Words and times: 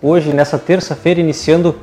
Hoje, 0.00 0.32
nessa 0.32 0.56
terça-feira, 0.56 1.18
iniciando 1.18 1.74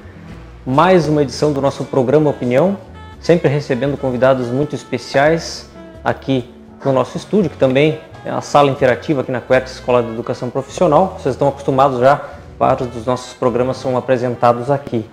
mais 0.65 1.05
uma 1.05 1.21
edição 1.21 1.51
do 1.51 1.59
nosso 1.59 1.83
programa 1.83 2.29
Opinião, 2.29 2.77
sempre 3.19 3.49
recebendo 3.49 3.97
convidados 3.97 4.47
muito 4.47 4.73
especiais 4.73 5.69
aqui 6.01 6.49
no 6.85 6.93
nosso 6.93 7.17
estúdio, 7.17 7.49
que 7.49 7.57
também 7.57 7.99
é 8.23 8.29
a 8.29 8.39
sala 8.39 8.71
interativa 8.71 9.19
aqui 9.19 9.33
na 9.33 9.41
Quercus 9.41 9.73
Escola 9.73 10.01
de 10.01 10.13
Educação 10.13 10.49
Profissional. 10.49 11.17
Vocês 11.19 11.35
estão 11.35 11.49
acostumados 11.49 11.99
já, 11.99 12.21
vários 12.57 12.87
dos 12.87 13.05
nossos 13.05 13.33
programas 13.33 13.75
são 13.75 13.97
apresentados 13.97 14.71
aqui. 14.71 15.05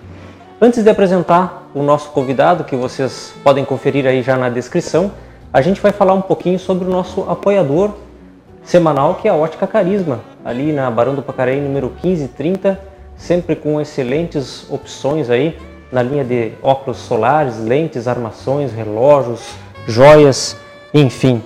Antes 0.61 0.81
de 0.81 0.89
apresentar 0.89 1.69
o 1.75 1.83
nosso 1.83 2.09
convidado, 2.11 2.63
que 2.63 2.77
vocês 2.77 3.33
podem 3.43 3.65
conferir 3.65 4.07
aí 4.07 4.21
já 4.21 4.37
na 4.37 4.47
descrição, 4.47 5.11
a 5.51 5.61
gente 5.61 5.81
vai 5.81 5.91
falar 5.91 6.13
um 6.13 6.21
pouquinho 6.21 6.57
sobre 6.57 6.87
o 6.87 6.89
nosso 6.89 7.29
apoiador 7.29 7.91
semanal, 8.63 9.15
que 9.15 9.27
é 9.27 9.31
a 9.31 9.35
Ótica 9.35 9.67
Carisma, 9.67 10.21
ali 10.45 10.71
na 10.71 10.89
Barão 10.89 11.13
do 11.13 11.21
Pacaraí, 11.21 11.59
número 11.59 11.91
1530, 12.01 12.92
sempre 13.23 13.55
com 13.55 13.79
excelentes 13.79 14.65
opções 14.69 15.29
aí 15.29 15.57
na 15.89 16.03
linha 16.03 16.25
de 16.25 16.51
óculos 16.61 16.97
solares, 16.97 17.57
lentes, 17.57 18.05
armações, 18.05 18.73
relógios, 18.73 19.39
joias, 19.87 20.57
enfim. 20.93 21.41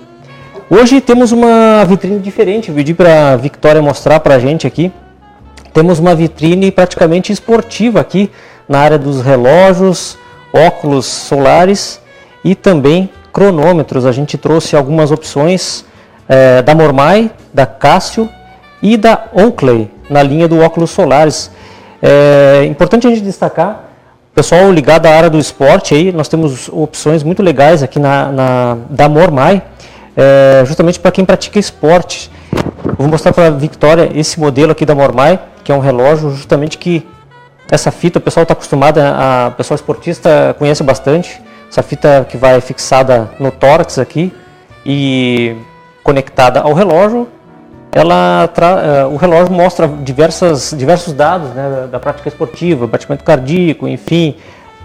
Hoje 0.68 1.00
temos 1.00 1.30
uma 1.30 1.84
vitrine 1.84 2.18
diferente, 2.18 2.72
pedi 2.72 2.94
para 2.94 3.32
a 3.32 3.36
Victoria 3.36 3.80
mostrar 3.80 4.18
para 4.18 4.34
a 4.34 4.38
gente 4.40 4.66
aqui. 4.66 4.90
Temos 5.72 6.00
uma 6.00 6.16
vitrine 6.16 6.72
praticamente 6.72 7.32
esportiva 7.32 8.00
aqui 8.00 8.28
na 8.68 8.80
área 8.80 8.98
dos 8.98 9.22
relógios, 9.22 10.18
óculos 10.52 11.06
solares 11.06 12.00
e 12.42 12.56
também 12.56 13.08
cronômetros. 13.32 14.04
A 14.04 14.10
gente 14.10 14.36
trouxe 14.36 14.74
algumas 14.74 15.12
opções 15.12 15.84
é, 16.28 16.60
da 16.60 16.74
Mormai, 16.74 17.30
da 17.54 17.66
Casio 17.66 18.28
e 18.82 18.96
da 18.96 19.28
Oakley 19.32 19.88
na 20.10 20.22
linha 20.22 20.48
do 20.48 20.58
óculos 20.58 20.90
solares. 20.90 21.50
É 22.02 22.64
importante 22.64 23.06
a 23.06 23.10
gente 23.10 23.22
destacar, 23.22 23.88
pessoal 24.38 24.70
ligado 24.70 25.06
à 25.06 25.10
área 25.10 25.28
do 25.28 25.36
esporte 25.36 25.96
aí, 25.96 26.12
nós 26.12 26.28
temos 26.28 26.68
opções 26.68 27.24
muito 27.24 27.42
legais 27.42 27.82
aqui 27.82 27.98
na, 27.98 28.30
na 28.30 28.78
da 28.88 29.08
Mormai, 29.08 29.60
é, 30.16 30.62
justamente 30.64 31.00
para 31.00 31.10
quem 31.10 31.24
pratica 31.24 31.58
esporte. 31.58 32.30
Vou 32.96 33.08
mostrar 33.08 33.32
para 33.32 33.48
a 33.48 33.50
Victoria 33.50 34.08
esse 34.14 34.38
modelo 34.38 34.70
aqui 34.70 34.86
da 34.86 34.94
Mormai, 34.94 35.40
que 35.64 35.72
é 35.72 35.74
um 35.74 35.80
relógio 35.80 36.30
justamente 36.30 36.78
que 36.78 37.04
essa 37.68 37.90
fita 37.90 38.20
o 38.20 38.22
pessoal 38.22 38.42
está 38.42 38.52
acostumado, 38.52 38.98
a, 38.98 39.46
a 39.46 39.50
pessoa 39.50 39.74
esportista 39.74 40.54
conhece 40.56 40.84
bastante. 40.84 41.42
Essa 41.68 41.82
fita 41.82 42.24
que 42.30 42.36
vai 42.36 42.60
fixada 42.60 43.28
no 43.40 43.50
tórax 43.50 43.98
aqui 43.98 44.32
e 44.86 45.56
conectada 46.04 46.60
ao 46.60 46.74
relógio, 46.74 47.26
ela 47.92 48.48
uh, 48.48 49.12
o 49.12 49.16
relógio 49.16 49.52
mostra 49.52 49.88
diversas, 49.88 50.74
diversos 50.76 51.12
dados 51.12 51.50
né, 51.50 51.88
da 51.90 51.98
prática 51.98 52.28
esportiva, 52.28 52.86
batimento 52.86 53.24
cardíaco, 53.24 53.88
enfim, 53.88 54.36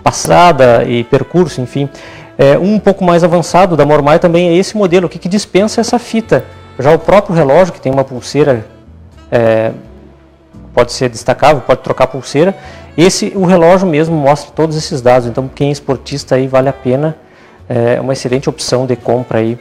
passada 0.04 0.84
e 0.86 1.04
percurso, 1.04 1.62
enfim. 1.62 1.90
É, 2.38 2.58
um 2.58 2.80
pouco 2.80 3.04
mais 3.04 3.24
avançado 3.24 3.78
da 3.78 3.86
Mormai 3.86 4.20
também 4.20 4.50
é 4.50 4.56
esse 4.56 4.76
modelo 4.76 5.08
que 5.08 5.30
dispensa 5.30 5.82
essa 5.82 6.00
fita. 6.00 6.44
Já 6.80 6.92
o 6.92 6.98
próprio 6.98 7.36
relógio, 7.36 7.74
que 7.74 7.80
tem 7.80 7.92
uma 7.92 8.04
pulseira, 8.04 8.66
é, 9.32 9.72
pode 10.74 10.92
ser 10.92 11.10
destacável, 11.10 11.62
pode 11.62 11.82
trocar 11.82 12.08
pulseira. 12.08 12.56
Esse, 12.98 13.32
o 13.36 13.46
relógio 13.46 13.88
mesmo 13.88 14.16
mostra 14.16 14.52
todos 14.56 14.76
esses 14.76 15.02
dados, 15.02 15.28
então 15.28 15.48
quem 15.54 15.70
é 15.70 15.72
esportista 15.72 16.36
aí 16.36 16.48
vale 16.48 16.70
a 16.70 16.74
pena, 16.74 17.16
é 17.70 18.00
uma 18.02 18.14
excelente 18.14 18.50
opção 18.50 18.86
de 18.86 18.96
compra 18.96 19.40
aí. 19.40 19.58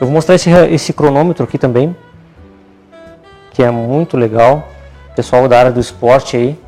Eu 0.00 0.06
vou 0.06 0.10
mostrar 0.10 0.34
esse, 0.34 0.50
esse 0.50 0.92
cronômetro 0.92 1.44
aqui 1.44 1.58
também, 1.58 1.94
que 3.56 3.62
é 3.62 3.70
muito 3.70 4.18
legal. 4.18 4.68
Pessoal 5.16 5.48
da 5.48 5.58
área 5.58 5.72
do 5.72 5.80
esporte 5.80 6.36
aí, 6.36 6.58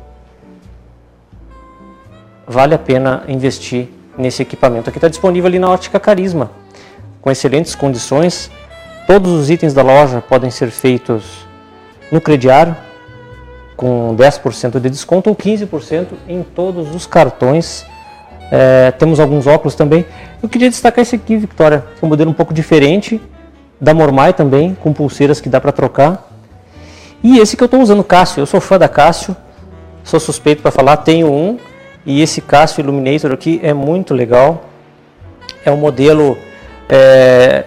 vale 2.47 2.73
a 2.73 2.79
pena 2.79 3.23
investir 3.27 3.89
nesse 4.17 4.41
equipamento. 4.41 4.89
Aqui 4.89 4.97
está 4.97 5.07
disponível 5.07 5.47
ali 5.47 5.59
na 5.59 5.69
Ótica 5.69 5.99
Carisma, 5.99 6.49
com 7.21 7.29
excelentes 7.29 7.75
condições. 7.75 8.49
Todos 9.05 9.31
os 9.31 9.51
itens 9.51 9.71
da 9.71 9.83
loja 9.83 10.19
podem 10.19 10.49
ser 10.49 10.71
feitos 10.71 11.45
no 12.11 12.19
crediário, 12.19 12.75
com 13.77 14.15
10% 14.15 14.79
de 14.79 14.89
desconto 14.89 15.29
ou 15.29 15.35
15% 15.35 16.07
em 16.27 16.41
todos 16.41 16.95
os 16.95 17.05
cartões 17.05 17.85
é, 18.51 18.89
temos 18.97 19.19
alguns 19.19 19.45
óculos 19.45 19.75
também. 19.75 20.03
Eu 20.41 20.49
queria 20.49 20.69
destacar 20.71 21.03
esse 21.03 21.15
aqui, 21.15 21.37
Victoria, 21.37 21.85
que 21.99 22.03
é 22.03 22.05
um 22.05 22.09
modelo 22.09 22.31
um 22.31 22.33
pouco 22.33 22.51
diferente, 22.51 23.21
da 23.79 23.93
Mormai 23.93 24.33
também, 24.33 24.75
com 24.81 24.91
pulseiras 24.91 25.39
que 25.39 25.47
dá 25.47 25.61
para 25.61 25.71
trocar. 25.71 26.28
E 27.23 27.39
esse 27.39 27.57
que 27.57 27.63
eu 27.63 27.65
estou 27.65 27.81
usando, 27.81 28.03
Cássio. 28.03 28.41
Eu 28.41 28.45
sou 28.45 28.61
fã 28.61 28.77
da 28.77 28.87
Cássio, 28.87 29.35
sou 30.03 30.19
suspeito 30.19 30.61
para 30.61 30.71
falar, 30.71 30.97
tenho 30.97 31.31
um. 31.31 31.57
E 32.05 32.21
esse 32.21 32.41
Cássio 32.41 32.81
Illuminator 32.81 33.31
aqui 33.31 33.59
é 33.61 33.73
muito 33.73 34.13
legal. 34.13 34.65
É 35.65 35.71
um 35.71 35.77
modelo 35.77 36.37
é, 36.87 37.65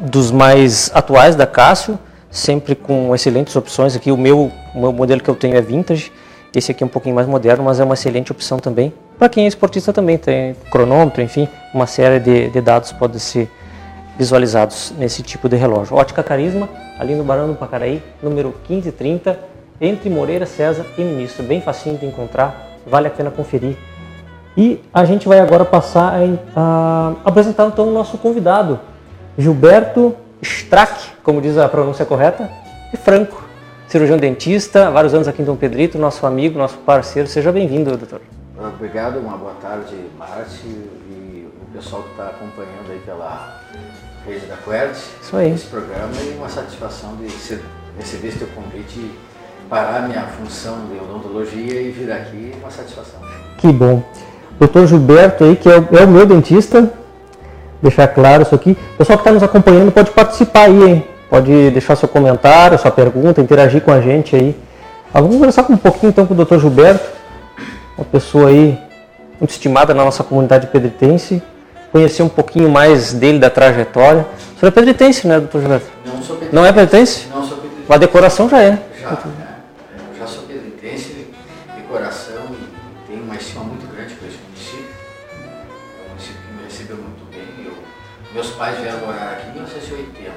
dos 0.00 0.30
mais 0.30 0.90
atuais 0.94 1.36
da 1.36 1.46
Cássio, 1.46 1.98
sempre 2.30 2.74
com 2.74 3.14
excelentes 3.14 3.54
opções 3.54 3.94
aqui. 3.94 4.10
O 4.10 4.16
meu, 4.16 4.50
o 4.74 4.80
meu 4.80 4.92
modelo 4.92 5.20
que 5.20 5.28
eu 5.28 5.34
tenho 5.34 5.56
é 5.56 5.60
vintage, 5.60 6.10
esse 6.54 6.70
aqui 6.70 6.82
é 6.82 6.86
um 6.86 6.90
pouquinho 6.90 7.14
mais 7.14 7.26
moderno, 7.26 7.64
mas 7.64 7.80
é 7.80 7.84
uma 7.84 7.94
excelente 7.94 8.32
opção 8.32 8.58
também. 8.58 8.92
Para 9.18 9.28
quem 9.28 9.44
é 9.44 9.48
esportista 9.48 9.92
também, 9.92 10.16
tem 10.16 10.56
cronômetro, 10.70 11.22
enfim, 11.22 11.48
uma 11.72 11.86
série 11.86 12.18
de, 12.18 12.48
de 12.48 12.60
dados 12.60 12.92
podem 12.92 13.18
ser 13.18 13.50
visualizados 14.16 14.92
nesse 14.96 15.22
tipo 15.22 15.48
de 15.48 15.56
relógio. 15.56 15.96
Ótica 15.96 16.22
Carisma, 16.22 16.68
ali 16.98 17.14
no 17.14 17.24
Barão 17.24 17.48
do 17.48 17.54
Pacaraí, 17.54 18.02
número 18.22 18.54
1530, 18.68 19.38
entre 19.80 20.08
Moreira, 20.08 20.46
César 20.46 20.86
e 20.96 21.02
Ministro. 21.02 21.42
Bem 21.44 21.60
facinho 21.60 21.98
de 21.98 22.06
encontrar, 22.06 22.78
vale 22.86 23.08
a 23.08 23.10
pena 23.10 23.30
conferir. 23.30 23.76
E 24.56 24.80
a 24.92 25.04
gente 25.04 25.26
vai 25.26 25.40
agora 25.40 25.64
passar 25.64 26.14
a, 26.54 27.12
a 27.24 27.28
apresentar 27.28 27.66
então 27.66 27.88
o 27.88 27.92
nosso 27.92 28.16
convidado, 28.18 28.78
Gilberto 29.36 30.14
Strack, 30.40 31.12
como 31.22 31.40
diz 31.40 31.58
a 31.58 31.68
pronúncia 31.68 32.04
correta, 32.04 32.48
e 32.92 32.96
Franco, 32.96 33.42
cirurgião 33.88 34.16
dentista, 34.16 34.90
vários 34.90 35.12
anos 35.12 35.26
aqui 35.26 35.42
em 35.42 35.44
Dom 35.44 35.56
Pedrito, 35.56 35.98
nosso 35.98 36.24
amigo, 36.24 36.56
nosso 36.56 36.78
parceiro. 36.78 37.28
Seja 37.28 37.50
bem-vindo, 37.50 37.96
doutor. 37.96 38.20
Obrigado, 38.56 39.18
uma 39.18 39.36
boa 39.36 39.54
tarde, 39.60 39.96
Márcio 40.16 40.70
e 41.10 41.48
o 41.60 41.72
pessoal 41.72 42.02
que 42.02 42.10
está 42.10 42.26
acompanhando 42.28 42.92
aí 42.92 43.00
pela 43.00 43.60
rede 44.26 44.46
da 44.46 44.56
Querd. 44.56 44.96
Isso 45.22 45.36
aí. 45.36 45.52
Esse 45.52 45.66
programa 45.66 46.12
e 46.22 46.36
uma 46.36 46.48
satisfação 46.48 47.16
de 47.16 47.30
ser, 47.30 47.60
receber 47.98 48.28
esse 48.28 48.38
teu 48.38 48.48
convite 48.48 48.98
e 48.98 49.14
parar 49.68 50.08
minha 50.08 50.22
função 50.22 50.86
de 50.86 50.98
odontologia 50.98 51.80
e 51.80 51.90
vir 51.90 52.10
aqui, 52.12 52.52
uma 52.60 52.70
satisfação. 52.70 53.20
Que 53.58 53.72
bom. 53.72 54.02
Doutor 54.58 54.86
Gilberto 54.86 55.44
aí, 55.44 55.56
que 55.56 55.68
é 55.68 55.78
o, 55.78 55.88
é 55.96 56.04
o 56.04 56.08
meu 56.08 56.26
dentista, 56.26 56.92
deixar 57.82 58.08
claro 58.08 58.42
isso 58.42 58.54
aqui. 58.54 58.76
O 58.94 58.98
pessoal 58.98 59.18
que 59.18 59.22
está 59.22 59.32
nos 59.32 59.42
acompanhando 59.42 59.90
pode 59.92 60.10
participar 60.10 60.64
aí, 60.64 60.90
hein? 60.90 61.08
Pode 61.28 61.70
deixar 61.70 61.96
seu 61.96 62.08
comentário, 62.08 62.78
sua 62.78 62.90
pergunta, 62.90 63.40
interagir 63.40 63.80
com 63.80 63.90
a 63.90 64.00
gente 64.00 64.36
aí. 64.36 64.56
Vamos 65.12 65.36
conversar 65.36 65.66
um 65.70 65.76
pouquinho 65.76 66.10
então 66.10 66.26
com 66.26 66.34
o 66.34 66.44
Dr. 66.44 66.58
Gilberto 66.58 67.14
uma 67.96 68.04
pessoa 68.04 68.48
aí 68.48 68.78
muito 69.38 69.50
estimada 69.50 69.94
na 69.94 70.04
nossa 70.04 70.24
comunidade 70.24 70.66
pedritense, 70.68 71.42
conhecer 71.94 72.24
um 72.24 72.28
pouquinho 72.28 72.68
mais 72.68 73.12
dele, 73.12 73.38
da 73.38 73.48
trajetória. 73.48 74.26
O 74.56 74.58
senhor 74.58 74.68
é 74.68 74.70
pedritense, 74.72 75.28
né, 75.28 75.38
doutor 75.38 75.60
Gilberto? 75.60 75.86
Não 76.04 76.20
sou 76.20 76.34
pedritense. 76.34 76.52
Não 76.56 76.66
é 76.66 76.72
pedritense? 76.72 77.28
Não 77.28 77.44
sou 77.46 77.56
pedritense. 77.58 77.86
Mas 77.88 78.00
decoração 78.00 78.48
já 78.48 78.60
é. 78.60 78.82
Já, 79.00 79.10
né? 79.10 79.18
Eu 80.10 80.18
já 80.18 80.26
sou 80.26 80.42
pedritense, 80.42 81.28
decoração, 81.76 82.46
e 82.50 83.06
tenho 83.06 83.22
uma 83.22 83.36
estima 83.36 83.62
muito 83.62 83.86
grande 83.94 84.12
por 84.14 84.26
esse 84.26 84.38
município. 84.42 84.90
É 85.38 86.04
um 86.04 86.08
município 86.08 86.40
que 86.42 86.52
me 86.52 86.64
recebeu 86.64 86.96
muito 86.96 87.30
bem. 87.30 87.64
Eu, 87.64 87.74
meus 88.34 88.50
pais 88.50 88.76
vieram 88.80 88.98
morar 88.98 89.30
aqui 89.30 89.50
em 89.50 89.52
1980. 89.52 90.32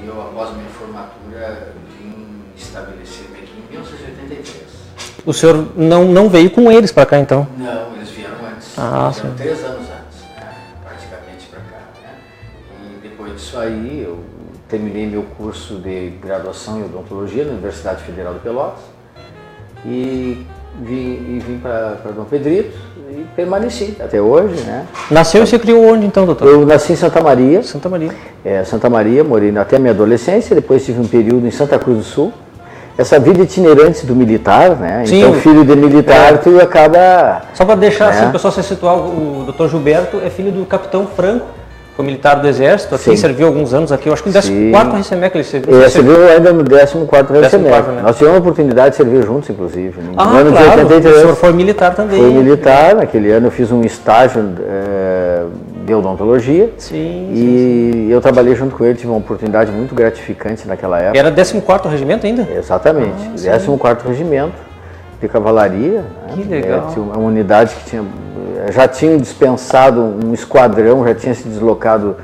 E 0.00 0.06
eu, 0.06 0.18
após 0.18 0.56
minha 0.56 0.70
formatura, 0.70 1.74
vim 2.00 2.40
estabelecer-me 2.56 3.36
aqui 3.36 3.52
em 3.68 3.70
1983. 3.70 4.64
O 5.26 5.32
senhor 5.34 5.72
não, 5.76 6.06
não 6.06 6.30
veio 6.30 6.50
com 6.50 6.72
eles 6.72 6.90
para 6.90 7.04
cá 7.04 7.18
então? 7.18 7.46
Não, 7.58 7.94
eles 7.96 8.08
vieram 8.08 8.36
antes. 8.50 8.78
Ah, 8.78 9.12
sim. 9.12 9.30
três 9.36 9.62
anos 9.62 9.82
antes, 9.90 9.97
disso 13.38 13.56
aí 13.56 14.04
eu 14.04 14.18
terminei 14.68 15.06
meu 15.06 15.24
curso 15.38 15.76
de 15.76 16.12
graduação 16.22 16.80
em 16.80 16.84
odontologia 16.84 17.44
na 17.44 17.52
Universidade 17.52 18.02
Federal 18.02 18.34
de 18.34 18.40
Pelotas 18.40 18.80
e 19.86 20.44
vim, 20.82 20.96
e 20.96 21.42
vim 21.46 21.58
para 21.58 21.96
Dom 22.14 22.24
Pedrito 22.24 22.76
e 23.10 23.24
permaneci 23.36 23.96
até 24.00 24.20
hoje. 24.20 24.60
Né? 24.64 24.84
Nasceu 25.10 25.44
e 25.44 25.46
se 25.46 25.56
criou 25.58 25.86
onde 25.86 26.04
então, 26.04 26.26
doutor? 26.26 26.48
Eu 26.48 26.66
nasci 26.66 26.92
em 26.92 26.96
Santa 26.96 27.22
Maria, 27.22 27.62
Santa 27.62 27.88
Maria. 27.88 28.10
é, 28.44 28.64
Santa 28.64 28.90
Maria, 28.90 29.22
morei 29.22 29.56
até 29.56 29.76
a 29.76 29.78
minha 29.78 29.92
adolescência, 29.92 30.54
depois 30.54 30.84
tive 30.84 31.00
um 31.00 31.06
período 31.06 31.46
em 31.46 31.50
Santa 31.52 31.78
Cruz 31.78 31.98
do 31.98 32.04
Sul. 32.04 32.32
Essa 32.98 33.20
vida 33.20 33.40
itinerante 33.44 34.04
do 34.04 34.16
militar, 34.16 34.70
né? 34.70 35.04
Sim. 35.06 35.20
Então, 35.20 35.34
filho 35.34 35.64
de 35.64 35.76
militar, 35.76 36.34
É. 36.34 36.36
tu 36.36 36.60
acaba 36.60 37.42
Só 37.54 37.64
para 37.64 37.76
deixar 37.76 38.06
É. 38.06 38.08
assim, 38.08 38.28
o 38.28 38.32
pessoal 38.32 38.52
se 38.52 38.60
situar, 38.64 38.96
o 38.98 39.46
Dr. 39.46 39.68
Gilberto 39.68 40.16
é 40.16 40.28
filho 40.28 40.50
do 40.50 40.66
capitão 40.66 41.06
Franco, 41.06 41.46
foi 41.98 42.04
militar 42.06 42.36
do 42.36 42.46
Exército, 42.46 42.94
aqui 42.94 43.10
Sim. 43.10 43.16
serviu 43.16 43.48
alguns 43.48 43.74
anos 43.74 43.90
aqui, 43.90 44.08
eu 44.08 44.12
acho 44.12 44.22
que 44.22 44.30
no 44.30 44.40
Sim. 44.40 44.70
14 44.70 45.00
RCMEC 45.02 45.34
ele 45.36 45.42
serviu. 45.42 45.76
É, 45.76 45.82
Você 45.82 45.90
serviu 45.90 46.28
ainda 46.28 46.52
no 46.52 46.62
14º 46.62 47.40
Regimento. 47.42 47.90
né? 47.90 48.02
Nós 48.04 48.16
tivemos 48.16 48.36
a 48.36 48.40
oportunidade 48.40 48.90
de 48.90 48.96
servir 48.98 49.26
juntos, 49.26 49.50
inclusive. 49.50 50.00
No 50.00 50.12
Ah, 50.16 50.28
ano 50.38 50.52
claro, 50.52 50.70
de 50.70 50.76
o 50.76 50.86
83, 50.86 51.16
senhor 51.22 51.34
foi 51.34 51.52
militar 51.52 51.92
também. 51.96 52.20
fui 52.20 52.30
militar. 52.30 52.94
Naquele 52.94 53.32
ano 53.32 53.48
eu 53.48 53.50
fiz 53.50 53.72
um 53.72 53.80
estágio 53.82 54.44
eh, 54.60 55.42
de 55.84 55.92
odontologia. 55.92 56.70
Sim, 56.78 57.32
E 57.34 58.06
eu 58.12 58.20
trabalhei 58.20 58.54
junto 58.54 58.76
com 58.76 58.84
ele, 58.84 58.94
tive 58.94 59.08
uma 59.08 59.18
oportunidade 59.18 59.72
muito 59.72 59.92
gratificante 59.92 60.68
naquela 60.68 61.00
época. 61.00 61.18
Era 61.18 61.32
14º 61.32 61.88
Regimento 61.90 62.24
ainda? 62.24 62.46
Exatamente. 62.56 63.28
14º 63.34 64.06
Regimento 64.06 64.52
de 65.20 65.26
Cavalaria. 65.26 65.98
né? 66.02 66.04
Que 66.36 66.44
legal. 66.44 66.94
É, 66.96 67.00
uma 67.00 67.26
unidade 67.26 67.74
que 67.74 67.90
tinha, 67.90 68.04
já 68.70 68.88
tinha 68.88 69.18
dispensado 69.18 70.00
um 70.00 70.32
esquadrão, 70.34 71.06
já 71.06 71.14
tinha 71.14 71.34
se 71.34 71.48
deslocado 71.48 72.16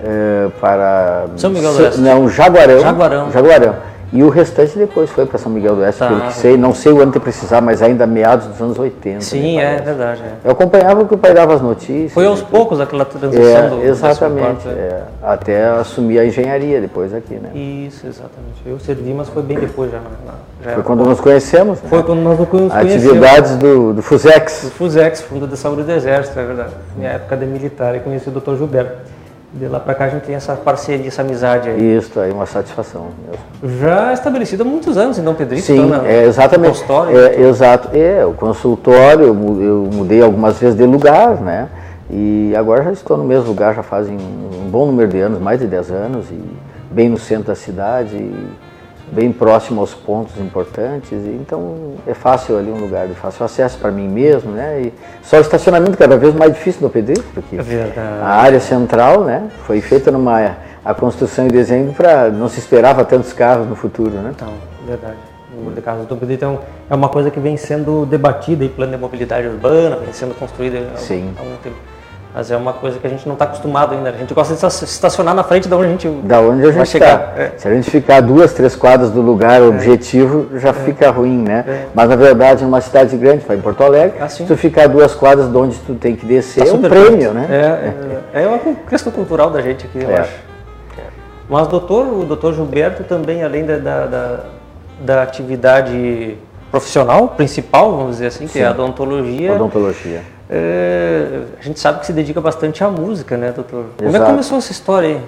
eh, 0.00 0.48
para... 0.60 1.26
São 1.36 1.50
Miguel 1.50 1.72
do 1.72 1.82
Oeste. 1.82 2.00
Não, 2.00 2.28
Jaguarão. 2.28 2.80
Jaguarão. 2.80 3.30
Jaguarão. 3.30 3.74
E 4.12 4.22
o 4.22 4.28
restante 4.28 4.78
depois 4.78 5.10
foi 5.10 5.26
para 5.26 5.36
São 5.36 5.50
Miguel 5.50 5.74
do 5.74 5.80
Oeste, 5.82 5.98
Tá. 5.98 6.06
pelo 6.08 6.20
que 6.22 6.34
sei. 6.34 6.56
Não 6.56 6.72
sei 6.72 6.92
o 6.92 7.00
ano 7.02 7.10
que 7.10 7.18
precisar, 7.18 7.60
mas 7.60 7.82
ainda 7.82 8.06
meados 8.06 8.46
dos 8.46 8.60
anos 8.62 8.78
80. 8.78 9.20
Sim, 9.20 9.58
é 9.58 9.76
verdade. 9.80 10.22
é. 10.22 10.32
Eu 10.44 10.52
acompanhava 10.52 11.02
o 11.02 11.08
que 11.08 11.14
o 11.14 11.18
pai 11.18 11.34
dava 11.34 11.54
as 11.54 11.60
notícias. 11.60 12.12
Foi 12.12 12.24
aos 12.24 12.40
poucos 12.40 12.80
aquela 12.80 13.04
transição 13.04 13.44
É, 13.44 13.68
do 13.68 13.82
exatamente. 13.82 14.64
14º, 14.64 14.68
é. 14.78 15.02
até 15.22 15.66
assumir 15.70 16.20
a 16.20 16.24
engenharia 16.24 16.80
depois 16.80 17.12
aqui, 17.12 17.34
né? 17.34 17.50
Isso, 17.54 18.06
exatamente. 18.06 18.62
Eu 18.64 18.78
servi, 18.78 19.12
mas 19.12 19.28
foi 19.28 19.42
bem 19.42 19.58
depois 19.58 19.90
já. 19.90 19.98
na- 19.98 20.34
já 20.64 20.70
Foi 20.74 20.82
quando 20.84 21.04
nos 21.04 21.20
conhecemos. 21.20 21.82
né? 21.82 21.88
Foi 21.90 22.02
quando 22.04 22.20
nós 22.20 22.38
nos 22.38 22.48
conhecemos. 22.48 22.94
Atividades 22.94 23.56
do, 23.56 23.92
do 23.92 24.02
FUSEX. 24.02 24.64
O 24.64 24.70
FUSEX, 24.70 25.20
Fundo 25.22 25.46
de 25.48 25.56
Saúde 25.56 25.82
do 25.82 25.90
Exército, 25.92 26.38
é 26.38 26.44
verdade. 26.44 26.70
Minha 26.96 27.10
época 27.10 27.36
de 27.36 27.44
militar, 27.44 27.94
e 27.96 28.00
conheci 28.00 28.28
o 28.28 28.32
Dr. 28.32 28.54
Gilberto. 28.56 29.16
De 29.58 29.66
lá 29.68 29.80
para 29.80 29.94
cá 29.94 30.04
a 30.04 30.08
gente 30.10 30.24
tem 30.24 30.34
essa 30.34 30.54
parceria, 30.54 31.08
essa 31.08 31.22
amizade 31.22 31.70
aí. 31.70 31.96
Isso, 31.96 32.20
aí 32.20 32.30
uma 32.30 32.44
satisfação 32.44 33.06
mesmo. 33.62 33.78
Já 33.80 34.12
estabelecida 34.12 34.62
há 34.62 34.66
muitos 34.66 34.98
anos 34.98 35.16
Dom 35.18 35.32
Pedrito. 35.32 35.62
Sim, 35.64 35.86
então, 35.86 36.02
na- 36.02 36.06
é, 36.06 36.24
exatamente. 36.26 36.72
consultório. 36.72 37.18
É, 37.18 37.40
exato. 37.40 37.88
É, 37.96 38.26
o 38.26 38.34
consultório, 38.34 39.24
eu 39.24 39.62
eu 39.62 39.88
mudei 39.90 40.20
algumas 40.20 40.58
vezes 40.58 40.76
de 40.76 40.84
lugar, 40.84 41.40
né? 41.40 41.68
E 42.10 42.54
agora 42.54 42.84
já 42.84 42.92
estou 42.92 43.16
no 43.16 43.24
mesmo 43.24 43.46
lugar, 43.48 43.74
já 43.74 43.82
fazem 43.82 44.16
um 44.16 44.68
bom 44.70 44.84
número 44.86 45.08
de 45.08 45.18
anos, 45.20 45.40
mais 45.40 45.58
de 45.58 45.66
10 45.66 45.90
anos, 45.90 46.30
e 46.30 46.38
bem 46.90 47.08
no 47.08 47.18
centro 47.18 47.46
da 47.46 47.54
cidade, 47.54 48.14
e 48.14 48.48
bem 49.16 49.32
próximo 49.32 49.80
aos 49.80 49.94
pontos 49.94 50.36
importantes. 50.38 51.10
E, 51.12 51.28
então 51.40 51.94
é 52.06 52.12
fácil 52.12 52.58
ali 52.58 52.70
um 52.70 52.78
lugar 52.78 53.08
de 53.08 53.14
fácil 53.14 53.44
acesso 53.44 53.78
para 53.78 53.90
mim 53.90 54.06
mesmo, 54.06 54.52
né? 54.52 54.82
E 54.82 54.92
só 55.22 55.38
o 55.38 55.40
estacionamento 55.40 55.96
cada 55.96 56.18
vez 56.18 56.34
mais 56.34 56.52
difícil 56.52 56.82
no 56.82 56.90
Pedrito, 56.90 57.24
porque 57.32 57.56
É 57.56 57.92
a 58.22 58.28
área 58.28 58.60
central, 58.60 59.24
né? 59.24 59.48
Foi 59.66 59.80
feita 59.80 60.10
numa 60.10 60.56
a 60.84 60.94
construção 60.94 61.46
e 61.46 61.50
desenho 61.50 61.92
para 61.92 62.28
não 62.30 62.48
se 62.48 62.60
esperava 62.60 63.04
tantos 63.04 63.32
carros 63.32 63.66
no 63.66 63.74
futuro, 63.74 64.10
né? 64.10 64.32
Então, 64.36 64.52
verdade. 64.86 65.16
O 65.52 65.56
número 65.56 65.74
de 65.76 65.80
carros 65.80 66.06
do 66.06 66.14
Pedrito 66.16 66.44
é, 66.44 66.48
um- 66.48 66.58
é 66.90 66.94
uma 66.94 67.08
coisa 67.08 67.30
que 67.30 67.40
vem 67.40 67.56
sendo 67.56 68.04
debatida 68.04 68.64
em 68.64 68.68
plano 68.68 68.92
de 68.92 68.98
mobilidade 68.98 69.48
urbana, 69.48 69.96
vem 69.96 70.12
sendo 70.12 70.34
construída 70.38 70.78
há, 70.94 70.98
Sim. 70.98 71.32
há 71.36 71.40
algum 71.40 71.56
tempo. 71.56 71.76
Mas 72.36 72.50
é 72.50 72.56
uma 72.56 72.74
coisa 72.74 72.98
que 72.98 73.06
a 73.06 73.08
gente 73.08 73.26
não 73.26 73.32
está 73.32 73.46
acostumado 73.46 73.94
ainda. 73.94 74.10
A 74.10 74.12
gente 74.12 74.34
gosta 74.34 74.54
de 74.54 74.62
esta- 74.62 74.84
estacionar 74.84 75.34
na 75.34 75.42
frente 75.42 75.66
da 75.68 75.74
onde 75.78 75.86
a 75.86 75.90
gente 75.92 76.06
Da 76.06 76.38
onde 76.38 76.60
a 76.60 76.64
vai 76.66 76.72
gente 76.74 76.88
chegar. 76.90 77.30
está. 77.30 77.42
É. 77.42 77.52
Se 77.56 77.66
a 77.66 77.74
gente 77.74 77.90
ficar 77.90 78.20
duas, 78.20 78.52
três 78.52 78.76
quadras 78.76 79.10
do 79.10 79.22
lugar 79.22 79.62
objetivo, 79.62 80.46
já 80.58 80.74
fica 80.74 81.10
ruim, 81.10 81.38
né? 81.38 81.86
Mas 81.94 82.10
na 82.10 82.14
verdade, 82.14 82.62
numa 82.62 82.82
cidade 82.82 83.16
grande, 83.16 83.42
vai 83.48 83.56
em 83.56 83.60
Porto 83.62 83.82
Alegre, 83.82 84.18
sim. 84.28 84.42
se 84.42 84.44
tu 84.44 84.54
ficar 84.54 84.86
duas 84.86 85.14
quadras 85.14 85.48
de 85.50 85.56
onde 85.56 85.78
tu 85.78 85.94
tem 85.94 86.14
que 86.14 86.26
descer, 86.26 86.64
Tá 86.64 86.68
é 86.68 86.72
um 86.74 86.82
prêmio, 86.82 87.32
né? 87.32 87.46
É, 88.34 88.38
é, 88.40 88.42
é 88.42 88.46
uma 88.46 88.58
questão 88.86 89.10
cultural 89.10 89.48
da 89.48 89.62
gente 89.62 89.86
aqui, 89.86 90.04
eu 90.04 90.10
É. 90.10 90.20
acho. 90.20 90.32
Mas 91.48 91.68
doutor, 91.68 92.06
o 92.06 92.22
doutor 92.24 92.52
Gilberto 92.52 93.02
também, 93.04 93.42
além 93.42 93.64
da, 93.64 93.78
da, 93.78 94.06
da, 94.06 94.40
da 95.00 95.22
atividade 95.22 96.36
profissional 96.70 97.28
principal, 97.28 97.92
vamos 97.96 98.16
dizer 98.16 98.26
assim, 98.26 98.46
que 98.46 98.58
é 98.58 98.66
a 98.66 98.72
odontologia, 98.72 99.54
Odontologia. 99.54 100.35
É, 100.48 101.42
a 101.58 101.62
gente 101.62 101.80
sabe 101.80 102.00
que 102.00 102.06
se 102.06 102.12
dedica 102.12 102.40
bastante 102.40 102.82
à 102.84 102.88
música, 102.90 103.36
né, 103.36 103.52
doutor? 103.52 103.86
Como 103.96 104.08
é 104.08 104.12
que 104.12 104.16
Exato. 104.16 104.30
começou 104.30 104.58
essa 104.58 104.72
história 104.72 105.08
aí? 105.08 105.20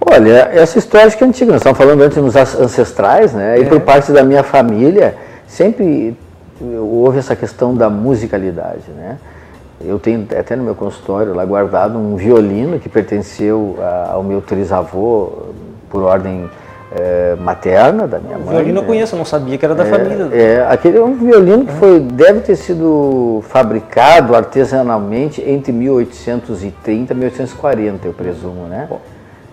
Olha, 0.00 0.48
essa 0.52 0.78
história 0.78 1.06
acho 1.06 1.16
que 1.18 1.24
é 1.24 1.26
antiga, 1.26 1.52
nós 1.52 1.60
estamos 1.60 1.78
falando 1.78 2.00
antes 2.02 2.36
as- 2.36 2.58
ancestrais, 2.58 3.32
né? 3.34 3.58
E 3.58 3.62
É. 3.62 3.64
por 3.66 3.80
parte 3.80 4.10
da 4.12 4.22
minha 4.24 4.42
família, 4.42 5.14
sempre 5.46 6.16
houve 6.60 7.18
essa 7.18 7.36
questão 7.36 7.74
da 7.74 7.88
musicalidade, 7.90 8.90
né? 8.96 9.18
Eu 9.82 9.98
tenho 9.98 10.26
até 10.38 10.56
no 10.56 10.62
meu 10.64 10.74
consultório 10.74 11.34
lá 11.34 11.44
guardado 11.44 11.98
um 11.98 12.16
violino 12.16 12.78
que 12.78 12.88
pertenceu 12.88 13.78
ao 14.10 14.22
meu 14.22 14.40
trisavô 14.42 15.44
por 15.88 16.02
ordem 16.02 16.50
eh, 16.92 17.36
materna 17.40 18.06
da 18.06 18.18
minha 18.18 18.36
O 18.36 18.40
mãe. 18.40 18.48
violino 18.50 18.78
eu 18.78 18.82
né? 18.82 18.86
conheço, 18.88 19.14
eu 19.14 19.18
não 19.18 19.24
sabia 19.24 19.56
que 19.56 19.64
era 19.64 19.74
da 19.74 19.84
família. 19.84 20.28
É, 20.32 20.66
aquele 20.68 20.98
é 20.98 21.02
um 21.02 21.14
violino 21.14 21.64
que 21.64 21.72
foi, 21.74 22.00
deve 22.00 22.40
ter 22.40 22.56
sido 22.56 23.42
fabricado 23.48 24.34
artesanalmente 24.34 25.42
entre 25.48 25.72
1830 25.72 27.12
e 27.12 27.16
1840, 27.16 28.06
eu 28.08 28.12
presumo, 28.12 28.66
né? 28.66 28.88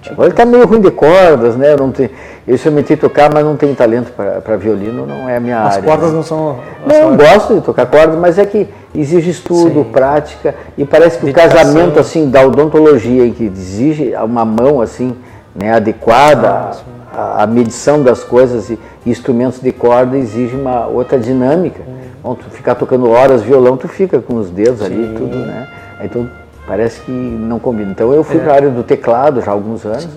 Agora 0.10 0.28
ele 0.28 0.34
está 0.34 0.46
meio 0.46 0.66
ruim 0.66 0.80
de 0.80 0.90
cordas, 0.90 1.58
né? 1.58 1.74
Eu, 1.74 1.78
não 1.78 1.92
tenho, 1.92 2.10
eu 2.48 2.56
experimentei 2.56 2.96
tocar, 2.96 3.30
mas 3.34 3.44
não 3.44 3.58
tenho 3.58 3.76
talento 3.76 4.12
para 4.14 4.56
violino, 4.56 5.06
não 5.06 5.28
é 5.28 5.36
a 5.36 5.40
minha 5.40 5.62
As 5.64 5.76
área. 5.78 5.84
cordas 5.90 6.12
né? 6.12 6.16
não 6.16 6.24
são... 6.24 6.60
Não, 6.86 6.96
eu 6.96 7.18
gosto 7.18 7.56
de 7.56 7.62
tocar 7.62 7.86
cordas, 7.88 8.18
mas 8.18 8.40
é 8.40 8.46
que 8.46 8.70
exige 8.96 9.32
estudo, 9.32 9.84
Sim. 9.84 9.92
prática, 9.92 10.56
e 10.78 10.86
parece 10.86 11.18
que 11.20 11.26
Dedicação. 11.26 11.50
o 11.52 11.58
casamento 11.66 12.00
assim 12.00 12.30
da 12.30 12.42
odontologia, 12.42 13.26
em 13.26 13.34
que 13.34 13.44
exige 13.46 14.14
uma 14.24 14.46
mão 14.46 14.80
assim, 14.82 15.14
né, 15.54 15.74
adequada, 15.74 16.48
Ah. 16.48 16.72
A, 17.14 17.44
a 17.44 17.48
medição 17.48 18.02
das 18.04 18.24
coisas 18.24 18.70
e, 18.70 18.80
instrumentos 19.06 19.60
de 19.60 19.72
corda 19.72 20.18
exige 20.18 20.56
uma 20.56 20.88
outra 20.88 21.18
dinâmica. 21.18 21.82
Bom, 22.24 22.36
tu 22.36 22.50
ficar 22.50 22.76
tocando 22.76 23.10
horas 23.10 23.42
violão, 23.42 23.78
tu 23.78 23.88
fica 23.88 24.20
com 24.20 24.36
os 24.36 24.50
dedos 24.50 24.82
ali, 24.82 24.96
Sim. 25.08 25.14
tudo, 25.18 25.38
né? 25.38 25.68
Então 26.04 26.30
parece 26.68 27.00
que 27.02 27.12
não 27.12 27.60
combina. 27.60 27.92
Então 27.92 28.14
eu 28.14 28.22
É. 28.22 28.24
fui 28.24 28.40
para 28.40 28.52
a 28.52 28.56
área 28.56 28.70
do 28.70 28.84
teclado 28.84 29.42
já 29.42 29.52
há 29.52 29.54
alguns 29.54 29.86
anos. 29.86 30.08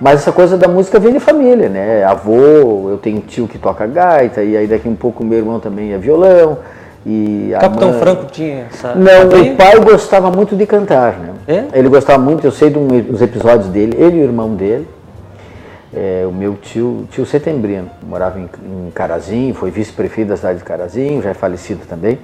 Mas 0.00 0.20
essa 0.20 0.32
coisa 0.32 0.56
da 0.56 0.66
música 0.66 0.98
vem 0.98 1.12
de 1.12 1.20
família, 1.20 1.68
né? 1.68 2.04
Avô, 2.04 2.88
eu 2.90 2.98
tenho 3.02 3.18
um 3.18 3.20
tio 3.20 3.46
que 3.46 3.58
toca 3.58 3.86
gaita, 3.86 4.42
e 4.42 4.56
aí 4.56 4.66
daqui 4.66 4.88
um 4.88 4.94
pouco 4.94 5.22
meu 5.24 5.38
irmão 5.38 5.60
também 5.60 5.92
é 5.92 5.98
violão. 5.98 6.58
E 7.04 7.52
Capitão 7.58 7.90
mãe- 7.90 7.98
Franco 8.00 8.26
tinha 8.26 8.66
essa... 8.70 8.94
Não, 8.94 9.28
o 9.28 9.56
pai 9.56 9.78
gostava 9.80 10.30
muito 10.30 10.54
de 10.54 10.66
cantar, 10.66 11.18
né? 11.18 11.30
É? 11.48 11.78
Ele 11.78 11.88
gostava 11.88 12.18
muito, 12.18 12.46
eu 12.46 12.50
sei 12.50 12.68
dos 12.70 13.22
episódios 13.22 13.68
dele, 13.68 13.94
ele 13.98 14.18
e 14.18 14.20
o 14.20 14.24
irmão 14.24 14.54
dele. 14.54 14.86
É, 15.92 16.24
o 16.24 16.30
meu 16.32 16.54
tio, 16.54 17.08
tio 17.10 17.26
Setembrino, 17.26 17.90
morava 18.02 18.38
em, 18.38 18.48
em 18.64 18.90
Carazinho, 18.92 19.52
foi 19.54 19.70
vice-prefeito 19.72 20.28
da 20.28 20.36
cidade 20.36 20.58
de 20.58 20.64
Carazinho, 20.64 21.20
já 21.20 21.30
é 21.30 21.34
falecido 21.34 21.80
também. 21.88 22.18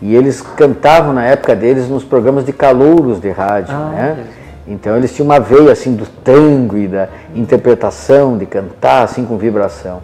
E 0.00 0.14
eles 0.14 0.40
cantavam 0.40 1.12
na 1.12 1.24
época 1.24 1.56
deles 1.56 1.88
nos 1.88 2.04
programas 2.04 2.44
de 2.46 2.52
calouros 2.52 3.20
de 3.20 3.30
rádio, 3.30 3.74
Ah, 3.74 3.90
né? 3.92 4.26
Então 4.68 4.96
eles 4.96 5.12
tinham 5.14 5.26
uma 5.26 5.40
veia 5.40 5.72
assim 5.72 5.96
do 5.96 6.06
tango 6.22 6.76
e 6.76 6.86
da 6.86 7.08
interpretação, 7.34 8.36
de 8.38 8.46
cantar 8.46 9.02
assim 9.02 9.24
com 9.24 9.36
vibração. 9.36 10.00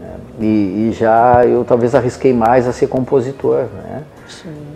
né? 0.00 0.14
E, 0.40 0.88
e 0.88 0.96
já 0.98 1.44
eu 1.44 1.62
talvez 1.64 1.94
arrisquei 1.94 2.32
mais 2.32 2.66
a 2.66 2.72
ser 2.72 2.88
compositor, 2.88 3.66
né? 3.84 4.02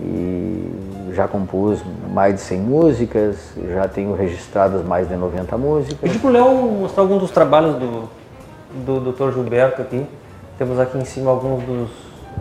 E 0.05 1.13
já 1.15 1.27
compus 1.27 1.81
mais 2.17 2.35
de 2.37 2.41
100 2.41 2.61
músicas, 2.61 3.37
já 3.75 3.87
tenho 3.87 4.15
registradas 4.15 4.83
mais 4.83 5.07
de 5.07 5.15
90 5.15 5.59
músicas. 5.59 5.99
Pedi 6.01 6.19
pro 6.19 6.31
Léo 6.31 6.47
mostrar 6.81 7.03
alguns 7.03 7.21
dos 7.21 7.31
trabalhos 7.31 7.77
do, 7.77 8.09
do 8.87 9.13
Dr. 9.13 9.35
Gilberto 9.35 9.83
aqui. 9.83 10.03
Temos 10.57 10.81
aqui 10.81 10.97
em 10.97 11.05
cima 11.05 11.31
alguns 11.31 11.63
dos 11.65 11.91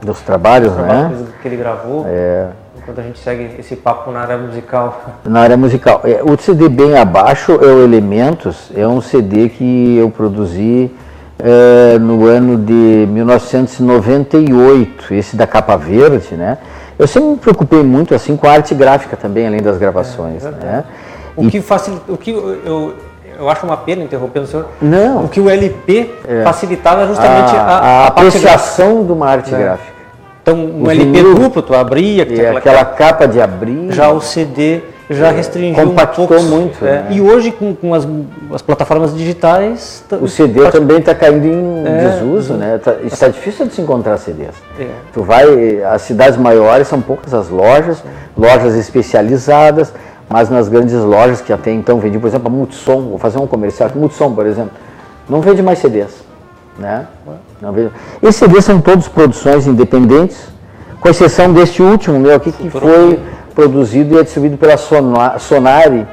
Dos 0.01 0.21
trabalhos, 0.21 0.73
trabalhos 0.73 1.19
né? 1.19 1.27
que 1.41 1.47
ele 1.49 1.57
gravou. 1.57 2.05
É, 2.07 2.51
Enquanto 2.77 2.99
a 2.99 3.03
gente 3.03 3.19
segue 3.19 3.53
esse 3.59 3.75
papo 3.75 4.11
na 4.11 4.21
área 4.21 4.37
musical. 4.37 5.01
na 5.25 5.41
área 5.41 5.57
musical. 5.57 5.99
É, 6.05 6.21
O 6.23 6.37
CD 6.37 6.69
bem 6.69 6.97
abaixo 6.97 7.51
é 7.51 7.67
o 7.67 7.83
Elementos, 7.83 8.71
é 8.73 8.87
um 8.87 9.01
CD 9.01 9.49
que 9.49 9.97
eu 9.97 10.09
produzi 10.09 10.89
é, 11.37 11.99
no 11.99 12.25
ano 12.25 12.57
de 12.57 13.05
1998, 13.09 15.13
esse 15.13 15.35
da 15.35 15.45
capa 15.45 15.75
verde, 15.75 16.33
né? 16.35 16.59
Eu 16.97 17.07
sempre 17.07 17.29
me 17.29 17.37
preocupei 17.37 17.83
muito 17.83 18.15
assim 18.15 18.37
com 18.37 18.47
a 18.47 18.51
arte 18.51 18.73
gráfica 18.73 19.17
também, 19.17 19.47
além 19.47 19.61
das 19.61 19.77
gravações, 19.77 20.43
né? 20.43 20.83
O 21.35 21.49
que 21.49 21.59
facilita, 21.61 22.11
o 22.11 22.17
que 22.17 22.31
eu, 22.31 22.93
eu, 23.37 23.49
acho 23.49 23.65
uma 23.65 23.75
pena 23.75 24.03
interrompendo 24.03 24.45
o 24.45 24.47
senhor. 24.47 24.65
Não. 24.81 25.21
É. 25.21 25.23
O 25.25 25.27
que 25.27 25.39
o 25.41 25.49
LP 25.49 26.09
facilitava 26.43 27.03
é 27.03 27.07
justamente 27.07 27.53
a, 27.55 27.59
a, 27.59 27.63
a 27.63 27.67
a 27.67 27.81
gráfica. 27.81 28.07
apreciação 28.21 29.05
de 29.05 29.11
uma 29.11 29.27
arte 29.27 29.51
gráfica. 29.51 29.93
Então, 30.41 30.55
um 30.55 30.83
O 30.83 30.91
LP 30.91 31.05
vinil, 31.05 31.35
duplo, 31.35 31.61
tu 31.61 31.73
abria, 31.75 32.23
E 32.23 32.33
aquela 32.39 32.59
aquela- 32.59 32.85
capa 32.85 33.27
de 33.27 33.41
abrir. 33.41 33.91
já 33.91 34.09
o 34.09 34.21
CD 34.21 34.81
já 35.09 35.29
restringiu 35.31 35.83
compactou 35.83 36.25
um 36.25 36.27
pouco. 36.27 36.43
muito, 36.43 36.85
é. 36.85 36.91
né? 36.91 37.07
E 37.11 37.21
hoje, 37.21 37.51
com, 37.51 37.75
com 37.75 37.93
as, 37.93 38.07
as 38.53 38.61
plataformas 38.61 39.15
digitais. 39.15 40.03
t- 40.09 40.15
O 40.15 40.27
CD 40.27 40.69
também 40.71 40.97
está 40.97 41.13
caindo 41.13 41.45
em 41.45 41.83
É, 41.85 42.09
desuso, 42.09 42.53
né? 42.55 42.79
Tá, 42.83 42.95
está 43.03 43.27
difícil 43.27 43.67
de 43.67 43.73
se 43.73 43.81
encontrar 43.81 44.17
CDs. 44.17 44.55
É. 44.79 44.87
Tu 45.13 45.21
vai, 45.23 45.83
as 45.83 46.01
cidades 46.01 46.37
maiores 46.37 46.87
são 46.87 47.01
poucas 47.01 47.33
as 47.33 47.49
lojas, 47.49 48.03
lojas 48.37 48.75
especializadas, 48.75 49.93
mas 50.27 50.49
nas 50.49 50.67
grandes 50.67 50.95
lojas 50.95 51.39
que 51.41 51.53
até 51.53 51.71
então 51.71 51.99
vendiam, 51.99 52.19
por 52.19 52.27
exemplo, 52.27 52.47
a 52.47 52.51
Multissom, 52.51 53.01
vou 53.09 53.19
fazer 53.19 53.37
um 53.37 53.45
comercial, 53.47 53.89
Multissom, 53.95 54.33
por 54.33 54.45
exemplo, 54.47 54.71
não 55.29 55.39
vende 55.41 55.61
mais 55.61 55.79
CDs. 55.79 56.23
Né? 56.79 57.05
Não 57.61 57.71
vende. 57.71 57.91
Esses 58.23 58.37
CDs 58.37 58.65
são 58.65 58.81
todos 58.81 59.07
produções 59.07 59.67
independentes, 59.67 60.37
com 60.99 61.07
exceção 61.09 61.53
deste 61.53 61.81
último 61.83 62.19
meu 62.19 62.35
aqui, 62.35 62.51
que 62.51 62.69
foi 62.71 63.19
produzido 63.55 64.15
e 64.15 64.19
é 64.19 64.23
distribuído 64.23 64.57
pela 64.57 64.77
Sonari, 64.77 66.05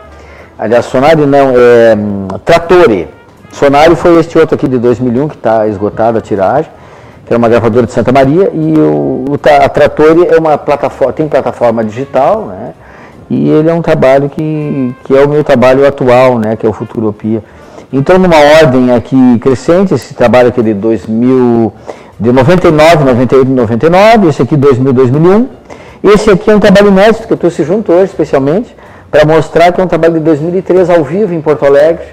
aliás, 0.58 0.86
Sonari 0.86 1.26
não, 1.26 1.50
é 1.50 1.94
hum, 1.96 2.28
Trattori. 2.44 3.08
Sonari 3.50 3.96
foi 3.96 4.18
este 4.18 4.38
outro 4.38 4.54
aqui 4.54 4.68
de 4.68 4.78
2001, 4.78 5.28
que 5.28 5.34
está 5.34 5.66
esgotado 5.66 6.16
a 6.16 6.20
tiragem, 6.20 6.70
que 7.26 7.34
é 7.34 7.36
uma 7.36 7.48
gravadora 7.48 7.86
de 7.86 7.92
Santa 7.92 8.12
Maria, 8.12 8.50
e 8.54 8.74
o, 8.78 9.24
a 9.62 9.68
Trattori 9.68 10.26
é 10.28 10.38
uma 10.38 10.56
plataforma, 10.56 11.12
tem 11.12 11.28
plataforma 11.28 11.84
digital, 11.84 12.46
né? 12.46 12.72
E 13.28 13.48
ele 13.48 13.68
é 13.68 13.74
um 13.74 13.82
trabalho 13.82 14.28
que, 14.28 14.94
que 15.04 15.16
é 15.16 15.24
o 15.24 15.28
meu 15.28 15.42
trabalho 15.42 15.86
atual, 15.86 16.38
né? 16.38 16.56
Que 16.56 16.66
é 16.66 16.68
o 16.68 16.72
Futuropia. 16.72 17.42
Então, 17.92 18.18
numa 18.18 18.36
ordem 18.60 18.94
aqui 18.94 19.38
crescente, 19.38 19.94
esse 19.94 20.14
trabalho 20.14 20.48
aqui 20.48 20.62
de 20.62 20.72
2000, 20.74 21.72
de 22.18 22.32
99, 22.32 23.04
98 23.04 23.50
99, 23.50 24.28
esse 24.28 24.42
aqui 24.42 24.56
2000, 24.56 24.92
2001. 24.92 25.48
Esse 26.02 26.30
aqui 26.30 26.50
é 26.50 26.56
um 26.56 26.58
trabalho 26.58 26.88
inédito 26.88 27.28
que 27.28 27.32
eu 27.32 27.36
trouxe 27.36 27.62
junto 27.62 27.92
hoje, 27.92 28.06
especialmente, 28.06 28.74
para 29.08 29.24
mostrar 29.24 29.70
que 29.70 29.80
é 29.80 29.84
um 29.84 29.86
trabalho 29.86 30.14
de 30.14 30.20
2003 30.20 30.90
ao 30.90 31.04
vivo 31.04 31.32
em 31.32 31.40
Porto 31.40 31.64
Alegre. 31.64 32.04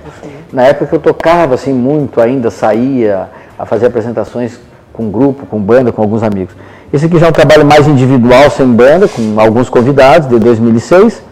Na 0.53 0.61
época 0.61 0.85
que 0.85 0.95
eu 0.95 0.99
tocava 0.99 1.55
assim 1.55 1.73
muito 1.73 2.21
ainda, 2.21 2.51
saía 2.51 3.29
a 3.57 3.65
fazer 3.65 3.87
apresentações 3.87 4.59
com 4.93 5.09
grupo, 5.09 5.47
com 5.47 5.59
banda, 5.59 5.91
com 5.91 6.03
alguns 6.03 6.21
amigos. 6.21 6.53
Esse 6.93 7.07
aqui 7.07 7.17
já 7.17 7.25
é 7.25 7.29
um 7.29 7.33
trabalho 7.33 7.65
mais 7.65 7.87
individual, 7.87 8.51
sem 8.51 8.67
banda, 8.67 9.07
com 9.07 9.39
alguns 9.39 9.69
convidados, 9.69 10.29
de 10.29 10.37
2006. 10.37 11.23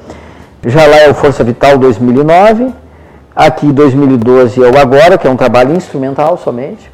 Já 0.65 0.87
lá 0.87 0.97
é 0.97 1.11
o 1.11 1.13
Força 1.13 1.43
Vital 1.43 1.77
2009. 1.77 2.73
Aqui 3.35 3.71
2012 3.71 4.63
é 4.63 4.67
o 4.67 4.79
Agora, 4.79 5.15
que 5.15 5.27
é 5.27 5.29
um 5.29 5.37
trabalho 5.37 5.75
instrumental 5.75 6.39
somente. 6.39 6.91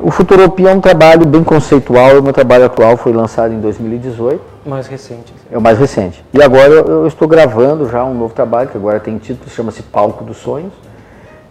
O 0.00 0.10
Futuropia 0.10 0.70
é 0.70 0.74
um 0.74 0.80
trabalho 0.80 1.24
bem 1.24 1.44
conceitual, 1.44 2.18
o 2.18 2.22
meu 2.22 2.32
trabalho 2.32 2.64
atual 2.64 2.96
foi 2.96 3.12
lançado 3.12 3.54
em 3.54 3.60
2018. 3.60 4.47
Mais 4.68 4.86
recente. 4.86 5.32
É 5.50 5.56
o 5.56 5.62
mais 5.62 5.78
recente. 5.78 6.22
E 6.30 6.42
agora 6.42 6.68
eu, 6.68 6.86
eu 6.86 7.06
estou 7.06 7.26
gravando 7.26 7.88
já 7.88 8.04
um 8.04 8.12
novo 8.12 8.34
trabalho, 8.34 8.68
que 8.68 8.76
agora 8.76 9.00
tem 9.00 9.16
título, 9.16 9.48
chama-se 9.48 9.82
Palco 9.82 10.22
dos 10.22 10.36
Sonhos, 10.36 10.74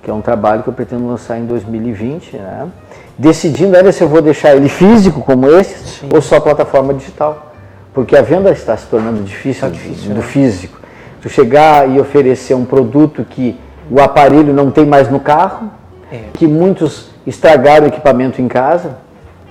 que 0.04 0.12
é 0.12 0.14
um 0.14 0.22
trabalho 0.22 0.62
que 0.62 0.70
eu 0.70 0.74
pretendo 0.74 1.08
lançar 1.08 1.40
em 1.40 1.46
2020, 1.48 2.38
né? 2.38 2.68
decidindo 3.18 3.76
ainda 3.76 3.92
se 3.92 4.04
eu 4.04 4.08
vou 4.08 4.22
deixar 4.22 4.56
ele 4.56 4.70
físico 4.70 5.22
como 5.22 5.50
esse 5.50 6.00
Sim. 6.00 6.10
ou 6.14 6.22
só 6.22 6.40
plataforma 6.40 6.94
digital. 6.94 7.54
Porque 7.92 8.16
a 8.16 8.22
venda 8.22 8.52
está 8.52 8.78
se 8.78 8.86
tornando 8.86 9.24
difícil, 9.24 9.68
difícil 9.72 10.10
do 10.10 10.18
né? 10.18 10.22
físico. 10.22 10.80
Tu 11.20 11.28
chegar 11.28 11.90
e 11.90 12.00
oferecer 12.00 12.54
um 12.54 12.66
produto 12.66 13.26
que 13.28 13.60
o 13.90 14.00
aparelho 14.00 14.54
não 14.54 14.70
tem 14.70 14.86
mais 14.86 15.10
no 15.10 15.20
carro, 15.20 15.72
é. 16.12 16.26
que 16.34 16.46
muitos 16.46 17.10
estragaram 17.26 17.86
o 17.86 17.88
equipamento 17.88 18.40
em 18.40 18.48
casa, 18.48 18.98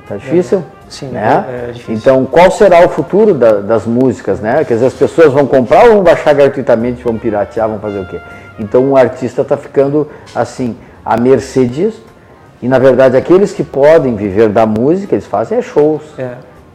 tá 0.09 0.17
difícil? 0.17 0.59
É. 0.59 0.63
Sim, 0.89 1.09
né? 1.09 1.45
é, 1.49 1.71
é 1.71 1.73
difícil. 1.73 1.95
Então, 1.95 2.25
qual 2.25 2.51
será 2.51 2.85
o 2.85 2.89
futuro 2.89 3.35
da, 3.35 3.61
das 3.61 3.87
músicas, 3.87 4.41
né? 4.41 4.65
Quer 4.65 4.75
dizer, 4.75 4.87
as 4.87 4.95
pessoas 4.95 5.33
vão 5.33 5.47
comprar 5.47 5.87
ou 5.87 5.95
vão 5.95 6.03
baixar 6.03 6.33
gratuitamente, 6.33 7.03
vão 7.03 7.19
piratear, 7.19 7.69
vão 7.69 7.79
fazer 7.79 7.99
o 7.99 8.07
quê? 8.07 8.21
Então, 8.59 8.93
o 8.93 8.97
artista 8.97 9.43
está 9.43 9.57
ficando, 9.57 10.09
assim, 10.35 10.77
à 11.05 11.17
mercê 11.17 11.65
disso. 11.65 12.07
E 12.63 12.69
na 12.69 12.79
verdade 12.79 13.17
aqueles 13.17 13.53
que 13.53 13.63
podem 13.63 14.17
viver 14.17 14.49
da 14.49 14.67
música, 14.67 15.15
eles 15.15 15.27
fazem 15.27 15.59
é 15.59 15.63
shows. 15.63 16.03
É. 16.19 16.33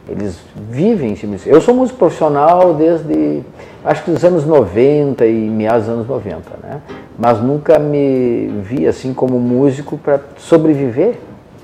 Eles 0.08 0.38
vivem 0.70 1.12
em 1.12 1.16
cima 1.16 1.36
disso. 1.36 1.48
Eu 1.48 1.60
sou 1.60 1.74
músico 1.74 1.98
profissional 1.98 2.74
desde 2.74 3.42
acho 3.84 4.04
que 4.04 4.10
dos 4.10 4.24
anos 4.24 4.46
90 4.46 5.26
e 5.26 5.32
meados 5.32 5.86
dos 5.86 5.94
anos 5.94 6.08
90, 6.08 6.38
né? 6.62 6.80
Mas 7.18 7.40
nunca 7.40 7.78
me 7.78 8.48
vi 8.62 8.86
assim 8.86 9.12
como 9.12 9.38
músico 9.38 9.98
para 9.98 10.20
sobreviver. 10.38 11.18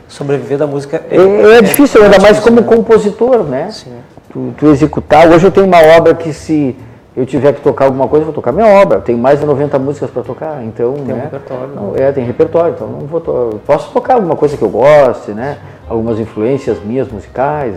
Sobreviver 0.08 0.56
da 0.56 0.66
música 0.66 1.02
é, 1.10 1.16
é, 1.16 1.58
é 1.58 1.62
difícil, 1.62 2.02
ainda 2.02 2.18
mais 2.18 2.40
como 2.40 2.60
né? 2.60 2.66
compositor, 2.66 3.44
né? 3.44 3.70
Sim. 3.70 3.92
Tu, 4.32 4.54
tu 4.56 4.66
executar. 4.68 5.28
Hoje 5.28 5.46
eu 5.46 5.50
tenho 5.50 5.66
uma 5.66 5.80
obra 5.96 6.14
que 6.14 6.32
se 6.32 6.74
eu 7.14 7.26
tiver 7.26 7.52
que 7.52 7.60
tocar 7.60 7.86
alguma 7.86 8.08
coisa, 8.08 8.22
eu 8.22 8.26
vou 8.26 8.34
tocar 8.34 8.52
minha 8.52 8.66
obra. 8.66 9.00
Tenho 9.00 9.18
mais 9.18 9.40
de 9.40 9.44
90 9.44 9.78
músicas 9.78 10.08
para 10.08 10.22
tocar, 10.22 10.64
então. 10.64 10.94
Tem 10.94 11.04
né, 11.04 11.14
um 11.14 11.20
repertório. 11.20 11.68
Não, 11.74 11.96
é, 11.96 12.12
tem 12.12 12.24
repertório, 12.24 12.74
então 12.74 12.86
não 12.86 13.06
vou 13.06 13.20
to... 13.20 13.60
posso 13.66 13.92
tocar 13.92 14.14
alguma 14.14 14.36
coisa 14.36 14.56
que 14.56 14.62
eu 14.62 14.68
goste, 14.70 15.32
né? 15.32 15.58
Algumas 15.88 16.18
influências 16.18 16.78
minhas 16.82 17.08
musicais, 17.08 17.74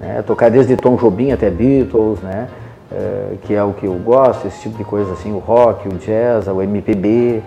né? 0.00 0.22
tocar 0.26 0.50
desde 0.50 0.76
Tom 0.76 0.96
Jobim 0.96 1.30
até 1.30 1.48
Beatles, 1.48 2.20
né? 2.20 2.48
É, 2.90 3.36
que 3.42 3.54
é 3.54 3.62
o 3.62 3.72
que 3.72 3.86
eu 3.86 3.94
gosto, 3.94 4.46
esse 4.46 4.60
tipo 4.60 4.76
de 4.76 4.84
coisa 4.84 5.12
assim, 5.12 5.32
o 5.32 5.38
rock, 5.38 5.88
o 5.88 5.92
jazz, 5.92 6.48
o 6.48 6.60
MPB, 6.60 7.40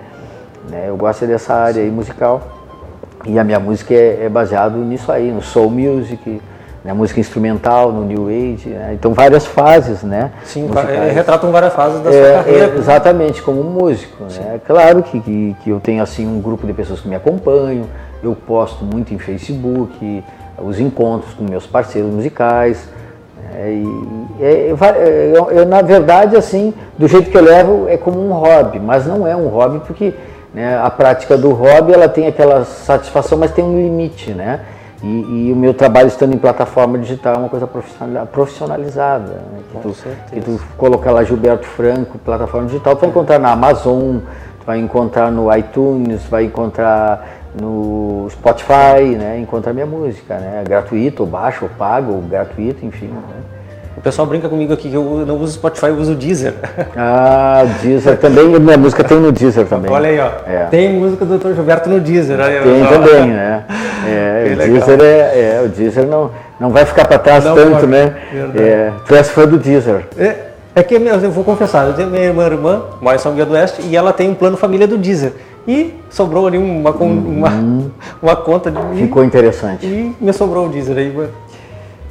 né? 0.69 0.85
Eu 0.87 0.95
gosto 0.95 1.27
dessa 1.27 1.53
área 1.53 1.83
aí 1.83 1.91
musical. 1.91 2.54
E 3.27 3.39
a 3.39 3.43
minha 3.43 3.59
música 3.59 3.93
é, 3.93 4.25
é 4.25 4.29
baseado 4.29 4.77
nisso 4.77 5.11
aí, 5.11 5.31
no 5.31 5.41
soul 5.41 5.69
music, 5.71 6.41
né, 6.85 6.93
música 6.93 7.19
instrumental 7.19 7.91
no 7.91 8.05
New 8.05 8.27
Age, 8.27 8.69
né? 8.69 8.91
então 8.93 9.11
várias 9.11 9.43
fases, 9.43 10.03
né? 10.03 10.31
Sim, 10.43 10.69
é, 10.87 11.11
retratam 11.11 11.51
várias 11.51 11.73
fases 11.73 11.99
da 12.01 12.11
é, 12.11 12.13
sua 12.13 12.43
carreira. 12.43 12.75
É, 12.75 12.77
exatamente, 12.77 13.41
como 13.41 13.63
músico. 13.63 14.23
Né? 14.25 14.59
Claro 14.67 15.01
que, 15.01 15.19
que, 15.19 15.55
que, 15.63 15.69
eu 15.71 15.79
tenho 15.79 16.03
assim 16.03 16.27
um 16.27 16.39
grupo 16.39 16.67
de 16.67 16.73
pessoas 16.73 17.01
que 17.01 17.07
me 17.07 17.15
acompanham, 17.15 17.85
eu 18.21 18.35
posto 18.35 18.85
muito 18.85 19.11
em 19.11 19.17
Facebook, 19.17 20.23
os 20.63 20.79
encontros 20.79 21.33
com 21.33 21.43
meus 21.43 21.65
parceiros 21.65 22.13
musicais. 22.13 22.87
Né? 23.35 23.83
É, 24.39 24.75
é, 24.75 25.33
eu, 25.35 25.49
eu, 25.49 25.65
na 25.65 25.81
verdade, 25.81 26.35
assim, 26.35 26.71
do 26.99 27.07
jeito 27.07 27.31
que 27.31 27.37
eu 27.37 27.43
levo, 27.43 27.87
é 27.89 27.97
como 27.97 28.23
um 28.23 28.31
hobby, 28.31 28.79
mas 28.79 29.07
não 29.07 29.25
é 29.25 29.35
um 29.35 29.47
hobby 29.47 29.81
porque 29.87 30.13
né, 30.55 30.79
a 30.81 30.89
prática 30.89 31.37
do 31.37 31.51
hobby 31.51 31.91
ela 31.91 32.07
tem 32.07 32.27
aquela 32.27 32.63
satisfação, 32.63 33.37
mas 33.37 33.51
tem 33.51 33.61
um 33.61 33.75
limite, 33.75 34.31
né? 34.31 34.61
E, 35.03 35.49
e, 35.49 35.51
o 35.51 35.55
meu 35.55 35.73
trabalho 35.73 36.07
estando 36.07 36.33
em 36.33 36.37
plataforma 36.37 36.97
digital 36.97 37.35
é 37.35 37.37
uma 37.39 37.49
coisa 37.49 37.67
profissionalizada. 38.31 39.33
Né? 39.33 39.59
Que, 39.69 39.77
tu, 39.79 39.95
que 40.31 40.41
tu 40.41 40.61
colocar 40.77 41.11
lá 41.11 41.23
Gilberto 41.25 41.67
Franco, 41.67 42.17
plataforma 42.17 42.67
digital, 42.67 42.95
tu 42.95 43.01
vai 43.01 43.09
encontrar 43.09 43.37
na 43.37 43.51
Amazon, 43.51 44.19
tu 44.59 44.65
vai 44.65 44.79
encontrar 44.79 45.29
no 45.29 45.53
iTunes, 45.53 46.23
vai 46.23 46.45
encontrar 46.45 47.27
no 47.61 48.27
Spotify, 48.31 49.03
né? 49.17 49.37
encontrar 49.37 49.73
minha 49.73 49.85
música, 49.85 50.37
né? 50.37 50.63
Gratuito, 50.65 51.23
ou 51.23 51.29
baixo, 51.29 51.65
ou 51.65 51.69
pago, 51.77 52.13
ou 52.13 52.21
gratuito, 52.21 52.85
enfim. 52.85 53.07
Né? 53.07 53.54
O 53.97 54.01
pessoal 54.01 54.27
brinca 54.27 54.49
comigo 54.49 54.73
aqui 54.73 54.89
que 54.89 54.95
eu 54.95 55.23
não 55.25 55.37
uso 55.37 55.53
Spotify, 55.53 55.87
eu 55.87 55.95
uso 55.95 56.11
o 56.11 56.15
Deezer. 56.15 56.53
Ah, 56.97 57.63
Deezer 57.81 58.17
também, 58.17 58.47
minha 58.47 58.77
música 58.77 59.03
tem 59.03 59.19
no 59.19 59.31
Deezer 59.31 59.65
também. 59.65 59.91
Olha 59.91 60.09
aí, 60.09 60.19
ó. 60.19 60.29
É. 60.47 60.65
Tem 60.65 60.93
música 60.93 61.25
do 61.25 61.37
Dr. 61.37 61.53
Gilberto 61.53 61.89
no 61.89 61.99
Deezer. 61.99 62.39
Olha 62.39 62.61
tem 62.61 62.85
também, 62.85 63.27
né? 63.27 63.63
É, 64.07 64.53
o 64.53 64.57
Deezer, 64.57 65.01
é, 65.01 65.05
é, 65.07 65.61
o 65.65 65.67
Deezer 65.67 66.05
não, 66.05 66.29
não 66.59 66.69
vai 66.69 66.85
ficar 66.85 67.05
para 67.05 67.17
trás 67.17 67.43
não 67.43 67.55
tanto, 67.55 67.71
pode. 67.71 67.87
né? 67.87 68.15
É, 68.55 68.91
tu 69.07 69.15
és 69.15 69.29
fã 69.29 69.47
do 69.47 69.57
Deezer. 69.57 70.05
É, 70.15 70.35
é 70.75 70.83
que 70.83 70.93
eu 70.93 71.31
vou 71.31 71.43
confessar, 71.43 71.87
eu 71.87 71.93
tenho 71.93 72.09
minha 72.09 72.25
irmã, 72.25 72.45
irmã 72.45 72.83
mora 73.01 73.15
em 73.15 73.19
São 73.19 73.31
Miguel 73.31 73.47
do 73.47 73.53
Oeste, 73.53 73.81
e 73.81 73.95
ela 73.95 74.13
tem 74.13 74.29
um 74.29 74.35
plano 74.35 74.57
família 74.57 74.87
do 74.87 74.95
Deezer. 74.95 75.33
E 75.67 75.95
sobrou 76.09 76.45
ali 76.45 76.57
uma, 76.57 76.91
uma, 76.91 77.49
uhum. 77.49 77.89
uma 78.21 78.35
conta 78.35 78.69
de. 78.69 78.77
Ficou 78.97 79.23
interessante. 79.23 79.85
E 79.85 80.15
me 80.21 80.31
sobrou 80.31 80.67
o 80.67 80.69
Deezer 80.69 80.97
aí. 80.97 81.11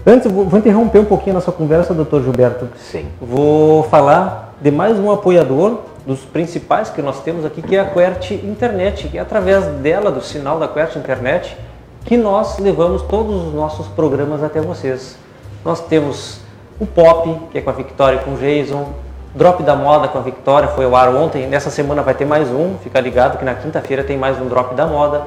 Antes, 0.07 0.31
vou 0.31 0.59
interromper 0.59 0.99
um 0.99 1.05
pouquinho 1.07 1.31
a 1.31 1.35
nossa 1.41 1.51
conversa, 1.51 1.95
doutor 1.95 2.23
Gilberto. 2.23 2.69
Sim. 2.77 3.07
Vou 3.19 3.85
falar 3.85 4.55
de 4.61 4.71
mais 4.71 4.99
um 4.99 5.11
apoiador 5.11 5.79
dos 6.07 6.21
principais 6.21 6.91
que 6.91 7.01
nós 7.01 7.23
temos 7.23 7.43
aqui, 7.43 7.63
que 7.63 7.75
é 7.75 7.81
a 7.81 7.87
Quert 7.87 8.33
Internet, 8.33 9.09
que 9.09 9.17
é 9.17 9.21
através 9.23 9.65
dela, 9.65 10.11
do 10.11 10.21
sinal 10.21 10.59
da 10.59 10.69
Quert 10.69 10.95
Internet, 10.97 11.57
que 12.05 12.19
nós 12.19 12.59
levamos 12.59 13.01
todos 13.01 13.47
os 13.47 13.55
nossos 13.55 13.87
programas 13.89 14.43
até 14.43 14.61
vocês. 14.61 15.17
Nós 15.65 15.81
temos 15.81 16.39
o 16.79 16.85
Pop, 16.85 17.41
que 17.51 17.57
é 17.57 17.63
com 17.63 17.71
a 17.71 17.73
Victoria 17.73 18.21
e 18.21 18.25
com 18.25 18.33
o 18.33 18.37
Jason, 18.37 18.87
Drop 19.35 19.63
da 19.63 19.75
Moda 19.75 20.07
com 20.07 20.19
a 20.19 20.21
Victoria, 20.21 20.69
foi 20.69 20.85
ao 20.85 20.95
ar 20.95 21.09
ontem, 21.15 21.47
nessa 21.47 21.71
semana 21.71 22.03
vai 22.03 22.13
ter 22.13 22.27
mais 22.27 22.51
um, 22.51 22.75
fica 22.83 23.01
ligado 23.01 23.39
que 23.39 23.45
na 23.45 23.55
quinta-feira 23.55 24.05
tem 24.05 24.19
mais 24.19 24.39
um 24.39 24.49
Drop 24.49 24.75
da 24.75 24.87
Moda. 24.87 25.23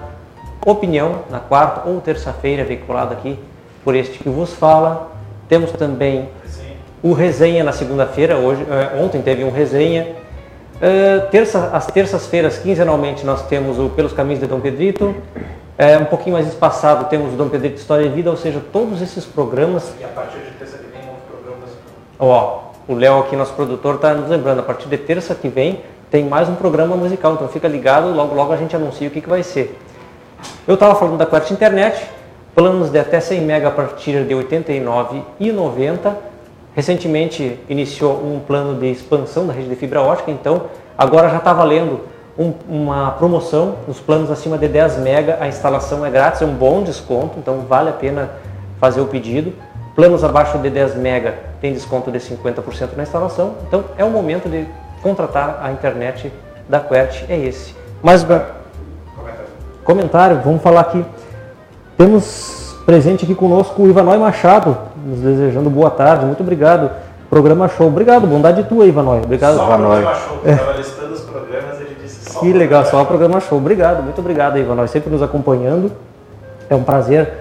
Opinião, 0.64 1.24
na 1.32 1.40
quarta 1.40 1.90
ou 1.90 2.00
terça-feira, 2.00 2.64
veiculado 2.64 3.14
aqui 3.14 3.40
por 3.88 3.96
este 3.96 4.20
que 4.20 4.28
vos 4.28 4.52
fala. 4.52 5.12
Temos 5.48 5.72
também 5.72 6.28
o 7.02 7.14
resenha 7.14 7.64
na 7.64 7.72
segunda-feira, 7.72 8.36
hoje, 8.36 8.62
eh, 8.70 9.02
ontem 9.02 9.22
teve 9.22 9.46
um 9.46 9.50
resenha. 9.50 10.14
Uh, 10.76 11.26
terça, 11.32 11.70
às 11.72 11.88
terças-feiras, 11.88 12.58
quinzenalmente, 12.58 13.26
nós 13.26 13.48
temos 13.48 13.80
o 13.80 13.88
Pelos 13.88 14.12
Caminhos 14.12 14.42
de 14.42 14.46
Dom 14.46 14.60
Pedrito. 14.60 15.16
É, 15.78 15.98
um 15.98 16.04
pouquinho 16.04 16.34
mais 16.34 16.46
espaçado, 16.50 17.06
temos 17.06 17.34
o 17.34 17.38
Dom 17.38 17.48
Pedrito 17.48 17.78
História 17.78 18.04
e 18.04 18.10
Vida, 18.10 18.30
ou 18.30 18.36
seja, 18.36 18.62
todos 18.74 19.02
esses 19.02 19.24
programas. 19.24 19.94
E 20.02 20.04
a 20.04 20.10
partir 20.10 20.40
de 20.40 20.52
terça 20.60 20.78
que 20.80 20.88
vem, 20.92 21.08
outros 21.08 21.24
programas. 21.32 21.70
Ó, 22.20 22.64
o 22.90 22.94
Léo 22.94 23.20
aqui, 23.20 23.38
nosso 23.38 23.54
produtor, 23.54 23.96
está 23.96 24.14
nos 24.14 24.30
lembrando, 24.30 24.60
a 24.60 24.64
partir 24.64 24.90
de 24.90 24.98
terça 24.98 25.34
que 25.34 25.48
vem 25.48 25.82
tem 26.12 26.26
mais 26.26 26.50
um 26.50 26.56
programa 26.56 26.98
musical, 26.98 27.36
então 27.36 27.48
fica 27.48 27.70
ligado, 27.70 28.14
logo 28.14 28.36
logo 28.36 28.52
a 28.52 28.58
gente 28.58 28.76
anuncia 28.76 29.08
o 29.08 29.12
que, 29.12 29.22
que 29.22 29.30
vai 29.30 29.44
ser. 29.44 29.80
Eu 30.68 30.74
estava 30.74 30.94
falando 30.96 31.18
da 31.18 31.26
Quart 31.26 31.50
Internet, 31.52 32.17
planos 32.58 32.90
de 32.90 32.98
até 32.98 33.20
100 33.20 33.42
MB 33.42 33.66
a 33.68 33.70
partir 33.70 34.24
de 34.26 34.34
R$ 34.34 34.44
89,90, 34.44 36.16
recentemente 36.76 37.60
iniciou 37.70 38.14
um 38.14 38.40
plano 38.40 38.80
de 38.80 38.88
expansão 38.88 39.46
da 39.46 39.54
rede 39.54 39.70
de 39.70 39.76
fibra 39.76 40.02
ótica, 40.02 40.32
então 40.32 40.64
agora 40.98 41.30
já 41.30 41.38
está 41.38 41.54
valendo 41.54 42.00
um, 42.36 42.52
uma 42.68 43.12
promoção 43.12 43.76
nos 43.88 44.00
planos 44.00 44.32
acima 44.32 44.58
de 44.58 44.68
10 44.68 44.98
mega, 44.98 45.38
a 45.40 45.48
instalação 45.48 46.04
é 46.04 46.10
grátis, 46.10 46.42
é 46.42 46.46
um 46.46 46.56
bom 46.56 46.82
desconto, 46.82 47.38
então 47.38 47.60
vale 47.60 47.92
a 47.92 47.94
pena 47.94 48.32
fazer 48.80 49.02
o 49.02 49.06
pedido. 49.06 49.54
Planos 49.96 50.24
abaixo 50.24 50.58
de 50.58 50.72
10 50.72 50.96
mega 50.96 51.36
tem 51.62 51.72
desconto 51.72 52.12
de 52.12 52.18
50% 52.18 52.96
na 52.98 53.04
instalação, 53.04 53.54
então 53.68 53.86
é 54.00 54.04
o 54.04 54.10
momento 54.10 54.50
de 54.50 54.66
contratar 55.04 55.60
a 55.62 55.72
internet 55.72 56.34
da 56.68 56.80
Quert, 56.80 57.24
é 57.30 57.38
esse. 57.38 57.76
Mas 58.02 58.26
comentário, 59.84 60.42
vamos 60.44 60.64
falar 60.64 60.82
aqui. 60.82 61.06
Temos 61.98 62.76
presente 62.86 63.26
aqui 63.26 63.34
conosco 63.34 63.82
o 63.82 63.90
Ivanói 63.90 64.20
Machado, 64.20 64.78
nos 65.04 65.20
desejando 65.20 65.68
boa 65.68 65.90
tarde. 65.90 66.28
Muito 66.28 66.42
obrigado. 66.42 66.92
Programa 67.28 67.68
show. 67.68 67.88
Obrigado, 67.88 68.28
bondade 68.28 68.64
tua, 68.66 68.86
Ivanói. 68.86 69.22
Obrigado, 69.24 69.58
só 69.58 69.66
Ivanói. 69.66 70.04
Programa 70.04 70.16
show. 70.16 70.42
É. 70.46 70.52
Estava 70.52 70.72
listando 70.74 71.14
os 71.14 71.22
programas, 71.22 71.82
ele 71.82 71.98
disse 72.00 72.32
só. 72.32 72.40
Que 72.40 72.54
legal, 72.54 72.86
só 72.86 73.02
o 73.02 73.06
programa 73.08 73.40
show. 73.42 73.58
Obrigado, 73.58 74.04
muito 74.04 74.22
obrigado, 74.22 74.60
Ivanói, 74.60 74.88
sempre 74.88 75.10
nos 75.10 75.24
acompanhando. 75.24 75.92
É 76.70 76.76
um 76.76 76.84
prazer 76.84 77.34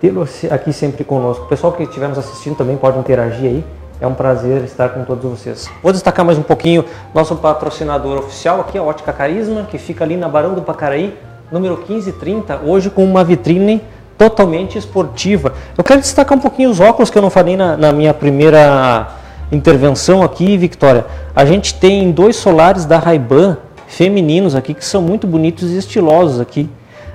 tê-lo 0.00 0.26
aqui 0.50 0.72
sempre 0.72 1.04
conosco. 1.04 1.44
O 1.44 1.48
pessoal 1.48 1.72
que 1.72 1.84
estiver 1.84 2.08
nos 2.08 2.18
assistindo 2.18 2.56
também 2.56 2.76
pode 2.76 2.98
interagir 2.98 3.50
aí. 3.50 3.64
É 4.00 4.06
um 4.06 4.14
prazer 4.14 4.64
estar 4.64 4.88
com 4.88 5.04
todos 5.04 5.30
vocês. 5.30 5.70
Vou 5.80 5.92
destacar 5.92 6.24
mais 6.24 6.36
um 6.36 6.42
pouquinho 6.42 6.84
nosso 7.14 7.36
patrocinador 7.36 8.18
oficial 8.18 8.60
aqui, 8.60 8.76
a 8.76 8.82
Ótica 8.82 9.12
Carisma, 9.12 9.62
que 9.62 9.78
fica 9.78 10.02
ali 10.02 10.16
na 10.16 10.28
Barão 10.28 10.54
do 10.54 10.62
Pacaraí, 10.62 11.16
número 11.52 11.76
1530, 11.76 12.60
hoje 12.64 12.88
com 12.88 13.04
uma 13.04 13.22
vitrine 13.22 13.82
totalmente 14.16 14.78
esportiva. 14.78 15.52
Eu 15.76 15.84
quero 15.84 16.00
destacar 16.00 16.36
um 16.36 16.40
pouquinho 16.40 16.70
os 16.70 16.80
óculos 16.80 17.10
que 17.10 17.18
eu 17.18 17.22
não 17.22 17.28
falei 17.28 17.56
na, 17.56 17.76
na 17.76 17.92
minha 17.92 18.14
primeira 18.14 19.08
intervenção 19.52 20.22
aqui, 20.22 20.56
Victoria. 20.56 21.04
A 21.36 21.44
gente 21.44 21.74
tem 21.74 22.10
dois 22.10 22.36
solares 22.36 22.86
da 22.86 22.98
Ray-Ban 22.98 23.58
femininos 23.86 24.54
aqui 24.54 24.72
que 24.72 24.84
são 24.84 25.02
muito 25.02 25.26
bonitos 25.26 25.70
e 25.70 25.76
estilosos 25.76 26.40
aqui. 26.40 26.70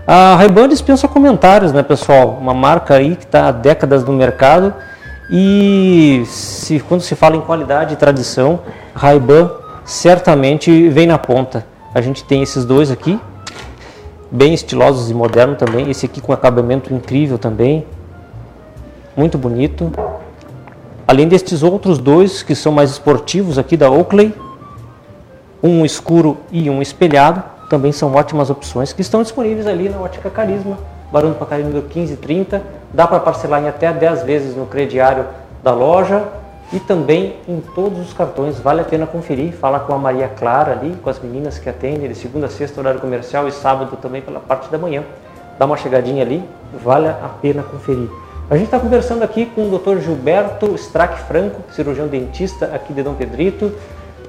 A 0.06 0.36
Ray-Ban 0.36 0.70
dispensa 0.70 1.08
comentários, 1.08 1.74
né, 1.74 1.82
pessoal? 1.82 2.38
Uma 2.40 2.54
marca 2.54 2.94
aí 2.94 3.16
que 3.16 3.24
está 3.24 3.48
há 3.48 3.52
décadas 3.52 4.04
no 4.04 4.14
mercado 4.14 4.72
e 5.32 6.24
se, 6.28 6.80
quando 6.80 7.02
se 7.02 7.16
fala 7.16 7.36
em 7.36 7.42
qualidade 7.42 7.96
e 7.96 7.98
tradição, 7.98 8.60
Ray-Ban 8.94 9.50
certamente 9.84 10.90
vem 10.90 11.08
na 11.08 11.18
ponta. 11.18 11.66
A 11.94 12.02
gente 12.02 12.24
tem 12.24 12.44
esses 12.44 12.64
dois 12.64 12.92
aqui, 12.92 13.20
bem 14.32 14.54
estilosos 14.54 15.10
e 15.10 15.14
modernos 15.14 15.58
também. 15.58 15.90
Esse 15.90 16.06
aqui 16.06 16.22
com 16.22 16.34
acabamento 16.34 16.94
incrível 16.94 17.38
também, 17.38 17.86
muito 19.16 19.38
bonito. 19.38 19.92
Além 21.08 21.28
destes 21.28 21.64
outros 21.64 21.98
dois 21.98 22.44
que 22.44 22.54
são 22.54 22.72
mais 22.72 22.92
esportivos 22.92 23.58
aqui 23.58 23.78
da 23.78 23.90
Oakley, 23.90 24.34
um 25.64 25.86
escuro 25.86 26.38
e 26.52 26.70
um 26.70 26.82
espelhado, 26.82 27.44
também 27.70 27.92
são 27.92 28.14
ótimas 28.14 28.50
opções 28.50 28.94
que 28.94 29.02
estão 29.02 29.22
disponíveis 29.22 29.68
ali 29.68 29.90
na 29.90 30.00
Ótica 30.00 30.30
Carisma, 30.30 30.78
Barão 31.12 31.30
do 31.30 31.36
Pacari 31.36 31.64
número 31.64 31.84
1530. 31.84 32.62
Dá 32.94 33.08
para 33.08 33.20
parcelar 33.20 33.62
em 33.64 33.68
até 33.68 33.92
10 33.92 34.24
vezes 34.24 34.56
no 34.56 34.66
crediário 34.66 35.26
da 35.64 35.74
loja 35.74 36.24
e 36.72 36.80
também 36.80 37.38
em 37.48 37.62
todos 37.62 38.00
os 38.00 38.14
cartões. 38.14 38.60
Vale 38.60 38.82
a 38.82 38.84
pena 38.84 39.06
conferir, 39.06 39.54
falar 39.54 39.82
com 39.82 39.94
a 39.94 39.98
Maria 39.98 40.28
Clara 40.28 40.74
ali, 40.74 40.96
com 41.02 41.10
as 41.10 41.20
meninas 41.20 41.58
que 41.58 41.70
atendem 41.70 42.08
de 42.08 42.16
segunda 42.16 42.48
a 42.48 42.50
sexta, 42.50 42.80
horário 42.80 43.00
comercial 43.00 43.48
e 43.48 43.52
sábado 43.52 43.98
também 43.98 44.22
pela 44.22 44.40
parte 44.40 44.70
da 44.70 44.78
manhã. 44.78 45.04
Dá 45.58 45.66
uma 45.66 45.78
chegadinha 45.78 46.24
ali, 46.24 46.44
vale 46.84 47.08
a 47.08 47.30
pena 47.42 47.64
conferir. 47.64 48.10
A 48.50 48.56
gente 48.56 48.66
está 48.66 48.80
conversando 48.80 49.24
aqui 49.24 49.46
com 49.46 49.68
o 49.68 49.78
Dr. 49.78 50.00
Gilberto 50.00 50.74
Strack 50.76 51.22
Franco, 51.24 51.62
cirurgião 51.74 52.08
dentista 52.08 52.68
aqui 52.74 52.94
de 52.94 53.04
Dom 53.04 53.14
Pedrito, 53.14 53.74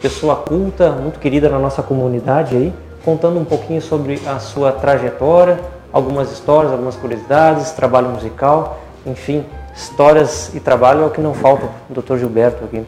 pessoa 0.00 0.36
culta, 0.36 0.90
muito 0.90 1.18
querida 1.18 1.48
na 1.48 1.58
nossa 1.58 1.82
comunidade 1.82 2.56
aí, 2.56 2.74
contando 3.04 3.38
um 3.38 3.44
pouquinho 3.44 3.80
sobre 3.80 4.20
a 4.26 4.38
sua 4.38 4.72
trajetória, 4.72 5.60
algumas 5.92 6.32
histórias, 6.32 6.72
algumas 6.72 6.96
curiosidades, 6.96 7.70
trabalho 7.72 8.08
musical, 8.08 8.80
enfim, 9.06 9.44
histórias 9.78 10.50
e 10.54 10.60
trabalho 10.60 11.02
é 11.02 11.06
o 11.06 11.10
que 11.10 11.20
não 11.20 11.32
falta 11.32 11.68
Dr. 11.88 12.16
Gilberto 12.16 12.64
aqui. 12.64 12.84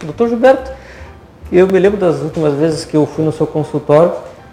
Dr. 0.00 0.28
Gilberto, 0.28 0.72
eu 1.52 1.66
me 1.66 1.78
lembro 1.78 1.98
das 1.98 2.22
últimas 2.22 2.54
vezes 2.54 2.84
que 2.84 2.96
eu 2.96 3.06
fui 3.06 3.24
no 3.24 3.32
seu 3.32 3.46
consultório, 3.46 4.12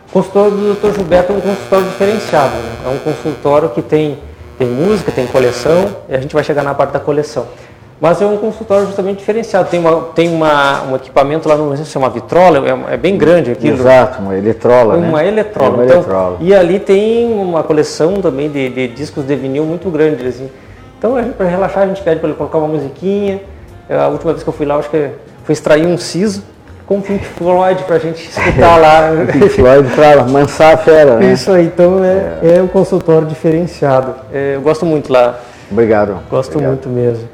o 0.09 0.11
consultório 0.11 0.51
do 0.51 0.73
Dr. 0.75 0.93
Gilberto 0.95 1.31
é 1.31 1.35
um 1.35 1.41
consultório 1.41 1.85
diferenciado, 1.85 2.55
né? 2.55 2.75
é 2.85 2.89
um 2.89 2.99
consultório 2.99 3.69
que 3.69 3.81
tem, 3.81 4.19
tem 4.59 4.67
música, 4.67 5.11
tem 5.11 5.25
coleção, 5.25 5.95
e 6.09 6.15
a 6.15 6.19
gente 6.19 6.33
vai 6.35 6.43
chegar 6.43 6.63
na 6.63 6.73
parte 6.73 6.91
da 6.91 6.99
coleção. 6.99 7.47
Mas 8.01 8.21
é 8.21 8.25
um 8.25 8.35
consultório 8.35 8.85
justamente 8.85 9.19
diferenciado. 9.19 9.69
Tem, 9.69 9.79
uma, 9.79 10.01
tem 10.13 10.27
uma, 10.27 10.83
um 10.83 10.95
equipamento 10.95 11.47
lá, 11.47 11.55
não 11.55 11.73
sei 11.77 11.85
se 11.85 11.95
é 11.95 11.99
uma 11.99 12.09
vitrola, 12.09 12.61
é, 12.67 12.95
é 12.95 12.97
bem 12.97 13.17
grande 13.17 13.51
aquilo. 13.51 13.77
Exato, 13.77 14.21
uma 14.21 14.37
eletrola. 14.37 14.97
Uma 14.97 15.19
né? 15.19 15.29
eletrola. 15.29 15.69
É 15.69 15.75
uma 15.75 15.85
então, 15.85 15.97
eletrola. 15.97 16.37
E 16.41 16.53
ali 16.53 16.79
tem 16.79 17.31
uma 17.31 17.63
coleção 17.63 18.15
também 18.15 18.49
de, 18.49 18.67
de 18.67 18.87
discos 18.89 19.25
de 19.25 19.33
vinil 19.37 19.63
muito 19.63 19.89
grande. 19.89 20.27
Assim. 20.27 20.49
Então, 21.03 21.21
para 21.33 21.47
relaxar, 21.47 21.83
a 21.83 21.87
gente 21.87 22.01
pede 22.01 22.21
para 22.21 22.29
ele 22.29 22.37
colocar 22.37 22.59
uma 22.59 22.69
musiquinha. 22.69 23.41
A 23.89 24.07
última 24.07 24.31
vez 24.31 24.41
que 24.41 24.47
eu 24.47 24.53
fui 24.53 24.65
lá, 24.65 24.77
acho 24.77 24.89
que 24.89 25.09
foi 25.43 25.51
extrair 25.51 25.85
um 25.85 25.97
siso 25.97 26.41
com 26.85 27.01
Pink 27.01 27.25
Floyd 27.25 27.83
para 27.83 27.97
a 27.97 27.99
gente 27.99 28.23
escutar 28.31 28.77
lá. 28.77 29.09
Pink 29.29 29.49
Floyd 29.49 29.93
para 29.93 30.23
mansar 30.23 30.75
a 30.75 30.77
fera, 30.77 31.17
né? 31.17 31.33
Isso 31.33 31.51
aí, 31.51 31.65
então 31.65 32.01
é, 32.05 32.57
é. 32.57 32.61
um 32.61 32.69
consultório 32.69 33.27
diferenciado. 33.27 34.15
É, 34.31 34.55
eu 34.55 34.61
gosto 34.61 34.85
muito 34.85 35.11
lá. 35.11 35.37
Obrigado. 35.69 36.19
Gosto 36.29 36.51
Obrigado. 36.51 36.71
muito 36.71 36.87
mesmo. 36.87 37.27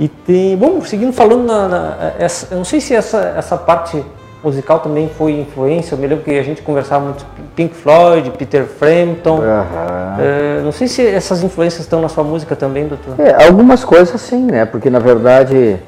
E 0.00 0.08
tem, 0.08 0.56
bom, 0.56 0.80
seguindo 0.80 1.12
falando, 1.12 1.46
na, 1.46 1.68
na 1.68 2.12
essa, 2.18 2.48
eu 2.50 2.58
não 2.58 2.64
sei 2.64 2.80
se 2.80 2.92
essa, 2.92 3.34
essa 3.36 3.56
parte 3.56 4.04
musical 4.46 4.78
também 4.78 5.08
foi 5.08 5.32
influência, 5.40 5.94
eu 5.94 5.98
me 5.98 6.06
lembro 6.06 6.24
que 6.24 6.38
a 6.38 6.42
gente 6.42 6.62
conversava 6.62 7.06
muito 7.06 7.26
Pink 7.56 7.74
Floyd, 7.74 8.30
Peter 8.30 8.64
Frampton, 8.64 9.40
Aham. 9.42 10.16
É, 10.20 10.60
não 10.62 10.70
sei 10.70 10.86
se 10.86 11.04
essas 11.04 11.42
influências 11.42 11.82
estão 11.82 12.00
na 12.00 12.08
sua 12.08 12.22
música 12.22 12.54
também, 12.54 12.86
doutor. 12.86 13.14
É, 13.18 13.44
algumas 13.44 13.84
coisas 13.84 14.20
sim, 14.20 14.44
né? 14.44 14.64
Porque 14.64 14.88
na 14.88 15.00
verdade 15.00 15.78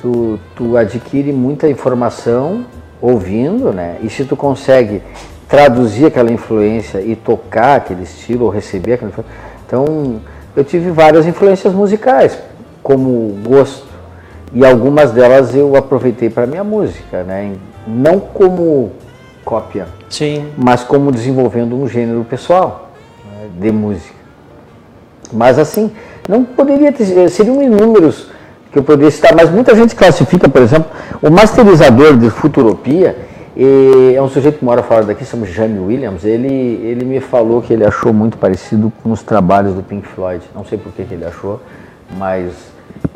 tu, 0.00 0.38
tu 0.54 0.76
adquire 0.76 1.32
muita 1.32 1.68
informação 1.68 2.64
ouvindo, 3.02 3.72
né? 3.72 3.96
E 4.00 4.08
se 4.08 4.24
tu 4.24 4.36
consegue 4.36 5.02
traduzir 5.48 6.06
aquela 6.06 6.30
influência 6.30 7.00
e 7.00 7.16
tocar 7.16 7.76
aquele 7.76 8.04
estilo 8.04 8.44
ou 8.44 8.50
receber 8.50 8.94
aquela 8.94 9.10
influência, 9.10 9.34
então 9.66 10.20
eu 10.54 10.62
tive 10.62 10.90
várias 10.92 11.26
influências 11.26 11.72
musicais 11.74 12.38
como 12.84 13.36
gosto 13.44 13.88
e 14.52 14.64
algumas 14.64 15.10
delas 15.10 15.56
eu 15.56 15.74
aproveitei 15.74 16.30
para 16.30 16.46
minha 16.46 16.62
música, 16.62 17.24
né? 17.24 17.56
Não 17.86 18.18
como 18.18 18.92
cópia, 19.44 19.86
Sim. 20.10 20.48
mas 20.56 20.82
como 20.82 21.12
desenvolvendo 21.12 21.76
um 21.76 21.88
gênero 21.88 22.24
pessoal 22.24 22.90
né, 23.24 23.48
de 23.60 23.70
música. 23.70 24.14
Mas 25.32 25.58
assim, 25.58 25.92
não 26.28 26.44
poderia 26.44 26.92
ter, 26.92 27.28
seriam 27.28 27.62
inúmeros 27.62 28.28
que 28.72 28.78
eu 28.78 28.82
poderia 28.82 29.10
citar, 29.10 29.34
mas 29.34 29.50
muita 29.50 29.74
gente 29.74 29.94
classifica, 29.94 30.48
por 30.48 30.60
exemplo, 30.62 30.90
o 31.22 31.30
masterizador 31.30 32.16
de 32.16 32.28
Futuropia, 32.28 33.16
é 33.56 34.20
um 34.20 34.28
sujeito 34.28 34.58
que 34.58 34.64
mora 34.64 34.82
fora 34.82 35.04
daqui, 35.04 35.24
chama 35.24 35.46
Jamie 35.46 35.78
Williams, 35.78 36.24
ele, 36.24 36.52
ele 36.84 37.06
me 37.06 37.20
falou 37.20 37.62
que 37.62 37.72
ele 37.72 37.86
achou 37.86 38.12
muito 38.12 38.36
parecido 38.36 38.92
com 39.02 39.10
os 39.10 39.22
trabalhos 39.22 39.74
do 39.74 39.82
Pink 39.82 40.06
Floyd, 40.06 40.44
não 40.54 40.64
sei 40.64 40.76
por 40.76 40.92
que 40.92 41.02
ele 41.02 41.24
achou, 41.24 41.60
mas 42.18 42.52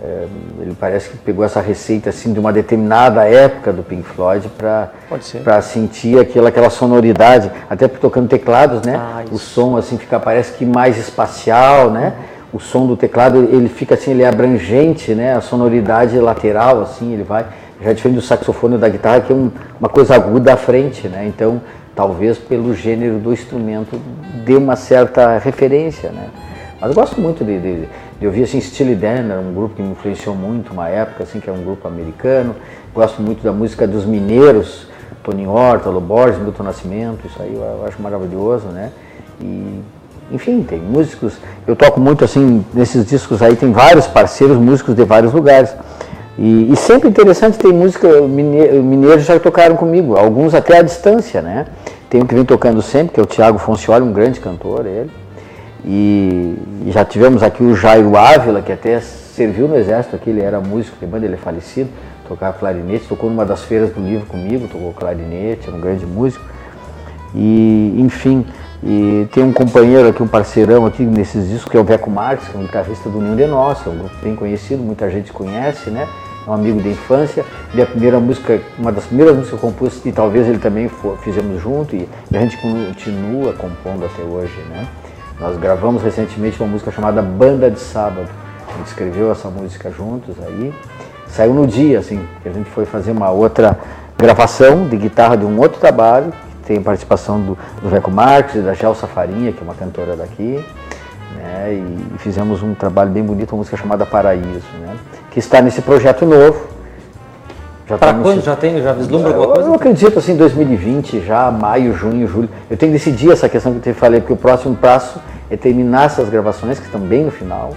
é, 0.02 0.26
ele 0.60 0.74
parece 0.78 1.10
que 1.10 1.18
pegou 1.18 1.44
essa 1.44 1.60
receita 1.60 2.08
assim 2.08 2.32
de 2.32 2.40
uma 2.40 2.52
determinada 2.52 3.24
época 3.24 3.70
do 3.70 3.82
Pink 3.82 4.02
Floyd 4.02 4.48
para 4.58 5.60
sentir 5.60 6.18
aquela, 6.18 6.48
aquela 6.48 6.70
sonoridade, 6.70 7.50
até 7.68 7.86
porque 7.86 8.00
tocando 8.00 8.26
teclados, 8.28 8.80
né? 8.82 8.96
Ah, 8.96 9.22
o 9.30 9.38
som 9.38 9.76
assim 9.76 9.98
fica 9.98 10.18
parece 10.18 10.52
que 10.52 10.64
mais 10.64 10.96
espacial, 10.96 11.90
né? 11.90 12.14
O 12.52 12.58
som 12.58 12.86
do 12.86 12.96
teclado 12.96 13.36
ele 13.52 13.68
fica 13.68 13.94
assim, 13.94 14.12
ele 14.12 14.22
é 14.22 14.28
abrangente, 14.28 15.14
né? 15.14 15.36
A 15.36 15.40
sonoridade 15.42 16.18
lateral 16.18 16.80
assim, 16.80 17.12
ele 17.12 17.22
vai 17.22 17.44
já 17.82 17.90
é 17.90 17.94
diferente 17.94 18.16
do 18.16 18.22
saxofone 18.22 18.74
ou 18.74 18.80
da 18.80 18.88
guitarra 18.88 19.20
que 19.22 19.32
é 19.32 19.36
um- 19.36 19.50
uma 19.78 19.88
coisa 19.88 20.14
aguda 20.14 20.54
à 20.54 20.56
frente, 20.56 21.08
né? 21.08 21.26
Então 21.26 21.60
talvez 21.94 22.38
pelo 22.38 22.74
gênero 22.74 23.18
do 23.18 23.32
instrumento 23.32 24.00
dê 24.46 24.54
uma 24.56 24.76
certa 24.76 25.36
referência, 25.38 26.10
né? 26.10 26.28
Mas 26.80 26.88
eu 26.88 26.94
gosto 26.94 27.20
muito 27.20 27.44
de, 27.44 27.58
de, 27.58 27.88
de 28.20 28.26
ouvir 28.26 28.42
assim, 28.42 28.60
Steely 28.60 28.94
Dan, 28.94 29.30
era 29.30 29.40
um 29.40 29.54
grupo 29.54 29.74
que 29.76 29.82
me 29.82 29.92
influenciou 29.92 30.36
muito, 30.36 30.72
uma 30.72 30.88
época 30.88 31.22
assim, 31.24 31.40
que 31.40 31.48
é 31.48 31.52
um 31.52 31.64
grupo 31.64 31.88
americano. 31.88 32.54
Gosto 32.94 33.22
muito 33.22 33.42
da 33.42 33.50
música 33.50 33.86
dos 33.86 34.04
mineiros, 34.04 34.86
Tony 35.24 35.46
Horta, 35.46 35.88
Loborges, 35.88 36.38
Milton 36.38 36.62
Nascimento, 36.64 37.26
isso 37.26 37.40
aí 37.40 37.54
eu, 37.54 37.62
eu 37.62 37.84
acho 37.88 38.00
maravilhoso, 38.00 38.66
né? 38.66 38.90
E, 39.40 39.80
enfim, 40.30 40.62
tem 40.62 40.78
músicos, 40.78 41.38
eu 41.66 41.74
toco 41.74 41.98
muito 41.98 42.24
assim, 42.24 42.64
nesses 42.74 43.06
discos 43.06 43.40
aí 43.42 43.56
tem 43.56 43.72
vários 43.72 44.06
parceiros, 44.06 44.58
músicos 44.58 44.94
de 44.94 45.04
vários 45.04 45.32
lugares. 45.32 45.74
E, 46.38 46.72
e 46.72 46.76
sempre 46.76 47.08
interessante, 47.08 47.58
tem 47.58 47.72
música, 47.72 48.20
mine- 48.22 48.80
mineiros 48.80 49.24
já 49.24 49.38
tocaram 49.40 49.76
comigo, 49.76 50.16
alguns 50.16 50.54
até 50.54 50.78
à 50.78 50.82
distância, 50.82 51.40
né? 51.40 51.66
Tem 52.08 52.22
um 52.22 52.26
que 52.26 52.34
vem 52.34 52.44
tocando 52.44 52.82
sempre, 52.82 53.14
que 53.14 53.20
é 53.20 53.22
o 53.22 53.26
Tiago 53.26 53.58
Foncioli, 53.58 54.04
um 54.04 54.12
grande 54.12 54.40
cantor, 54.40 54.84
ele. 54.86 55.10
E, 55.84 56.56
e 56.86 56.90
já 56.92 57.04
tivemos 57.04 57.42
aqui 57.42 57.62
o 57.62 57.74
Jairo 57.74 58.16
Ávila, 58.16 58.62
que 58.62 58.72
até 58.72 59.00
serviu 59.00 59.66
no 59.66 59.76
exército 59.76 60.16
aqui, 60.16 60.30
ele 60.30 60.40
era 60.40 60.60
músico 60.60 60.96
de 61.00 61.06
banda, 61.06 61.24
ele 61.24 61.34
é 61.34 61.38
falecido, 61.38 61.88
tocava 62.28 62.58
clarinete, 62.58 63.06
tocou 63.06 63.30
numa 63.30 63.44
das 63.44 63.62
feiras 63.62 63.90
do 63.90 64.00
livro 64.00 64.26
comigo, 64.26 64.68
tocou 64.68 64.92
clarinete, 64.92 65.68
era 65.68 65.76
um 65.76 65.80
grande 65.80 66.04
músico. 66.04 66.44
E, 67.34 67.94
enfim, 67.98 68.44
e 68.82 69.28
tem 69.32 69.44
um 69.44 69.52
companheiro 69.52 70.08
aqui, 70.08 70.22
um 70.22 70.28
parceirão 70.28 70.86
aqui 70.86 71.02
nesses 71.02 71.48
discos, 71.48 71.70
que 71.70 71.76
é 71.76 71.80
o 71.80 71.84
Veco 71.84 72.10
Marques, 72.10 72.48
que 72.48 72.56
é 72.56 72.58
um 72.58 72.62
guitarrista 72.62 73.08
do 73.08 73.18
União 73.18 73.36
de 73.36 73.46
Nossa, 73.46 73.90
um 73.90 73.98
grupo 73.98 74.16
bem 74.22 74.34
conhecido, 74.34 74.82
muita 74.82 75.10
gente 75.10 75.32
conhece, 75.32 75.90
né? 75.90 76.08
É 76.46 76.50
um 76.50 76.54
amigo 76.54 76.80
de 76.80 76.88
infância. 76.88 77.44
Minha 77.74 77.86
primeira 77.86 78.18
música, 78.18 78.60
uma 78.78 78.90
das 78.90 79.04
primeiras 79.04 79.36
músicas 79.36 79.60
que 79.60 79.66
eu 79.66 79.70
compus, 79.70 80.06
e 80.06 80.12
talvez 80.12 80.48
ele 80.48 80.58
também 80.58 80.88
for, 80.88 81.18
fizemos 81.18 81.62
junto, 81.62 81.94
e, 81.94 82.08
e 82.30 82.36
a 82.36 82.40
gente 82.40 82.56
continua 82.56 83.52
compondo 83.52 84.06
até 84.06 84.22
hoje, 84.22 84.58
né? 84.70 84.86
Nós 85.40 85.56
gravamos 85.56 86.02
recentemente 86.02 86.62
uma 86.62 86.68
música 86.68 86.90
chamada 86.90 87.22
Banda 87.22 87.70
de 87.70 87.80
Sábado. 87.80 88.28
A 88.68 88.76
gente 88.76 88.88
escreveu 88.88 89.32
essa 89.32 89.48
música 89.48 89.90
juntos 89.90 90.36
aí. 90.46 90.74
Saiu 91.28 91.54
no 91.54 91.66
dia, 91.66 91.98
assim, 91.98 92.28
que 92.42 92.48
a 92.48 92.52
gente 92.52 92.68
foi 92.68 92.84
fazer 92.84 93.12
uma 93.12 93.30
outra 93.30 93.78
gravação 94.18 94.86
de 94.86 94.98
guitarra 94.98 95.36
de 95.36 95.46
um 95.46 95.58
outro 95.58 95.80
trabalho, 95.80 96.30
tem 96.66 96.82
participação 96.82 97.40
do, 97.40 97.58
do 97.80 97.88
Veco 97.88 98.10
Marques 98.10 98.56
e 98.56 98.58
da 98.58 98.74
Gelsa 98.74 99.06
Farinha, 99.06 99.50
que 99.50 99.60
é 99.60 99.62
uma 99.62 99.74
cantora 99.74 100.14
daqui. 100.14 100.62
Né, 101.34 101.72
e, 101.72 102.18
fizemos 102.18 102.62
um 102.62 102.74
trabalho 102.74 103.10
bem 103.10 103.22
bonito, 103.22 103.52
uma 103.52 103.58
música 103.58 103.78
chamada 103.78 104.04
Paraíso, 104.04 104.66
né, 104.80 104.94
que 105.30 105.38
está 105.38 105.62
nesse 105.62 105.80
projeto 105.80 106.26
novo. 106.26 106.68
Para 107.98 108.14
quando? 108.14 108.42
Já 108.42 108.56
tem? 108.56 108.82
Já 108.82 108.92
vislumbra 108.92 109.30
alguma 109.30 109.54
coisa? 109.54 109.68
Eu 109.68 109.74
acredito 109.74 110.18
assim, 110.18 110.36
2020, 110.36 111.20
já 111.20 111.50
maio, 111.50 111.94
junho, 111.94 112.26
julho. 112.26 112.48
Eu 112.70 112.76
tenho 112.76 112.92
que 112.92 112.98
decidir 112.98 113.30
essa 113.30 113.48
questão 113.48 113.72
que 113.72 113.88
eu 113.88 113.94
te 113.94 113.98
falei, 113.98 114.20
porque 114.20 114.32
o 114.32 114.36
próximo 114.36 114.76
passo 114.76 115.20
é 115.50 115.56
terminar 115.56 116.06
essas 116.06 116.28
gravações, 116.28 116.78
que 116.78 116.86
estão 116.86 117.00
bem 117.00 117.24
no 117.24 117.30
final. 117.30 117.72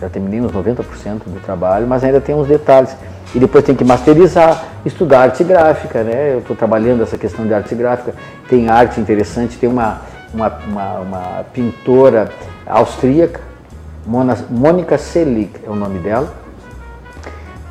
Já 0.00 0.08
terminei 0.08 0.40
uns 0.40 0.52
90% 0.52 1.20
do 1.26 1.40
trabalho, 1.44 1.86
mas 1.86 2.02
ainda 2.02 2.20
tem 2.20 2.34
uns 2.34 2.48
detalhes 2.48 2.94
e 3.34 3.38
depois 3.38 3.64
tem 3.64 3.74
que 3.74 3.84
masterizar, 3.84 4.64
estudar 4.84 5.22
arte 5.22 5.44
gráfica, 5.44 6.02
né? 6.02 6.34
Eu 6.34 6.40
estou 6.40 6.56
trabalhando 6.56 7.02
essa 7.02 7.16
questão 7.16 7.46
de 7.46 7.54
arte 7.54 7.74
gráfica, 7.74 8.14
tem 8.48 8.68
arte 8.68 9.00
interessante, 9.00 9.56
tem 9.56 9.68
uma, 9.68 10.02
uma, 10.34 10.52
uma, 10.68 10.94
uma 10.98 11.44
pintora 11.52 12.30
austríaca, 12.66 13.40
Mônica 14.04 14.98
Selig 14.98 15.50
é 15.64 15.70
o 15.70 15.76
nome 15.76 16.00
dela, 16.00 16.32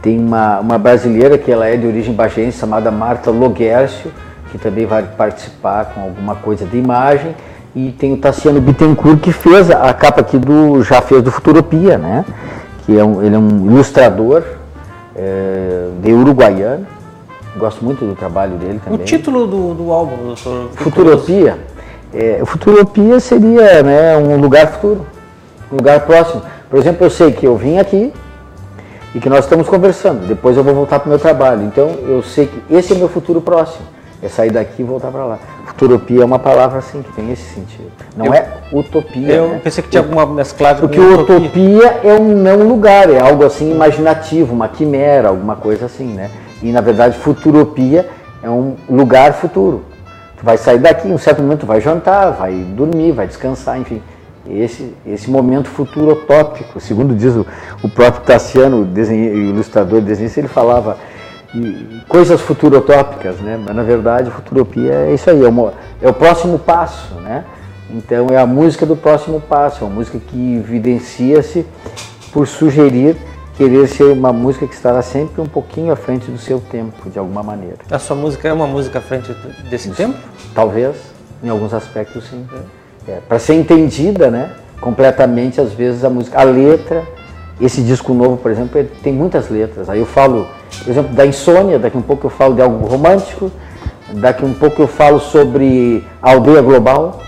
tem 0.02 0.20
uma, 0.20 0.60
uma 0.60 0.78
brasileira 0.78 1.38
que 1.38 1.52
ela 1.52 1.68
é 1.68 1.78
de 1.78 1.86
origem 1.86 2.14
bagense, 2.14 2.58
chamada 2.58 2.90
Marta 2.90 3.30
Loguercio, 3.30 4.12
que 4.52 4.58
também 4.58 4.86
vai 4.86 5.04
participar 5.04 5.94
com 5.94 6.02
alguma 6.02 6.36
coisa 6.36 6.66
de 6.66 6.78
imagem, 6.78 7.36
e 7.76 7.92
tem 7.92 8.12
o 8.14 8.18
Tassiano 8.18 8.60
Bittencourt, 8.60 9.20
que 9.20 9.32
fez 9.32 9.70
a 9.70 9.94
capa 9.94 10.22
aqui 10.22 10.38
do, 10.38 10.84
já 10.84 11.02
fez 11.02 11.22
do 11.22 11.32
Futuropia, 11.32 11.98
né? 11.98 12.26
Que 12.86 12.98
é 12.98 13.04
um, 13.04 13.24
ele 13.24 13.36
é 13.36 13.38
um 13.38 13.66
ilustrador, 13.68 14.44
é, 15.16 15.88
de 16.02 16.12
Uruguaiana. 16.12 16.86
Gosto 17.58 17.84
muito 17.86 18.04
do 18.06 18.16
trabalho 18.16 18.56
dele 18.58 18.82
também. 18.84 19.00
O 19.00 19.04
título 19.04 19.46
do, 19.46 19.74
do 19.74 19.92
álbum, 19.92 20.18
doutor? 20.28 20.70
Futuropia. 20.76 21.60
É, 22.14 22.42
Futuropia 22.46 23.20
seria 23.20 23.84
né, 23.84 24.18
um 24.18 24.38
lugar 24.38 24.68
futuro, 24.68 25.06
um 25.72 25.76
lugar 25.78 26.02
próximo. 26.02 26.42
Por 26.70 26.80
exemplo, 26.80 27.06
eu 27.06 27.10
sei 27.10 27.32
que 27.32 27.46
eu 27.46 27.56
vim 27.56 27.78
aqui 27.78 28.12
e 29.14 29.20
que 29.20 29.30
nós 29.30 29.46
estamos 29.46 29.68
conversando. 29.68 30.28
Depois 30.28 30.58
eu 30.58 30.64
vou 30.64 30.74
voltar 30.74 31.00
para 31.00 31.08
o 31.08 31.10
meu 31.10 31.20
trabalho. 31.20 31.64
Então 31.64 31.90
eu 32.08 32.22
sei 32.24 32.48
que 32.48 32.76
esse 32.76 32.94
é 32.94 32.96
meu 32.96 33.10
futuro 33.10 33.42
próximo. 33.42 33.86
É 34.24 34.30
sair 34.30 34.52
daqui 34.52 34.82
e 34.82 34.86
voltar 34.86 35.10
para 35.10 35.26
lá. 35.26 35.40
Futuropia 35.66 36.22
é 36.22 36.26
uma 36.26 36.38
palavra 36.38 36.78
assim 36.78 37.02
que 37.02 37.12
tem 37.14 37.32
esse 37.32 37.56
sentido. 37.56 37.92
Não 38.16 38.28
eu, 38.28 38.34
é 38.34 38.48
utopia. 38.72 39.34
Eu 39.34 39.48
né? 39.50 39.62
pensei 39.64 39.84
que 39.84 39.90
tinha 39.90 40.02
alguma 40.02 40.28
mesclagem 40.28 40.80
Porque 40.80 41.00
utopia. 41.00 41.38
utopia 41.38 42.00
é 42.04 42.14
um 42.14 42.36
não 42.36 42.68
lugar, 42.68 43.10
é 43.10 43.20
algo 43.20 43.44
assim 43.44 43.72
imaginativo, 43.72 44.54
uma 44.54 44.68
quimera, 44.68 45.30
alguma 45.30 45.56
coisa 45.56 45.88
assim, 45.88 46.06
né? 46.06 46.30
E 46.62 46.72
na 46.72 46.82
verdade 46.82 47.18
futuropia 47.18 48.08
é 48.44 48.50
um 48.50 48.76
lugar 48.88 49.34
futuro. 49.34 49.84
Tu 50.38 50.46
vai 50.46 50.58
sair 50.58 50.78
daqui, 50.78 51.08
em 51.08 51.14
um 51.14 51.18
certo 51.18 51.42
momento 51.42 51.62
tu 51.62 51.66
vai 51.66 51.82
jantar, 51.82 52.32
vai 52.32 52.54
dormir, 52.54 53.12
vai 53.12 53.26
descansar, 53.26 53.80
enfim. 53.80 54.04
Esse, 54.50 54.94
esse 55.06 55.30
momento 55.30 55.70
futuro 55.70 56.14
utópico, 56.14 56.80
segundo 56.80 57.14
diz 57.16 57.36
o, 57.36 57.46
o 57.84 57.90
próprio 57.90 58.24
Tassiano, 58.24 58.84
o 58.84 59.00
ilustrador, 59.00 60.02
desenhista, 60.02 60.40
ele 60.40 60.48
falava 60.48 60.98
coisas 62.08 62.42
futurotópicas, 62.42 63.38
né? 63.40 63.60
Mas 63.64 63.76
na 63.76 63.84
verdade, 63.84 64.32
futuropia 64.32 64.94
é 64.94 65.14
isso 65.14 65.30
aí, 65.30 65.44
é, 65.44 65.48
uma, 65.48 65.74
é, 66.02 66.10
o 66.10 66.14
próximo 66.14 66.58
passo, 66.58 67.16
né? 67.16 67.44
Então 67.90 68.28
é 68.32 68.38
a 68.38 68.46
música 68.46 68.86
do 68.86 68.96
próximo 68.96 69.40
passo, 69.42 69.84
é 69.84 69.88
uma 69.88 69.96
música 69.96 70.18
que 70.18 70.56
evidencia-se 70.56 71.66
por 72.32 72.48
sugerir 72.48 73.18
querer 73.58 73.88
ser 73.88 74.06
uma 74.06 74.34
música 74.34 74.66
que 74.66 74.74
estará 74.74 75.02
sempre 75.02 75.40
um 75.40 75.46
pouquinho 75.46 75.92
à 75.92 75.96
frente 75.96 76.32
do 76.32 76.38
seu 76.38 76.60
tempo, 76.60 77.10
de 77.10 77.20
alguma 77.20 77.44
maneira. 77.44 77.78
A 77.92 78.00
sua 78.00 78.16
música 78.16 78.48
é 78.48 78.54
uma 78.54 78.66
música 78.66 78.98
à 78.98 79.02
frente 79.02 79.32
desse 79.70 79.90
isso, 79.90 79.98
tempo? 79.98 80.18
Talvez, 80.56 80.96
em 81.44 81.50
alguns 81.50 81.72
aspectos 81.74 82.28
sim. 82.28 82.48
É. 82.54 82.81
É, 83.08 83.20
Para 83.28 83.40
ser 83.40 83.56
entendida, 83.56 84.30
né? 84.30 84.52
Completamente, 84.80 85.62
às 85.62 85.74
vezes 85.74 86.04
a 86.04 86.10
música, 86.10 86.40
a 86.40 86.44
letra, 86.44 87.04
esse 87.60 87.82
disco 87.82 88.14
novo, 88.14 88.38
por 88.38 88.50
exemplo, 88.50 88.84
tem 89.04 89.14
muitas 89.14 89.50
letras. 89.50 89.90
Aí 89.90 90.00
eu 90.00 90.06
falo 90.06 90.48
por 90.80 90.90
exemplo, 90.90 91.14
da 91.14 91.26
insônia, 91.26 91.78
daqui 91.78 91.98
um 91.98 92.02
pouco 92.02 92.26
eu 92.26 92.32
falo 92.32 92.56
de 92.56 92.62
algo 92.62 92.88
romântico, 92.88 93.52
daqui 94.14 94.44
um 94.44 94.54
pouco 94.54 94.82
eu 94.82 94.88
falo 94.88 95.20
sobre 95.20 96.04
a 96.22 96.32
aldeia 96.32 96.62
global 96.62 97.20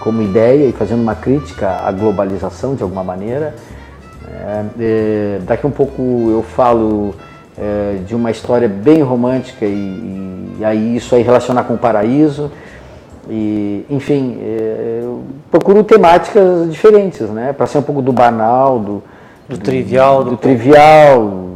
como 0.00 0.22
ideia 0.22 0.66
e 0.68 0.72
fazendo 0.72 1.02
uma 1.02 1.14
crítica 1.14 1.80
à 1.84 1.90
globalização 1.90 2.74
de 2.74 2.82
alguma 2.82 3.02
maneira. 3.02 3.54
É, 4.26 4.64
é, 4.78 5.38
daqui 5.42 5.66
um 5.66 5.70
pouco 5.70 6.28
eu 6.30 6.42
falo 6.42 7.14
é, 7.56 7.98
de 8.06 8.14
uma 8.14 8.30
história 8.30 8.68
bem 8.68 9.02
romântica 9.02 9.64
e, 9.64 10.56
e, 10.58 10.64
aí 10.64 10.96
isso 10.96 11.14
aí 11.14 11.22
relacionar 11.22 11.64
com 11.64 11.74
o 11.74 11.78
paraíso. 11.78 12.50
E, 13.28 13.84
enfim, 13.90 14.38
é, 14.40 15.00
eu 15.02 15.22
procuro 15.50 15.84
temáticas 15.84 16.70
diferentes, 16.70 17.28
né? 17.28 17.52
Para 17.52 17.66
ser 17.66 17.78
um 17.78 17.82
pouco 17.82 18.00
do 18.00 18.12
banal, 18.12 18.78
do, 18.78 19.02
do, 19.48 19.56
do 19.56 19.58
trivial, 19.58 20.24
do, 20.24 20.30
do 20.30 20.36
trivial, 20.36 21.48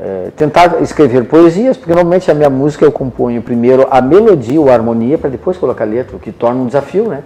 é, 0.00 0.30
tentar 0.34 0.80
escrever 0.82 1.26
poesias, 1.26 1.76
porque 1.76 1.92
normalmente 1.92 2.30
a 2.30 2.34
minha 2.34 2.50
música 2.50 2.84
eu 2.84 2.90
componho 2.90 3.42
primeiro 3.42 3.86
a 3.90 4.00
melodia 4.00 4.60
ou 4.60 4.70
a 4.70 4.72
harmonia 4.72 5.18
para 5.18 5.30
depois 5.30 5.56
colocar 5.56 5.84
a 5.84 5.86
letra, 5.86 6.16
o 6.16 6.18
que 6.18 6.32
torna 6.32 6.60
um 6.60 6.66
desafio, 6.66 7.08
né? 7.08 7.22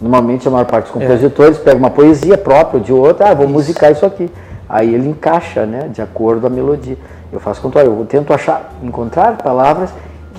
Normalmente 0.00 0.48
a 0.48 0.50
maior 0.50 0.64
parte 0.66 0.84
dos 0.84 0.92
compositores 0.92 1.58
é. 1.58 1.62
pega 1.62 1.76
uma 1.76 1.90
poesia 1.90 2.36
própria 2.36 2.80
de 2.80 2.92
outra, 2.92 3.30
ah, 3.30 3.34
vou 3.34 3.44
isso. 3.44 3.54
musicar 3.54 3.92
isso 3.92 4.04
aqui. 4.04 4.30
Aí 4.68 4.94
ele 4.94 5.08
encaixa, 5.08 5.66
né, 5.66 5.88
de 5.92 6.00
acordo 6.00 6.42
com 6.42 6.46
a 6.46 6.50
melodia. 6.50 6.96
Eu 7.32 7.40
faço 7.40 7.60
contrário, 7.60 7.90
eu 7.90 8.06
tento 8.06 8.32
achar, 8.32 8.72
encontrar 8.82 9.36
palavras 9.38 9.90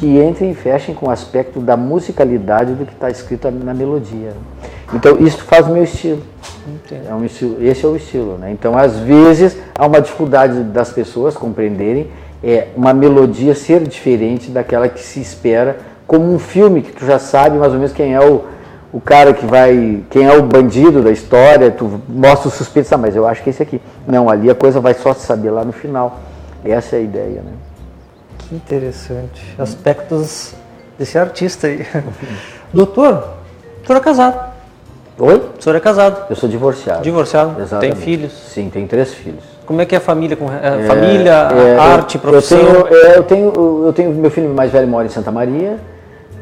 que 0.01 0.07
entrem 0.17 0.49
e 0.49 0.55
fechem 0.55 0.95
com 0.95 1.05
o 1.05 1.11
aspecto 1.11 1.59
da 1.59 1.77
musicalidade 1.77 2.73
do 2.73 2.87
que 2.87 2.93
está 2.93 3.11
escrito 3.11 3.51
na 3.51 3.71
melodia. 3.71 4.33
Então 4.91 5.15
isso 5.19 5.43
faz 5.43 5.67
o 5.67 5.69
meu 5.69 5.83
estilo. 5.83 6.23
É 7.07 7.13
um 7.13 7.23
estilo, 7.23 7.63
esse 7.63 7.85
é 7.85 7.87
o 7.87 7.95
estilo, 7.95 8.35
né? 8.39 8.51
Então, 8.51 8.75
às 8.75 8.97
vezes, 8.97 9.55
há 9.77 9.85
uma 9.85 10.01
dificuldade 10.01 10.63
das 10.63 10.91
pessoas 10.91 11.35
compreenderem 11.35 12.09
é 12.43 12.69
uma 12.75 12.91
melodia 12.91 13.53
ser 13.53 13.83
diferente 13.83 14.49
daquela 14.49 14.89
que 14.89 14.99
se 14.99 15.21
espera, 15.21 15.77
como 16.07 16.33
um 16.33 16.39
filme 16.39 16.81
que 16.81 16.91
tu 16.91 17.05
já 17.05 17.19
sabe 17.19 17.59
mais 17.59 17.71
ou 17.71 17.77
menos 17.77 17.93
quem 17.93 18.15
é 18.15 18.19
o, 18.19 18.45
o 18.91 18.99
cara 18.99 19.31
que 19.31 19.45
vai, 19.45 20.01
quem 20.09 20.25
é 20.25 20.35
o 20.35 20.41
bandido 20.41 21.03
da 21.03 21.11
história, 21.11 21.69
tu 21.69 22.01
mostra 22.09 22.47
o 22.47 22.51
suspeito, 22.51 22.91
ah, 22.95 22.97
mas 22.97 23.15
eu 23.15 23.27
acho 23.27 23.43
que 23.43 23.49
é 23.49 23.51
esse 23.51 23.61
aqui. 23.61 23.79
Não, 24.07 24.27
ali 24.27 24.49
a 24.49 24.55
coisa 24.55 24.79
vai 24.79 24.95
só 24.95 25.13
se 25.13 25.23
saber 25.27 25.51
lá 25.51 25.63
no 25.63 25.71
final. 25.71 26.19
Essa 26.65 26.95
é 26.95 26.99
a 26.99 27.01
ideia, 27.03 27.41
né? 27.43 27.51
Que 28.51 28.55
interessante. 28.55 29.55
Aspectos 29.57 30.53
desse 30.99 31.17
artista 31.17 31.67
aí. 31.67 31.87
Doutor, 32.73 33.37
doutor 33.77 33.95
é 33.95 33.99
casado. 34.01 34.51
Oi? 35.17 35.51
O 35.57 35.61
senhor 35.61 35.75
é 35.77 35.79
casado? 35.79 36.25
Eu 36.29 36.35
sou 36.35 36.49
divorciado. 36.49 37.01
Divorciado? 37.01 37.61
Exatamente. 37.61 37.95
Tem 37.95 38.03
filhos? 38.03 38.33
Sim, 38.33 38.69
tem 38.69 38.85
três 38.87 39.13
filhos. 39.13 39.43
Como 39.65 39.81
é 39.81 39.85
que 39.85 39.95
é 39.95 39.99
a 39.99 40.01
família? 40.01 40.35
Com, 40.35 40.51
é, 40.51 40.85
família, 40.85 41.31
é, 41.31 41.77
arte, 41.77 42.17
profissão? 42.17 42.59
Eu 42.59 42.83
tenho, 42.83 42.87
é, 42.87 43.17
eu, 43.17 43.23
tenho, 43.23 43.83
eu 43.85 43.93
tenho, 43.93 44.11
meu 44.11 44.29
filho 44.29 44.53
mais 44.53 44.69
velho 44.69 44.87
mora 44.87 45.05
em 45.05 45.09
Santa 45.09 45.31
Maria. 45.31 45.77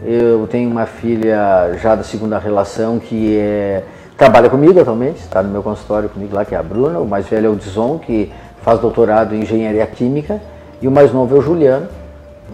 Eu 0.03 0.47
tenho 0.47 0.69
uma 0.69 0.87
filha 0.87 1.77
já 1.79 1.93
da 1.93 2.03
segunda 2.03 2.39
relação 2.39 2.97
que 2.97 3.37
é, 3.37 3.83
trabalha 4.17 4.49
comigo 4.49 4.79
atualmente, 4.79 5.19
está 5.19 5.43
no 5.43 5.49
meu 5.49 5.61
consultório 5.61 6.09
comigo 6.09 6.35
lá, 6.35 6.43
que 6.43 6.55
é 6.55 6.57
a 6.57 6.63
Bruna. 6.63 6.97
O 6.99 7.07
mais 7.07 7.27
velho 7.27 7.47
é 7.47 7.49
o 7.49 7.55
Dizon, 7.55 7.99
que 7.99 8.31
faz 8.63 8.79
doutorado 8.79 9.35
em 9.35 9.41
engenharia 9.41 9.85
química. 9.85 10.41
E 10.81 10.87
o 10.87 10.91
mais 10.91 11.11
novo 11.11 11.35
é 11.35 11.39
o 11.39 11.41
Juliano, 11.41 11.87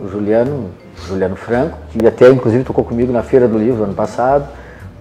o 0.02 0.08
Juliano, 0.08 0.70
Juliano 1.08 1.36
Franco, 1.36 1.78
que 1.90 2.06
até 2.06 2.30
inclusive 2.30 2.64
tocou 2.64 2.84
comigo 2.84 3.12
na 3.12 3.24
Feira 3.24 3.48
do 3.48 3.58
Livro 3.58 3.84
ano 3.84 3.94
passado. 3.94 4.48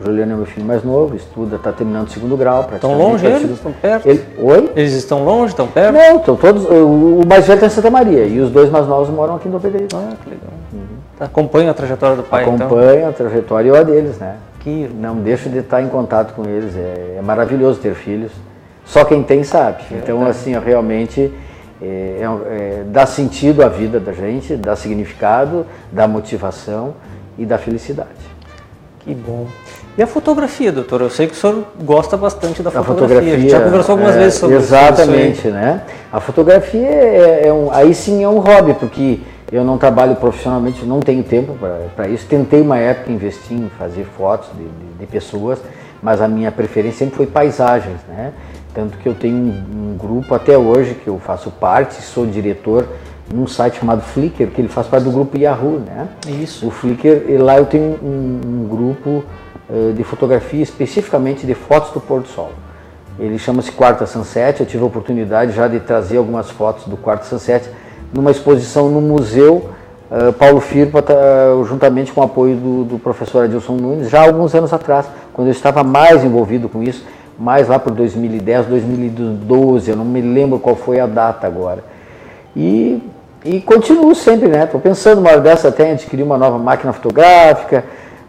O 0.00 0.04
Juliano 0.04 0.32
é 0.32 0.36
meu 0.36 0.46
filho 0.46 0.66
mais 0.66 0.82
novo, 0.82 1.14
estuda, 1.14 1.56
está 1.56 1.70
terminando 1.70 2.08
o 2.08 2.10
segundo 2.10 2.36
grau. 2.36 2.68
Estão 2.74 2.98
longe 2.98 3.24
eles? 3.24 3.50
Estão 3.50 3.72
perto? 3.72 4.06
Ele, 4.06 4.24
oi? 4.38 4.72
Eles 4.74 4.92
estão 4.92 5.24
longe, 5.24 5.52
estão 5.52 5.68
perto? 5.68 5.94
Não, 5.94 6.16
estão 6.16 6.36
todos. 6.36 6.64
O 6.64 7.22
mais 7.26 7.46
velho 7.46 7.58
está 7.58 7.66
em 7.66 7.70
Santa 7.70 7.90
Maria 7.90 8.24
e 8.24 8.40
os 8.40 8.50
dois 8.50 8.70
mais 8.70 8.88
novos 8.88 9.08
moram 9.08 9.36
aqui 9.36 9.48
no 9.48 9.60
Pedreiro. 9.60 9.88
Ah, 9.94 10.14
que 10.22 10.30
legal. 10.30 10.50
Uhum. 10.72 10.80
Acompanha 11.20 11.70
a 11.70 11.74
trajetória 11.74 12.16
do 12.16 12.24
pai, 12.24 12.42
Acompanha 12.42 12.94
então? 12.96 13.08
a 13.08 13.12
trajetória 13.12 13.70
e 13.70 13.76
a 13.76 13.82
deles, 13.84 14.18
né? 14.18 14.36
Que... 14.58 14.90
Não 14.98 15.16
deixa 15.16 15.48
de 15.48 15.58
estar 15.58 15.80
em 15.80 15.88
contato 15.88 16.34
com 16.34 16.44
eles. 16.44 16.76
É, 16.76 17.16
é 17.18 17.22
maravilhoso 17.22 17.78
ter 17.78 17.94
filhos. 17.94 18.32
Só 18.84 19.04
quem 19.04 19.22
tem 19.22 19.44
sabe. 19.44 19.84
Então, 19.92 20.26
assim, 20.26 20.58
realmente 20.58 21.32
é, 21.82 22.20
é, 22.22 22.84
dá 22.86 23.06
sentido 23.06 23.62
à 23.62 23.68
vida 23.68 23.98
da 23.98 24.12
gente, 24.12 24.56
dá 24.56 24.76
significado, 24.76 25.66
dá 25.92 26.06
motivação 26.06 26.94
e 27.36 27.44
dá 27.44 27.58
felicidade. 27.58 28.08
Que 29.00 29.14
bom. 29.14 29.46
E 29.96 30.02
a 30.02 30.06
fotografia, 30.06 30.72
doutor? 30.72 31.02
Eu 31.02 31.10
sei 31.10 31.26
que 31.26 31.34
o 31.34 31.36
senhor 31.36 31.64
gosta 31.82 32.16
bastante 32.16 32.62
da 32.62 32.70
fotografia. 32.70 33.06
fotografia 33.06 33.34
A 33.34 33.38
gente 33.38 33.50
já 33.50 33.60
conversou 33.60 33.92
algumas 33.92 34.16
é, 34.16 34.18
vezes 34.18 34.38
sobre 34.38 34.56
isso. 34.56 34.64
Exatamente, 34.64 35.48
né? 35.48 35.82
A 36.12 36.20
fotografia 36.20 36.88
é, 36.88 37.48
é 37.48 37.52
um, 37.52 37.70
aí 37.70 37.94
sim 37.94 38.24
é 38.24 38.28
um 38.28 38.38
hobby, 38.38 38.74
porque 38.74 39.20
eu 39.52 39.62
não 39.62 39.78
trabalho 39.78 40.16
profissionalmente, 40.16 40.84
não 40.84 41.00
tenho 41.00 41.22
tempo 41.22 41.56
para 41.94 42.08
isso. 42.08 42.26
Tentei 42.26 42.60
uma 42.60 42.78
época 42.78 43.12
investir 43.12 43.56
em 43.56 43.68
fazer 43.78 44.04
fotos 44.16 44.48
de, 44.56 44.64
de, 44.64 44.98
de, 45.00 45.06
pessoas, 45.06 45.60
mas 46.02 46.20
a 46.20 46.26
minha 46.26 46.50
preferência 46.50 47.00
sempre 47.00 47.16
foi 47.16 47.26
paisagens, 47.26 48.00
né? 48.08 48.32
Tanto 48.74 48.98
que 48.98 49.08
eu 49.08 49.14
tenho 49.14 49.36
um, 49.36 49.92
um 49.92 49.96
grupo 49.96 50.34
até 50.34 50.58
hoje 50.58 50.94
que 50.94 51.06
eu 51.08 51.18
faço 51.20 51.50
parte, 51.50 52.02
sou 52.02 52.26
diretor 52.26 52.86
num 53.32 53.46
site 53.46 53.78
chamado 53.78 54.02
Flickr, 54.02 54.48
que 54.48 54.60
ele 54.60 54.68
faz 54.68 54.86
parte 54.86 55.04
do 55.04 55.12
grupo 55.12 55.38
Yahoo, 55.38 55.78
né? 55.78 56.08
Isso. 56.28 56.66
O 56.66 56.70
Flickr, 56.70 57.30
e 57.30 57.38
lá 57.38 57.56
eu 57.56 57.66
tenho 57.66 57.98
um, 58.02 58.40
um 58.44 58.68
grupo 58.68 59.24
uh, 59.70 59.92
de 59.94 60.02
fotografia 60.02 60.62
especificamente 60.62 61.46
de 61.46 61.54
fotos 61.54 61.92
do 61.92 62.00
pôr 62.00 62.20
do 62.20 62.28
sol. 62.28 62.50
Ele 63.18 63.38
chama-se 63.38 63.70
Quarta 63.70 64.06
Sunset, 64.06 64.60
eu 64.60 64.66
tive 64.66 64.82
a 64.82 64.86
oportunidade 64.86 65.52
já 65.52 65.68
de 65.68 65.78
trazer 65.78 66.16
algumas 66.16 66.50
fotos 66.50 66.86
do 66.86 66.96
Quarta 66.96 67.24
Sunset 67.24 67.70
numa 68.12 68.32
exposição 68.32 68.90
no 68.90 69.00
Museu 69.00 69.70
uh, 70.10 70.32
Paulo 70.32 70.60
Firpa, 70.60 70.98
uh, 71.00 71.64
juntamente 71.64 72.12
com 72.12 72.20
o 72.20 72.24
apoio 72.24 72.56
do, 72.56 72.84
do 72.84 72.98
professor 72.98 73.44
Adilson 73.44 73.76
Nunes, 73.76 74.10
já 74.10 74.20
há 74.20 74.24
alguns 74.24 74.54
anos 74.54 74.72
atrás, 74.72 75.06
quando 75.32 75.48
eu 75.48 75.52
estava 75.52 75.82
mais 75.84 76.24
envolvido 76.24 76.68
com 76.68 76.82
isso, 76.82 77.04
mais 77.38 77.68
lá 77.68 77.78
por 77.78 77.92
2010, 77.92 78.66
2012, 78.66 79.90
eu 79.90 79.96
não 79.96 80.04
me 80.04 80.20
lembro 80.20 80.58
qual 80.58 80.76
foi 80.76 81.00
a 81.00 81.06
data 81.06 81.46
agora. 81.46 81.84
E, 82.56 83.02
e 83.44 83.60
continuo 83.60 84.14
sempre, 84.14 84.48
né? 84.48 84.64
Estou 84.64 84.80
pensando 84.80 85.18
uma 85.18 85.30
hora 85.30 85.40
dessa 85.40 85.68
até 85.68 85.88
em 85.88 85.92
adquirir 85.92 86.22
uma 86.22 86.38
nova 86.38 86.58
máquina 86.58 86.92
fotográfica, 86.92 87.84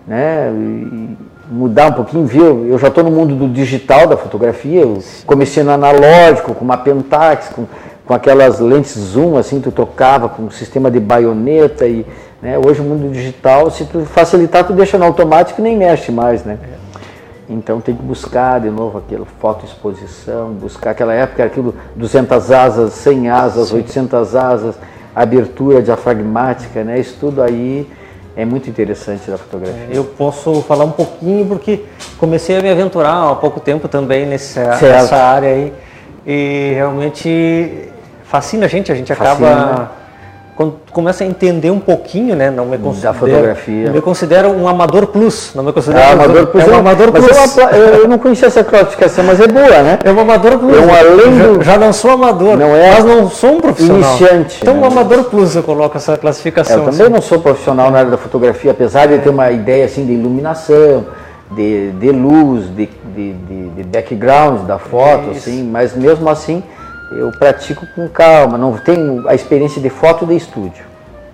né? 0.08 0.52
E 0.52 1.18
mudar 1.50 1.88
um 1.88 1.94
pouquinho, 1.94 2.26
viu? 2.26 2.66
Eu 2.66 2.78
já 2.80 2.88
estou 2.88 3.04
no 3.04 3.12
mundo 3.12 3.36
do 3.36 3.48
digital 3.48 4.08
da 4.08 4.18
fotografia, 4.18 4.82
eu 4.82 5.00
comecei 5.26 5.64
no 5.64 5.72
analógico, 5.72 6.56
com 6.56 6.66
uma 6.66 6.78
Pentax, 6.78 7.50
com, 7.50 7.66
com 8.06 8.14
aquelas 8.14 8.60
lentes 8.60 8.98
zoom, 8.98 9.38
assim, 9.38 9.62
tu 9.62 9.72
tocava 9.72 10.28
com 10.28 10.44
um 10.44 10.52
sistema 10.52 10.90
de 10.90 11.00
baioneta 11.00 11.86
e 11.86 12.06
né? 12.42 12.58
hoje 12.58 12.82
o 12.82 12.84
mundo 12.84 13.12
digital, 13.12 13.70
se 13.72 13.86
tu 13.86 14.02
facilitar, 14.06 14.66
tu 14.66 14.74
deixa 14.74 14.98
no 14.98 15.06
automático 15.06 15.60
e 15.62 15.64
nem 15.64 15.78
mexe 15.78 16.12
mais, 16.12 16.44
né? 16.44 16.58
Então 17.50 17.80
tem 17.80 17.96
que 17.96 18.02
buscar 18.02 18.60
de 18.60 18.70
novo 18.70 18.98
aquela 18.98 19.26
fotoexposição, 19.40 20.50
buscar 20.50 20.92
aquela 20.92 21.14
época 21.14 21.44
aquilo 21.44 21.76
200 21.96 22.52
asas, 22.52 22.94
100 22.94 23.30
asas, 23.30 23.68
Sim. 23.70 23.76
800 23.76 24.36
asas, 24.36 24.76
abertura 25.16 25.82
diafragmática, 25.82 26.84
né? 26.84 27.00
Isso 27.00 27.18
tudo 27.20 27.44
aí 27.44 27.88
é 28.36 28.44
muito 28.44 28.70
interessante 28.70 29.30
da 29.30 29.38
fotografia. 29.38 29.88
Eu 29.92 30.04
posso 30.04 30.62
falar 30.64 30.86
um 30.86 30.92
pouquinho 30.92 31.46
porque 31.46 31.86
comecei 32.18 32.58
a 32.58 32.62
me 32.62 32.70
aventurar 32.70 33.32
há 33.32 33.36
pouco 33.36 33.60
tempo 33.60 33.88
também 33.88 34.26
nessa, 34.26 34.78
nessa 34.82 35.16
área 35.16 35.50
aí 35.50 35.74
e 36.26 36.72
realmente 36.74 37.90
fascina 38.24 38.66
a 38.66 38.70
gente, 38.70 38.92
a 38.92 38.96
gente 38.96 39.14
acaba? 39.14 40.05
Quando 40.56 40.76
começa 40.94 41.26
a 41.26 41.28
entender 41.28 41.70
um 41.70 41.82
pouquinho, 41.82 42.34
né? 42.34 42.50
Não 42.50 42.66
me 42.66 42.78
considero, 42.78 43.14
da 43.14 43.20
fotografia. 43.20 43.92
Me 43.92 44.00
considero 44.00 44.50
um 44.50 44.70
amador 44.70 45.08
plus, 45.08 45.52
não 45.54 45.64
me 45.64 45.74
considero. 45.74 46.02
É, 46.02 46.08
um 46.08 46.14
amador 46.14 46.48
plus. 46.48 46.64
É 46.64 46.68
um 46.70 46.76
amador 46.76 47.12
plus. 47.12 47.58
Eu, 47.58 47.80
eu, 47.80 48.08
não 48.08 48.18
conhecia 48.18 48.48
essa 48.48 48.64
classificação, 48.64 49.26
mas 49.26 49.42
é 49.42 49.48
boa, 49.48 49.84
né? 49.84 50.00
É 50.02 50.12
um 50.12 50.20
amador 50.20 50.58
plus. 50.58 50.78
É 50.78 50.80
um 50.80 50.94
além 50.94 51.38
do... 51.38 51.62
já, 51.62 51.74
já 51.74 51.78
não 51.78 51.92
sou 51.92 52.12
amador, 52.12 52.56
não 52.56 52.74
é 52.74 52.90
mas 52.90 53.04
não 53.04 53.30
sou 53.30 53.58
um 53.58 53.60
profissional. 53.60 54.18
Iniciante. 54.18 54.60
Então, 54.62 54.76
né? 54.76 54.80
um 54.80 54.86
amador 54.86 55.26
plus 55.26 55.58
eu 55.58 55.64
coloco 55.64 55.98
essa 55.98 56.16
classificação. 56.16 56.78
É, 56.78 56.80
eu 56.80 56.86
também 56.86 57.02
assim. 57.02 57.14
não 57.14 57.22
sou 57.22 57.40
profissional 57.42 57.92
na 57.92 58.00
área 58.00 58.12
da 58.12 58.18
fotografia, 58.18 58.72
apesar 58.72 59.08
de 59.08 59.20
ter 59.20 59.30
uma 59.30 59.52
ideia 59.52 59.84
assim 59.84 60.06
de 60.06 60.14
iluminação, 60.14 61.06
de, 61.52 61.92
de 61.92 62.12
luz, 62.12 62.74
de, 62.74 62.90
de, 63.14 63.34
de, 63.34 63.70
de 63.72 63.84
background 63.84 64.62
da 64.62 64.80
foto, 64.80 65.32
assim, 65.32 65.70
mas 65.70 65.94
mesmo 65.94 66.30
assim 66.30 66.64
eu 67.12 67.32
pratico 67.32 67.86
com 67.96 68.08
calma, 68.08 68.58
não 68.58 68.78
tenho 68.78 69.28
a 69.28 69.36
experiência 69.36 69.82
de 69.82 69.90
foto 69.90 70.26
de 70.26 70.36
estúdio. 70.36 70.86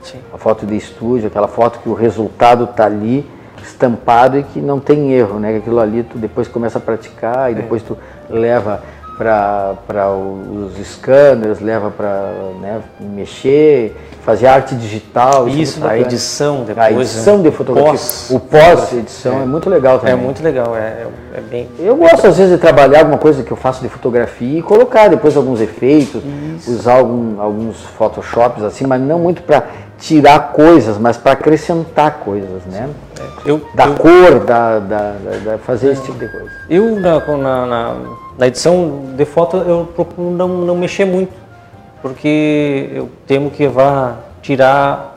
Sim. 0.01 0.19
A 0.33 0.37
foto 0.37 0.65
de 0.65 0.75
estúdio, 0.75 1.27
aquela 1.27 1.47
foto 1.47 1.79
que 1.79 1.89
o 1.89 1.93
resultado 1.93 2.65
está 2.65 2.85
ali 2.85 3.25
estampado 3.63 4.37
e 4.37 4.43
que 4.43 4.59
não 4.59 4.79
tem 4.79 5.13
erro, 5.13 5.39
né? 5.39 5.57
Aquilo 5.57 5.79
ali 5.79 6.03
tu 6.03 6.17
depois 6.17 6.47
começa 6.47 6.77
a 6.77 6.81
praticar 6.81 7.51
e 7.51 7.53
é. 7.53 7.55
depois 7.57 7.83
tu 7.83 7.97
leva 8.29 8.83
para 9.21 10.09
os 10.11 10.75
scanners, 10.87 11.59
leva 11.59 11.91
para 11.91 12.31
né, 12.59 12.81
mexer, 12.99 13.95
fazer 14.25 14.47
arte 14.47 14.73
digital. 14.73 15.47
Isso, 15.47 15.85
a 15.85 15.97
edição 15.97 16.63
depois. 16.63 16.87
A 16.87 16.91
edição 16.91 17.37
né? 17.37 17.43
de 17.43 17.55
fotografia. 17.55 17.91
Pós, 17.91 18.31
o 18.31 18.39
pós-edição 18.39 19.39
é. 19.39 19.43
é. 19.43 19.45
muito 19.45 19.69
legal 19.69 19.99
também. 19.99 20.13
É 20.13 20.17
muito 20.17 20.43
legal, 20.43 20.75
é, 20.75 21.05
é 21.35 21.41
bem... 21.41 21.69
Eu 21.77 21.95
gosto 21.95 22.25
às 22.25 22.37
vezes 22.37 22.53
de 22.53 22.57
trabalhar 22.57 22.99
alguma 22.99 23.19
coisa 23.19 23.43
que 23.43 23.51
eu 23.51 23.57
faço 23.57 23.81
de 23.81 23.89
fotografia 23.89 24.59
e 24.59 24.61
colocar 24.63 25.07
depois 25.07 25.37
alguns 25.37 25.61
efeitos, 25.61 26.23
Isso. 26.57 26.71
usar 26.71 26.93
algum, 26.93 27.39
alguns 27.39 27.81
photoshops 27.97 28.63
assim, 28.63 28.87
mas 28.87 28.99
não 29.01 29.19
muito 29.19 29.43
para 29.43 29.65
tirar 29.99 30.51
coisas, 30.51 30.97
mas 30.97 31.15
para 31.15 31.33
acrescentar 31.33 32.19
coisas, 32.19 32.65
né? 32.65 32.89
É. 33.19 33.51
Eu, 33.51 33.61
da 33.75 33.85
eu, 33.85 33.95
cor, 33.95 34.39
da, 34.39 34.79
da, 34.79 35.13
da, 35.45 35.57
fazer 35.59 35.91
esse 35.91 36.01
tipo 36.01 36.17
de 36.17 36.27
coisa. 36.27 36.49
Eu, 36.67 36.99
na, 36.99 37.19
na, 37.19 37.65
na, 37.65 37.95
edição 38.39 39.03
de 39.15 39.25
foto, 39.25 39.57
eu 39.57 39.87
procuro 39.95 40.31
não, 40.31 40.47
não 40.47 40.75
mexer 40.75 41.05
muito, 41.05 41.33
porque 42.01 42.89
eu 42.93 43.09
temo 43.27 43.51
que 43.51 43.67
vá 43.67 44.15
tirar 44.41 45.11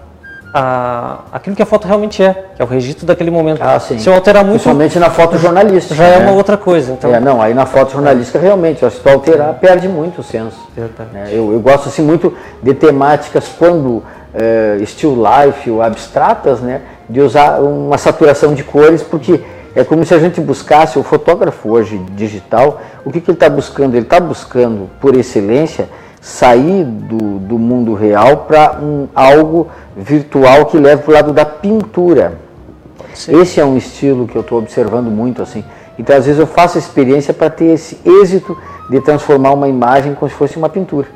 a, 0.54 1.18
aquilo 1.32 1.56
que 1.56 1.62
a 1.62 1.66
foto 1.66 1.88
realmente 1.88 2.22
é, 2.22 2.32
que 2.54 2.62
é 2.62 2.64
o 2.64 2.68
registro 2.68 3.04
daquele 3.04 3.30
momento. 3.30 3.60
Ah, 3.60 3.80
sim. 3.80 3.98
Se 3.98 4.08
eu 4.08 4.14
alterar 4.14 4.44
muito. 4.44 4.62
Principalmente 4.62 4.98
na 5.00 5.10
foto 5.10 5.36
jornalística. 5.36 5.96
Já 5.96 6.04
né? 6.04 6.14
é 6.14 6.18
uma 6.18 6.32
outra 6.32 6.56
coisa. 6.56 6.92
Então... 6.92 7.12
É, 7.12 7.18
não, 7.18 7.42
aí 7.42 7.52
na 7.52 7.66
foto 7.66 7.92
jornalística 7.92 8.38
realmente, 8.38 8.88
se 8.88 9.00
tu 9.00 9.08
alterar, 9.08 9.54
perde 9.54 9.88
muito 9.88 10.20
o 10.20 10.22
senso. 10.22 10.56
Né? 11.12 11.28
Eu, 11.32 11.52
eu 11.52 11.58
gosto 11.58 11.88
assim 11.88 12.02
muito 12.02 12.32
de 12.62 12.72
temáticas 12.72 13.48
quando 13.58 13.88
uh, 14.34 14.86
still 14.86 15.16
life 15.16 15.68
ou 15.68 15.82
abstratas, 15.82 16.60
né, 16.60 16.82
de 17.08 17.20
usar 17.20 17.60
uma 17.60 17.98
saturação 17.98 18.54
de 18.54 18.62
cores, 18.62 19.02
porque 19.02 19.40
é 19.74 19.82
como 19.82 20.04
se 20.04 20.14
a 20.14 20.18
gente 20.18 20.40
buscasse, 20.40 20.98
o 20.98 21.02
fotógrafo 21.02 21.70
hoje 21.70 21.98
digital, 22.12 22.80
o 23.04 23.10
que, 23.10 23.20
que 23.20 23.30
ele 23.30 23.36
está 23.36 23.48
buscando? 23.48 23.94
Ele 23.94 24.04
está 24.04 24.20
buscando, 24.20 24.88
por 25.00 25.16
excelência, 25.16 25.88
sair 26.20 26.84
do, 26.84 27.38
do 27.38 27.58
mundo 27.58 27.92
real 27.92 28.38
para 28.48 28.78
um, 28.80 29.08
algo 29.14 29.68
virtual 29.96 30.66
que 30.66 30.78
leve 30.78 31.02
para 31.02 31.10
o 31.10 31.14
lado 31.14 31.32
da 31.32 31.44
pintura. 31.44 32.38
Sim. 33.12 33.40
Esse 33.40 33.60
é 33.60 33.64
um 33.64 33.76
estilo 33.76 34.26
que 34.26 34.36
eu 34.36 34.42
estou 34.42 34.58
observando 34.58 35.10
muito 35.10 35.42
assim. 35.42 35.64
Então, 35.98 36.16
às 36.16 36.24
vezes, 36.26 36.40
eu 36.40 36.46
faço 36.46 36.78
experiência 36.78 37.34
para 37.34 37.50
ter 37.50 37.66
esse 37.66 37.98
êxito 38.04 38.56
de 38.90 39.00
transformar 39.00 39.52
uma 39.52 39.68
imagem 39.68 40.14
como 40.14 40.30
se 40.30 40.36
fosse 40.36 40.56
uma 40.56 40.68
pintura. 40.68 41.08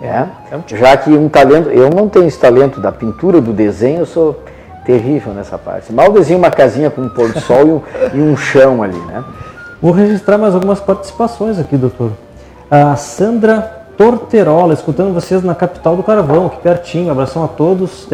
É, 0.00 0.26
é 0.52 0.76
Já 0.76 0.96
que 0.96 1.10
um 1.10 1.28
talento, 1.28 1.70
eu 1.70 1.90
não 1.90 2.08
tenho 2.08 2.26
esse 2.26 2.38
talento 2.38 2.80
da 2.80 2.92
pintura, 2.92 3.40
do 3.40 3.52
desenho, 3.52 4.00
eu 4.00 4.06
sou 4.06 4.40
terrível 4.88 5.34
nessa 5.34 5.58
parte. 5.58 5.92
Mal 5.92 6.10
desenho 6.10 6.38
uma 6.38 6.50
casinha 6.50 6.88
com 6.88 7.02
um 7.02 7.10
pôr 7.10 7.30
do 7.30 7.38
sol 7.40 7.58
e, 7.60 7.70
um, 7.70 7.82
e 8.14 8.22
um 8.22 8.34
chão 8.34 8.82
ali, 8.82 8.96
né? 8.96 9.22
Vou 9.82 9.92
registrar 9.92 10.38
mais 10.38 10.54
algumas 10.54 10.80
participações 10.80 11.58
aqui, 11.58 11.76
doutor. 11.76 12.12
A 12.70 12.96
Sandra 12.96 13.60
Torterola, 13.98 14.72
escutando 14.72 15.12
vocês 15.12 15.44
na 15.44 15.54
capital 15.54 15.94
do 15.94 16.02
Carvão, 16.02 16.46
aqui 16.46 16.56
pertinho. 16.62 17.12
Abração 17.12 17.44
a 17.44 17.48
todos 17.48 18.08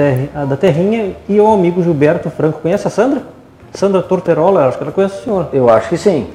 da 0.48 0.56
Terrinha 0.56 1.14
e 1.28 1.38
ao 1.38 1.54
amigo 1.54 1.80
Gilberto 1.80 2.28
Franco. 2.28 2.58
Conhece 2.60 2.88
a 2.88 2.90
Sandra? 2.90 3.22
Sandra 3.72 4.02
Torterola, 4.02 4.66
acho 4.66 4.76
que 4.76 4.82
ela 4.82 4.92
conhece 4.92 5.20
o 5.20 5.24
senhor. 5.24 5.48
Eu 5.52 5.70
acho 5.70 5.88
que 5.88 5.96
sim. 5.96 6.26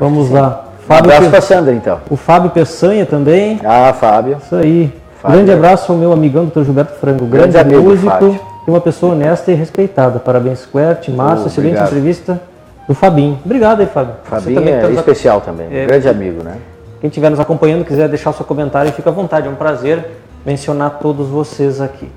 Vamos 0.00 0.26
que 0.26 0.34
lá. 0.34 0.50
Sim. 0.50 0.86
Fábio 0.88 1.10
um 1.10 1.14
abraço 1.14 1.30
para 1.30 1.40
Sandra, 1.40 1.72
então. 1.72 2.00
O 2.10 2.16
Fábio 2.16 2.50
Peçanha 2.50 3.06
também. 3.06 3.60
Ah, 3.64 3.92
Fábio. 3.92 4.38
Isso 4.44 4.56
aí. 4.56 4.92
Fábio. 5.22 5.36
Grande 5.36 5.52
abraço 5.52 5.92
ao 5.92 5.96
meu 5.96 6.12
amigão, 6.12 6.46
Dr. 6.46 6.64
Gilberto 6.64 6.94
Frango. 6.98 7.26
Grande, 7.26 7.52
Grande 7.52 7.76
músico 7.76 8.10
Fábio. 8.10 8.53
E 8.66 8.70
uma 8.70 8.80
pessoa 8.80 9.12
honesta 9.12 9.52
e 9.52 9.54
respeitada. 9.54 10.18
Parabéns, 10.18 10.66
Quert, 10.66 11.08
Márcio. 11.10 11.44
Oh, 11.44 11.48
excelente 11.48 11.80
entrevista 11.80 12.40
do 12.88 12.94
Fabinho. 12.94 13.38
Obrigado 13.44 13.80
aí, 13.80 13.86
Fábio. 13.86 14.14
Fabinho 14.24 14.68
é 14.68 14.80
tá 14.80 14.90
especial 14.90 15.40
também. 15.40 15.66
É, 15.70 15.86
Grande 15.86 16.08
amigo, 16.08 16.42
né? 16.42 16.56
Quem 17.00 17.08
estiver 17.08 17.30
nos 17.30 17.40
acompanhando, 17.40 17.84
quiser 17.84 18.08
deixar 18.08 18.32
seu 18.32 18.44
comentário, 18.44 18.90
fica 18.92 19.10
à 19.10 19.12
vontade. 19.12 19.46
É 19.46 19.50
um 19.50 19.54
prazer 19.54 20.04
mencionar 20.44 20.98
todos 21.00 21.28
vocês 21.28 21.80
aqui. 21.80 22.10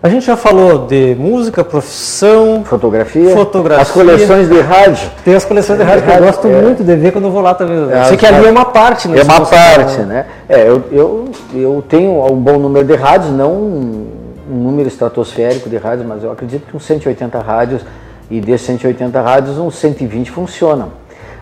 A 0.00 0.08
gente 0.08 0.24
já 0.24 0.36
falou 0.36 0.86
de 0.86 1.16
música, 1.16 1.64
profissão, 1.64 2.62
fotografia, 2.64 3.30
fotografia 3.34 3.82
as 3.82 3.90
coleções 3.90 4.48
de 4.48 4.60
rádio. 4.60 5.10
Tem 5.24 5.34
as 5.34 5.44
coleções 5.44 5.76
de 5.76 5.84
rádio 5.84 6.04
que 6.04 6.10
eu 6.10 6.22
gosto 6.22 6.46
é. 6.46 6.62
muito 6.62 6.84
de 6.84 6.94
ver 6.94 7.10
quando 7.10 7.24
eu 7.24 7.32
vou 7.32 7.42
lá 7.42 7.52
também. 7.52 7.90
É, 7.90 8.04
Sei 8.04 8.16
que 8.16 8.24
ali 8.24 8.46
é 8.46 8.50
uma 8.50 8.66
parte, 8.66 9.08
né? 9.08 9.18
É 9.18 9.22
uma 9.24 9.40
parte, 9.44 9.98
né? 10.02 10.26
É, 10.48 10.68
eu, 10.68 10.84
eu, 10.92 11.24
eu 11.52 11.84
tenho 11.88 12.24
um 12.32 12.36
bom 12.36 12.58
número 12.58 12.86
de 12.86 12.94
rádios, 12.94 13.32
não 13.32 14.06
um, 14.50 14.62
número 14.62 14.88
estratosférico 14.88 15.68
de 15.68 15.76
rádios, 15.76 16.06
mas 16.06 16.22
eu 16.24 16.30
acredito 16.30 16.66
que 16.66 16.76
uns 16.76 16.84
180 16.84 17.38
rádios, 17.40 17.82
e 18.30 18.40
desses 18.40 18.66
180 18.66 19.20
rádios, 19.20 19.58
uns 19.58 19.74
120 19.76 20.30
funcionam. 20.30 20.92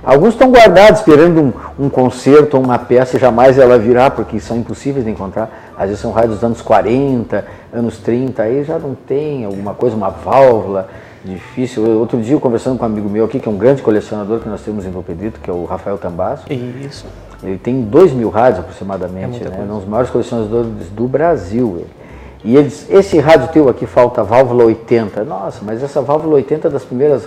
Alguns 0.04 0.34
estão 0.34 0.50
guardados, 0.52 1.00
esperando 1.00 1.40
um, 1.40 1.86
um 1.86 1.88
concerto 1.88 2.56
ou 2.56 2.62
uma 2.62 2.78
peça, 2.78 3.16
e 3.16 3.20
jamais 3.20 3.58
ela 3.58 3.76
virá, 3.76 4.08
porque 4.08 4.38
são 4.38 4.56
impossíveis 4.56 5.04
de 5.04 5.10
encontrar. 5.10 5.72
Às 5.76 5.88
vezes 5.88 6.00
são 6.00 6.12
rádios 6.12 6.34
dos 6.34 6.44
anos 6.44 6.62
40, 6.62 7.44
anos 7.72 7.98
30, 7.98 8.42
aí 8.42 8.62
já 8.62 8.78
não 8.78 8.94
tem 8.94 9.44
alguma 9.44 9.74
coisa, 9.74 9.96
uma 9.96 10.10
válvula 10.10 10.88
difícil. 11.24 11.84
Outro 11.98 12.20
dia, 12.20 12.38
conversando 12.38 12.78
com 12.78 12.84
um 12.84 12.86
amigo 12.86 13.08
meu 13.08 13.24
aqui, 13.24 13.40
que 13.40 13.48
é 13.48 13.50
um 13.50 13.56
grande 13.56 13.82
colecionador 13.82 14.38
que 14.38 14.48
nós 14.48 14.60
temos 14.60 14.86
em 14.86 14.90
Dom 14.90 15.02
Pedrito, 15.02 15.40
que 15.40 15.50
é 15.50 15.52
o 15.52 15.64
Rafael 15.64 15.98
Tambasso. 15.98 16.44
Isso. 16.52 17.04
Ele 17.42 17.58
tem 17.58 17.82
dois 17.82 18.12
mil 18.12 18.30
rádios 18.30 18.60
aproximadamente, 18.60 19.42
é 19.42 19.48
né? 19.48 19.66
um 19.68 19.78
dos 19.78 19.86
maiores 19.86 20.10
colecionadores 20.10 20.88
do 20.94 21.08
Brasil. 21.08 21.78
Ele. 21.78 22.05
E 22.46 22.56
eles, 22.56 22.86
esse 22.88 23.18
rádio 23.18 23.48
teu 23.48 23.68
aqui 23.68 23.86
falta 23.86 24.22
válvula 24.22 24.66
80. 24.66 25.24
Nossa, 25.24 25.58
mas 25.62 25.82
essa 25.82 26.00
válvula 26.00 26.36
80 26.36 26.68
é 26.68 26.70
das 26.70 26.84
primeiras. 26.84 27.24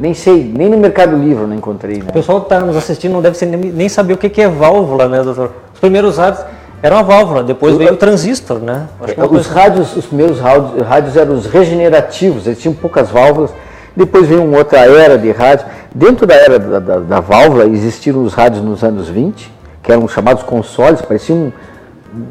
Nem 0.00 0.14
sei, 0.14 0.52
nem 0.52 0.68
no 0.68 0.76
Mercado 0.76 1.16
Livre 1.16 1.44
eu 1.44 1.46
não 1.46 1.54
encontrei. 1.54 1.98
Né? 1.98 2.06
O 2.08 2.12
pessoal 2.12 2.40
que 2.40 2.46
está 2.46 2.58
nos 2.58 2.76
assistindo 2.76 3.12
não 3.12 3.22
deve 3.22 3.46
nem, 3.46 3.88
saber 3.88 4.14
o 4.14 4.16
que 4.16 4.42
é 4.42 4.48
válvula, 4.48 5.08
né, 5.08 5.22
doutor? 5.22 5.52
Os 5.72 5.78
primeiros 5.78 6.18
rádios 6.18 6.44
eram 6.82 6.98
a 6.98 7.02
válvula, 7.02 7.44
depois 7.44 7.76
veio 7.76 7.92
o 7.92 7.96
transistor, 7.96 8.58
né? 8.58 8.88
É, 9.16 9.24
os 9.24 9.46
rádios, 9.46 9.96
os 9.96 10.06
primeiros 10.06 10.40
rádios, 10.40 10.82
rádios 10.84 11.16
eram 11.16 11.34
os 11.34 11.46
regenerativos, 11.46 12.48
eles 12.48 12.58
tinham 12.58 12.74
poucas 12.74 13.08
válvulas. 13.08 13.52
Depois 13.94 14.26
veio 14.26 14.42
uma 14.42 14.58
outra 14.58 14.80
era 14.80 15.16
de 15.16 15.30
rádio. 15.30 15.66
Dentro 15.94 16.26
da 16.26 16.34
era 16.34 16.58
da, 16.58 16.78
da, 16.80 16.98
da, 16.98 17.20
válvula 17.20 17.64
existiram 17.66 18.24
os 18.24 18.34
rádios 18.34 18.62
nos 18.62 18.82
anos 18.82 19.08
20, 19.08 19.52
que 19.84 19.92
eram 19.92 20.06
chamados 20.08 20.42
consoles, 20.42 21.00
pareciam 21.00 21.52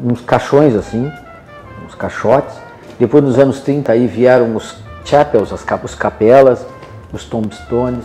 uns 0.04 0.20
caixões 0.20 0.76
assim, 0.76 1.10
caixotes. 1.98 2.54
Depois 2.98 3.22
nos 3.22 3.38
anos 3.38 3.60
30 3.60 3.92
aí 3.92 4.06
vieram 4.06 4.56
os 4.56 4.76
chapels, 5.04 5.52
as 5.52 5.64
os 5.84 5.94
capelas, 5.94 6.66
os 7.12 7.24
tombstones. 7.24 8.04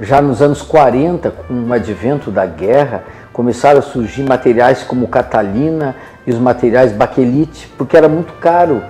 Já 0.00 0.20
nos 0.20 0.42
anos 0.42 0.60
40, 0.62 1.30
com 1.30 1.54
o 1.68 1.72
advento 1.72 2.30
da 2.30 2.44
guerra, 2.44 3.04
começaram 3.32 3.78
a 3.78 3.82
surgir 3.82 4.22
materiais 4.22 4.82
como 4.82 5.08
catalina 5.08 5.94
e 6.26 6.30
os 6.30 6.38
materiais 6.38 6.92
baquelite, 6.92 7.68
porque 7.78 7.96
era 7.96 8.08
muito 8.08 8.32
caro 8.34 8.82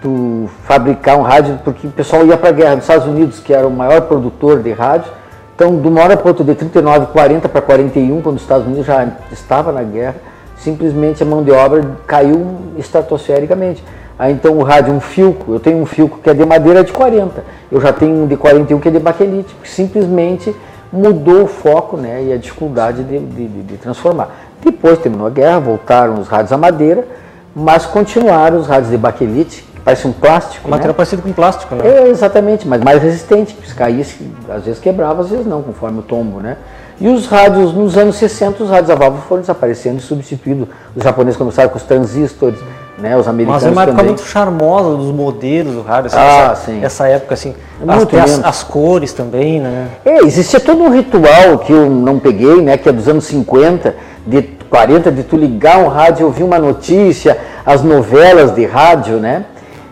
tu 0.00 0.48
fabricar 0.64 1.16
um 1.16 1.22
rádio, 1.22 1.58
porque 1.64 1.86
o 1.86 1.90
pessoal 1.90 2.26
ia 2.26 2.36
para 2.36 2.48
a 2.48 2.52
guerra 2.52 2.74
nos 2.76 2.84
Estados 2.84 3.06
Unidos, 3.06 3.38
que 3.38 3.54
era 3.54 3.66
o 3.66 3.70
maior 3.70 4.02
produtor 4.02 4.60
de 4.60 4.72
rádio. 4.72 5.10
Então, 5.54 5.80
de 5.80 5.86
uma 5.86 6.02
hora 6.02 6.16
para 6.16 6.28
outra, 6.28 6.44
de 6.44 6.54
39, 6.54 7.06
40 7.12 7.48
para 7.48 7.62
41, 7.62 8.20
quando 8.20 8.36
os 8.36 8.42
Estados 8.42 8.66
Unidos 8.66 8.86
já 8.86 9.06
estava 9.30 9.70
na 9.70 9.82
guerra, 9.82 10.16
simplesmente 10.62 11.22
a 11.22 11.26
mão 11.26 11.42
de 11.42 11.50
obra 11.50 11.96
caiu 12.06 12.46
estratosfericamente. 12.78 13.82
Aí 14.18 14.32
então 14.32 14.56
o 14.58 14.62
rádio, 14.62 14.92
um 14.94 15.00
filco, 15.00 15.52
eu 15.52 15.60
tenho 15.60 15.78
um 15.78 15.86
filco 15.86 16.18
que 16.18 16.30
é 16.30 16.34
de 16.34 16.44
madeira 16.44 16.84
de 16.84 16.92
40, 16.92 17.42
eu 17.70 17.80
já 17.80 17.92
tenho 17.92 18.22
um 18.22 18.26
de 18.26 18.36
41 18.36 18.78
que 18.78 18.88
é 18.88 18.90
de 18.90 18.98
baquelite, 18.98 19.54
simplesmente 19.64 20.54
mudou 20.92 21.44
o 21.44 21.46
foco 21.46 21.96
né, 21.96 22.22
e 22.22 22.32
a 22.32 22.36
dificuldade 22.36 23.02
de, 23.02 23.18
de, 23.18 23.48
de 23.48 23.76
transformar. 23.78 24.30
Depois 24.62 24.98
terminou 24.98 25.26
a 25.26 25.30
guerra, 25.30 25.58
voltaram 25.58 26.20
os 26.20 26.28
rádios 26.28 26.52
a 26.52 26.58
madeira, 26.58 27.06
mas 27.54 27.86
continuaram 27.86 28.58
os 28.58 28.66
rádios 28.66 28.90
de 28.90 28.98
baquelite, 28.98 29.72
Parece 29.84 30.06
um 30.06 30.12
plástico. 30.12 30.68
Material 30.68 30.92
né? 30.92 30.96
parecido 30.96 31.22
com 31.22 31.32
plástico, 31.32 31.74
né? 31.74 31.84
É, 31.84 32.08
exatamente, 32.08 32.66
mas 32.68 32.80
mais 32.82 33.02
resistente, 33.02 33.56
se 33.66 33.74
caísse, 33.74 34.30
às 34.48 34.64
vezes 34.64 34.80
quebrava, 34.80 35.22
às 35.22 35.30
vezes 35.30 35.44
não, 35.44 35.60
conforme 35.60 35.98
o 35.98 36.02
tombo, 36.02 36.40
né? 36.40 36.56
E 37.02 37.08
os 37.08 37.26
rádios, 37.26 37.74
nos 37.74 37.96
anos 37.96 38.14
60, 38.14 38.62
os 38.62 38.70
rádios 38.70 38.88
a 38.88 38.94
válvula 38.94 39.24
foram 39.28 39.40
desaparecendo 39.40 39.98
e 39.98 40.00
substituídos. 40.00 40.68
Os 40.94 41.02
japoneses 41.02 41.36
começaram 41.36 41.68
com 41.68 41.76
os 41.76 41.82
transistores, 41.82 42.60
né? 42.96 43.16
Os 43.16 43.26
americanos 43.26 43.64
Mas 43.64 43.72
é 43.72 43.74
uma 43.74 43.82
época 43.82 44.02
muito 44.04 44.22
charmosa 44.22 44.96
dos 44.96 45.12
modelos 45.12 45.74
do 45.74 45.82
rádio. 45.82 46.12
ah, 46.14 46.52
essa, 46.52 46.64
sim. 46.64 46.80
Essa 46.80 47.08
época, 47.08 47.34
assim, 47.34 47.56
é 47.80 47.92
as, 47.92 48.30
as, 48.30 48.44
as, 48.44 48.62
cores 48.62 49.12
também, 49.12 49.58
né? 49.58 49.88
É, 50.04 50.18
existia 50.18 50.60
todo 50.60 50.80
um 50.80 50.90
ritual 50.90 51.58
que 51.58 51.72
eu 51.72 51.90
não 51.90 52.20
peguei, 52.20 52.62
né? 52.62 52.76
Que 52.76 52.88
é 52.88 52.92
dos 52.92 53.08
anos 53.08 53.24
50, 53.24 53.96
de 54.24 54.42
40, 54.70 55.10
de 55.10 55.24
tu 55.24 55.36
ligar 55.36 55.78
um 55.78 55.88
rádio 55.88 56.22
e 56.22 56.24
ouvir 56.24 56.44
uma 56.44 56.60
notícia, 56.60 57.36
as 57.66 57.82
novelas 57.82 58.54
de 58.54 58.64
rádio, 58.64 59.16
né? 59.16 59.44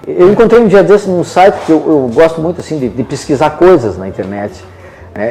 Eu 0.06 0.32
encontrei 0.32 0.62
um 0.62 0.68
dia 0.68 0.82
desse 0.82 1.08
num 1.08 1.24
site 1.24 1.56
que 1.66 1.72
eu, 1.72 1.84
eu 1.86 2.10
gosto 2.14 2.40
muito 2.40 2.60
assim 2.60 2.78
de, 2.78 2.88
de, 2.88 3.02
pesquisar 3.02 3.50
coisas 3.50 3.98
na 3.98 4.08
internet. 4.08 4.64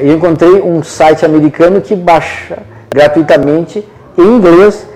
E 0.04 0.08
eu 0.08 0.16
encontrei 0.16 0.62
um 0.62 0.84
site 0.84 1.26
americano 1.26 1.82
que 1.82 1.96
baixa 1.96 2.60
gratuitamente 2.90 3.86
em 4.18 4.22
inglês 4.22 4.88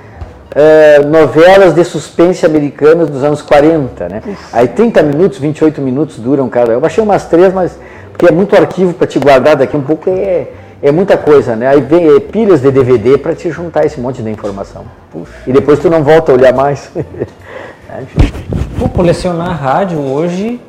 é, 0.56 1.00
novelas 1.00 1.74
de 1.74 1.84
suspense 1.84 2.46
americanas 2.46 3.10
dos 3.10 3.24
anos 3.24 3.42
40. 3.42 4.10
Né? 4.10 4.22
Aí 4.52 4.68
30 4.68 5.02
minutos, 5.04 5.40
28 5.40 5.82
minutos 5.82 6.18
duram 6.20 6.48
cada. 6.50 6.72
Eu 6.72 6.80
baixei 6.80 7.04
umas 7.04 7.26
três, 7.26 7.54
mas 7.54 7.78
porque 8.12 8.28
é 8.28 8.32
muito 8.32 8.56
arquivo 8.56 8.94
para 8.94 9.08
te 9.08 9.20
guardar 9.20 9.56
daqui 9.56 9.76
um 9.76 9.82
pouco 9.82 10.10
é, 10.10 10.48
é 10.82 10.92
muita 10.92 11.18
coisa, 11.18 11.56
né? 11.56 11.68
Aí 11.68 11.82
vem 11.82 12.16
é, 12.16 12.20
pilhas 12.20 12.62
de 12.62 12.70
DVD 12.70 13.18
para 13.18 13.34
te 13.34 13.50
juntar 13.50 13.86
esse 13.86 14.00
monte 14.00 14.22
de 14.22 14.30
informação. 14.30 14.86
Puxa. 15.12 15.32
E 15.48 15.52
depois 15.52 15.80
tu 15.80 15.90
não 15.90 16.04
volta 16.04 16.32
a 16.32 16.36
olhar 16.36 16.54
mais. 16.54 16.92
Pô, 18.78 18.90
colecionar 18.90 19.60
rádio 19.60 20.00
hoje 20.00 20.60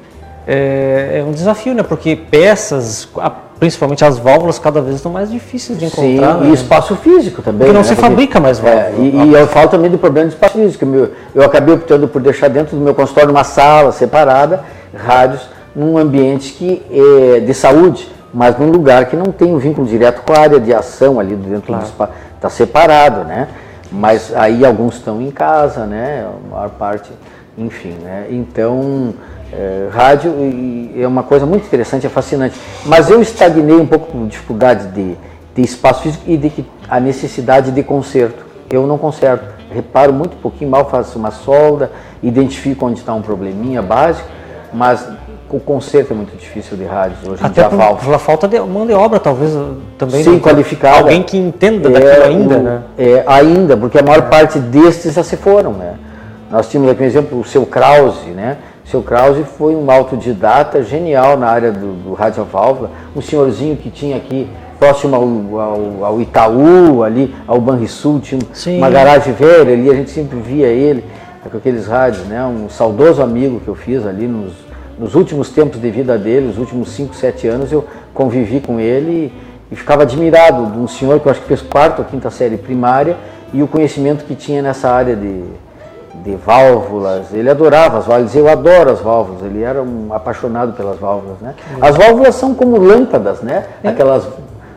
é, 0.46 1.18
é, 1.20 1.24
um 1.26 1.33
desafio, 1.33 1.74
né? 1.74 1.83
Porque 1.83 2.14
peças, 2.16 3.09
principalmente 3.59 4.04
as 4.04 4.18
válvulas, 4.18 4.59
cada 4.59 4.80
vez 4.80 4.96
estão 4.96 5.11
mais 5.11 5.30
difíceis 5.30 5.78
de 5.78 5.87
encontrar. 5.87 6.35
Sim, 6.35 6.40
né? 6.40 6.50
e 6.50 6.52
espaço 6.52 6.96
físico 6.96 7.40
também. 7.40 7.61
Porque 7.61 7.72
não 7.72 7.80
né? 7.80 7.87
se 7.87 7.96
fabrica 7.96 8.38
mais 8.38 8.59
válvulas. 8.59 8.98
É, 8.98 9.00
e, 9.00 9.30
e 9.30 9.35
eu 9.35 9.46
falo 9.46 9.68
também 9.68 9.90
do 9.90 9.98
problema 9.98 10.28
de 10.28 10.35
espaço 10.35 10.59
físico. 10.59 10.85
Eu, 10.85 11.12
eu 11.35 11.42
acabei 11.42 11.74
optando 11.74 12.07
por 12.09 12.20
deixar 12.20 12.48
dentro 12.48 12.76
do 12.76 12.83
meu 12.83 12.94
consultório 12.94 13.30
uma 13.30 13.44
sala 13.44 13.90
separada, 13.92 14.64
rádios, 14.94 15.48
num 15.74 15.96
ambiente 15.96 16.52
que 16.52 16.83
é 16.90 17.40
de 17.40 17.54
saúde, 17.54 18.09
mas 18.33 18.59
num 18.59 18.70
lugar 18.70 19.07
que 19.07 19.16
não 19.16 19.26
tem 19.26 19.52
um 19.52 19.59
vínculo 19.59 19.87
direto 19.87 20.22
com 20.22 20.33
a 20.33 20.38
área 20.38 20.61
de 20.61 20.72
ação 20.74 21.18
ali 21.18 21.35
dentro 21.35 21.68
claro. 21.68 21.83
do 21.83 21.87
espaço. 21.87 22.12
Está 22.37 22.50
separado, 22.50 23.24
né? 23.24 23.48
Mas 23.90 24.35
aí 24.35 24.64
alguns 24.64 24.96
estão 24.96 25.22
em 25.22 25.30
casa, 25.30 25.87
né? 25.87 26.26
A 26.26 26.54
maior 26.54 26.70
parte, 26.70 27.11
enfim, 27.57 27.96
né? 28.02 28.26
Então, 28.28 29.14
é, 29.52 29.88
rádio 29.92 30.33
é 30.96 31.07
uma 31.07 31.22
coisa 31.22 31.46
muito 31.46 31.66
interessante, 31.66 32.07
é 32.07 32.11
fascinante. 32.11 32.59
Mas 32.85 33.11
eu 33.11 33.20
estagnei 33.20 33.76
um 33.76 33.87
pouco 33.87 34.11
por 34.11 34.26
dificuldade 34.26 34.88
de, 34.88 35.16
de 35.54 35.62
espaço 35.62 36.02
físico 36.02 36.24
e 36.26 36.37
de 36.37 36.64
a 36.88 36.98
necessidade 36.98 37.70
de 37.70 37.83
conserto. 37.83 38.44
Eu 38.70 38.87
não 38.87 38.98
conserto, 38.98 39.44
reparo 39.70 40.12
muito 40.12 40.37
pouquinho, 40.37 40.70
mal 40.70 40.88
faço 40.88 41.18
uma 41.18 41.30
solda, 41.30 41.92
identifico 42.22 42.87
onde 42.87 42.98
está 42.98 43.12
um 43.14 43.22
probleminha 43.22 43.83
básico, 43.83 44.28
mas 44.72 45.07
o 45.50 45.61
conserto 45.61 46.12
é 46.12 46.16
muito 46.16 46.37
difícil 46.37 46.76
de 46.76 46.85
rádios 46.85 47.20
hoje 47.24 47.44
Até 47.44 47.62
por, 47.68 47.78
pela 47.98 48.18
falta 48.18 48.48
de 48.48 48.59
mão 48.61 48.87
de 48.87 48.92
obra, 48.92 49.20
talvez 49.20 49.52
também. 49.96 50.24
Sim, 50.24 50.35
né? 50.35 50.40
qualificada. 50.40 50.98
Alguém 50.98 51.22
que 51.22 51.37
entenda 51.37 51.88
é, 51.88 51.92
daquilo 51.92 52.24
ainda, 52.24 52.57
o, 52.57 52.62
né? 52.62 52.83
É, 52.98 53.24
ainda, 53.26 53.76
porque 53.76 53.98
a 53.98 54.02
maior 54.02 54.18
é. 54.18 54.28
parte 54.28 54.59
destes 54.59 55.14
já 55.14 55.22
se 55.22 55.37
foram, 55.37 55.72
né? 55.72 55.94
Nós 56.50 56.68
tínhamos 56.68 56.90
aqui, 56.90 56.98
por 56.98 57.07
exemplo, 57.07 57.40
o 57.40 57.44
seu 57.44 57.64
Krause, 57.64 58.30
né? 58.30 58.57
O 58.85 58.88
seu 58.88 59.03
Krause 59.03 59.44
foi 59.44 59.75
um 59.75 59.90
autodidata 59.90 60.83
genial 60.83 61.37
na 61.37 61.49
área 61.49 61.73
do, 61.73 61.94
do 61.94 62.44
válvula, 62.44 62.90
um 63.16 63.20
senhorzinho 63.20 63.77
que 63.77 63.90
tinha 63.90 64.16
aqui 64.16 64.49
próximo 64.79 65.16
ao, 65.16 65.61
ao, 65.61 66.05
ao 66.05 66.20
Itaú, 66.20 67.03
ali 67.03 67.35
ao 67.47 67.61
Banrisul, 67.61 68.20
tinha 68.20 68.40
Sim. 68.53 68.79
uma 68.79 68.90
garagem 68.90 69.33
velha 69.33 69.73
ali, 69.73 69.90
a 69.90 69.94
gente 69.94 70.11
sempre 70.11 70.38
via 70.38 70.66
ele 70.66 71.05
com 71.51 71.57
aqueles 71.57 71.87
rádios, 71.87 72.27
né? 72.27 72.44
Um 72.44 72.68
saudoso 72.68 73.23
amigo 73.23 73.61
que 73.61 73.68
eu 73.68 73.75
fiz 73.75 74.07
ali 74.07 74.27
nos 74.27 74.53
nos 74.99 75.14
últimos 75.14 75.51
tempos 75.51 75.81
de 75.81 75.90
vida 75.90 76.16
dele, 76.16 76.49
os 76.49 76.59
últimos 76.59 76.90
5, 76.90 77.14
7 77.14 77.49
anos, 77.49 77.73
eu 77.73 77.85
convivi 78.12 78.61
com 78.61 78.79
ele 78.79 79.33
e, 79.70 79.75
e 79.75 79.77
ficava 79.77 80.03
admirado 80.03 80.66
de 80.66 80.79
um 80.79 80.87
senhor 80.87 81.20
que 81.20 81.27
eu 81.27 81.33
acho 81.33 81.40
que 81.40 81.49
fez 81.49 81.62
quarta 81.62 82.03
ou 82.03 82.09
quinta 82.09 82.31
série 82.31 82.57
primária 82.57 83.16
e 83.53 83.62
o 83.62 83.68
conhecimento 83.68 84.25
que 84.25 84.35
tinha 84.35 84.62
nessa 84.62 84.90
área 84.90 85.16
de, 85.16 85.42
de 86.24 86.34
válvulas. 86.37 87.26
Ele 87.32 87.50
adorava 87.50 87.98
as 87.98 88.06
válvulas, 88.06 88.34
eu 88.34 88.48
adoro 88.48 88.90
as 88.90 89.00
válvulas, 89.00 89.42
ele 89.42 89.62
era 89.62 89.82
um 89.82 90.12
apaixonado 90.12 90.72
pelas 90.72 90.98
válvulas. 90.98 91.38
Né? 91.40 91.54
As 91.80 91.96
válvulas 91.96 92.34
são 92.34 92.54
como 92.54 92.78
lâmpadas, 92.78 93.42
né? 93.42 93.64
É. 93.82 93.88
Aquelas 93.88 94.26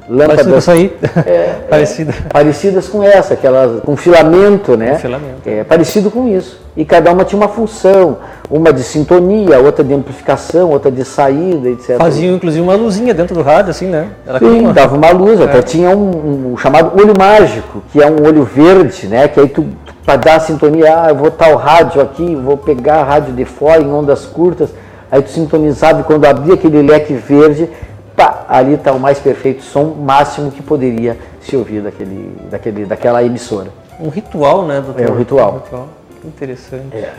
lâmpadas. 0.09 0.67
É, 1.25 1.55
Parecida. 1.69 2.11
É, 2.11 2.29
parecidas 2.29 2.87
com 2.87 3.03
essa, 3.03 3.33
aquelas 3.33 3.81
com 3.81 3.95
filamento, 3.95 4.75
né? 4.75 4.91
Com 4.91 4.99
filamento. 4.99 5.41
É, 5.45 5.63
parecido 5.63 6.11
com 6.11 6.27
isso. 6.27 6.59
E 6.75 6.85
cada 6.85 7.11
uma 7.11 7.25
tinha 7.25 7.39
uma 7.39 7.49
função, 7.49 8.17
uma 8.49 8.71
de 8.71 8.83
sintonia, 8.83 9.59
outra 9.59 9.83
de 9.83 9.93
amplificação, 9.93 10.69
outra 10.69 10.91
de 10.91 11.03
saída, 11.03 11.69
etc. 11.69 11.97
Faziam 11.97 12.35
inclusive 12.35 12.61
uma 12.61 12.75
luzinha 12.75 13.13
dentro 13.13 13.35
do 13.35 13.41
rádio, 13.41 13.71
assim, 13.71 13.87
né? 13.87 14.09
Era 14.25 14.39
Sim, 14.39 14.61
uma... 14.61 14.73
dava 14.73 14.95
uma 14.95 15.09
luz, 15.11 15.41
até 15.41 15.59
é. 15.59 15.61
tinha 15.61 15.89
um, 15.89 16.51
um, 16.53 16.57
chamado 16.57 16.91
olho 16.99 17.13
mágico, 17.17 17.81
que 17.91 18.01
é 18.01 18.09
um 18.09 18.25
olho 18.25 18.43
verde, 18.43 19.07
né? 19.07 19.27
Que 19.27 19.39
aí 19.39 19.49
tu, 19.49 19.65
para 20.07 20.15
dar 20.15 20.35
a 20.35 20.39
sintonia, 20.39 21.01
ah, 21.01 21.09
eu 21.09 21.15
vou 21.15 21.27
estar 21.27 21.49
o 21.49 21.57
rádio 21.57 22.01
aqui, 22.01 22.33
vou 22.33 22.55
pegar 22.55 23.01
a 23.01 23.03
rádio 23.03 23.33
de 23.33 23.43
fora 23.43 23.81
em 23.81 23.91
ondas 23.91 24.23
curtas, 24.23 24.69
aí 25.11 25.21
tu 25.21 25.29
sintonizava 25.29 25.99
e 25.99 26.03
quando 26.05 26.23
abria 26.23 26.53
aquele 26.53 26.81
leque 26.81 27.13
verde, 27.13 27.69
pá, 28.15 28.45
ali 28.47 28.75
está 28.75 28.93
o 28.93 28.99
mais 29.01 29.19
perfeito 29.19 29.63
som 29.63 29.93
máximo 29.99 30.49
que 30.49 30.63
poderia 30.63 31.17
se 31.41 31.57
ouvir 31.57 31.81
daquele, 31.81 32.33
daquele, 32.49 32.85
daquela 32.85 33.21
emissora. 33.21 33.67
Um 33.99 34.07
ritual, 34.07 34.65
né, 34.65 34.79
doutor? 34.79 35.03
É 35.03 35.11
um 35.11 35.17
ritual. 35.17 35.51
Um 35.51 35.57
ritual. 35.57 35.87
Interessante. 36.23 36.95
É. 36.95 37.13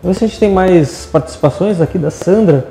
Vamos 0.00 0.16
ver 0.16 0.18
se 0.20 0.24
a 0.26 0.28
gente 0.28 0.38
tem 0.38 0.52
mais 0.52 1.06
participações 1.06 1.80
aqui 1.80 1.98
da 1.98 2.12
Sandra. 2.12 2.68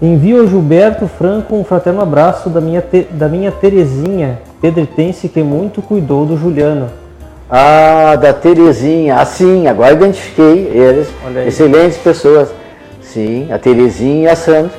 Envio 0.00 0.40
ao 0.40 0.46
Gilberto 0.46 1.08
Franco 1.08 1.56
um 1.56 1.64
fraterno 1.64 2.00
abraço 2.00 2.48
da 2.48 2.60
minha, 2.60 2.80
te, 2.80 3.02
da 3.10 3.28
minha 3.28 3.50
Terezinha, 3.50 4.40
pedritense 4.60 5.28
que 5.28 5.42
muito 5.42 5.82
cuidou 5.82 6.24
do 6.24 6.36
Juliano. 6.36 7.00
Ah, 7.50 8.16
da 8.16 8.32
Terezinha. 8.32 9.16
Ah, 9.16 9.24
sim, 9.26 9.66
agora 9.66 9.92
identifiquei 9.92 10.68
eles. 10.68 11.08
Excelentes 11.46 11.98
pessoas. 11.98 12.50
Sim, 13.02 13.52
a 13.52 13.58
Terezinha 13.58 14.28
e 14.28 14.28
a 14.28 14.36
Sandra. 14.36 14.70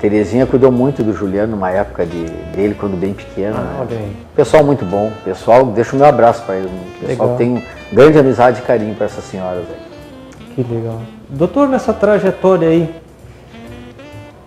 Terezinha 0.00 0.46
cuidou 0.46 0.70
muito 0.70 1.02
do 1.02 1.12
Juliano 1.12 1.52
numa 1.52 1.70
época 1.70 2.04
de, 2.06 2.24
dele, 2.54 2.74
quando 2.78 2.98
bem 2.98 3.12
pequeno. 3.12 3.56
Ah, 3.56 3.84
né? 3.90 4.10
Pessoal 4.34 4.64
muito 4.64 4.84
bom. 4.84 5.10
Pessoal, 5.24 5.64
deixa 5.66 5.94
o 5.94 5.98
meu 5.98 6.06
abraço 6.06 6.42
para 6.44 6.56
eles. 6.56 6.70
Pessoal 7.00 7.28
legal. 7.28 7.36
tem 7.36 7.62
grande 7.92 8.18
amizade 8.18 8.60
e 8.60 8.62
carinho 8.62 8.94
para 8.94 9.06
essas 9.06 9.24
senhoras 9.24 9.64
aí. 9.68 10.54
Que 10.54 10.74
legal. 10.74 11.00
Doutor, 11.28 11.68
nessa 11.68 11.92
trajetória 11.92 12.68
aí, 12.68 12.94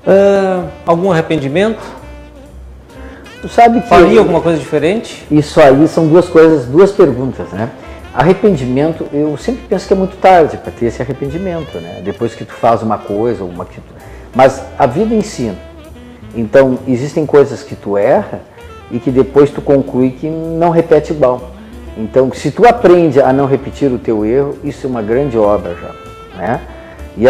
uh, 0.08 0.68
algum 0.86 1.12
arrependimento? 1.12 1.99
Tu 3.42 3.48
sabe 3.48 3.82
que. 3.82 3.88
Faria 3.88 4.20
alguma 4.20 4.42
coisa 4.42 4.60
diferente? 4.60 5.26
Isso 5.32 5.60
aí 5.62 5.88
são 5.88 6.08
duas 6.08 6.28
coisas, 6.28 6.66
duas 6.66 6.92
perguntas, 6.92 7.50
né? 7.50 7.70
Arrependimento, 8.14 9.08
eu 9.14 9.38
sempre 9.38 9.64
penso 9.70 9.88
que 9.88 9.94
é 9.94 9.96
muito 9.96 10.18
tarde 10.18 10.58
para 10.58 10.72
ter 10.72 10.88
esse 10.88 11.02
arrependimento, 11.02 11.80
né? 11.80 12.02
Depois 12.04 12.34
que 12.34 12.44
tu 12.44 12.54
faz 12.54 12.82
uma 12.82 12.98
coisa, 12.98 13.44
uma 13.44 13.64
tu... 13.66 13.82
mas 14.36 14.62
a 14.78 14.86
vida 14.86 15.14
ensina. 15.14 15.56
Então, 16.36 16.80
existem 16.88 17.26
coisas 17.26 17.64
que 17.64 17.76
tu 17.76 17.98
erra 17.98 18.42
e 18.92 19.00
que 19.00 19.12
depois 19.12 19.52
tu 19.52 19.62
conclui 19.62 20.12
que 20.12 20.28
não 20.28 20.70
repete 20.70 21.14
igual. 21.14 21.52
Então, 21.98 22.32
se 22.34 22.52
tu 22.52 22.68
aprende 22.68 23.22
a 23.22 23.32
não 23.32 23.46
repetir 23.46 23.92
o 23.92 24.00
teu 24.00 24.26
erro, 24.26 24.58
isso 24.64 24.88
é 24.88 24.90
uma 24.90 25.02
grande 25.02 25.38
obra 25.38 25.76
já, 25.76 25.92
né? 26.38 26.62
E, 27.18 27.24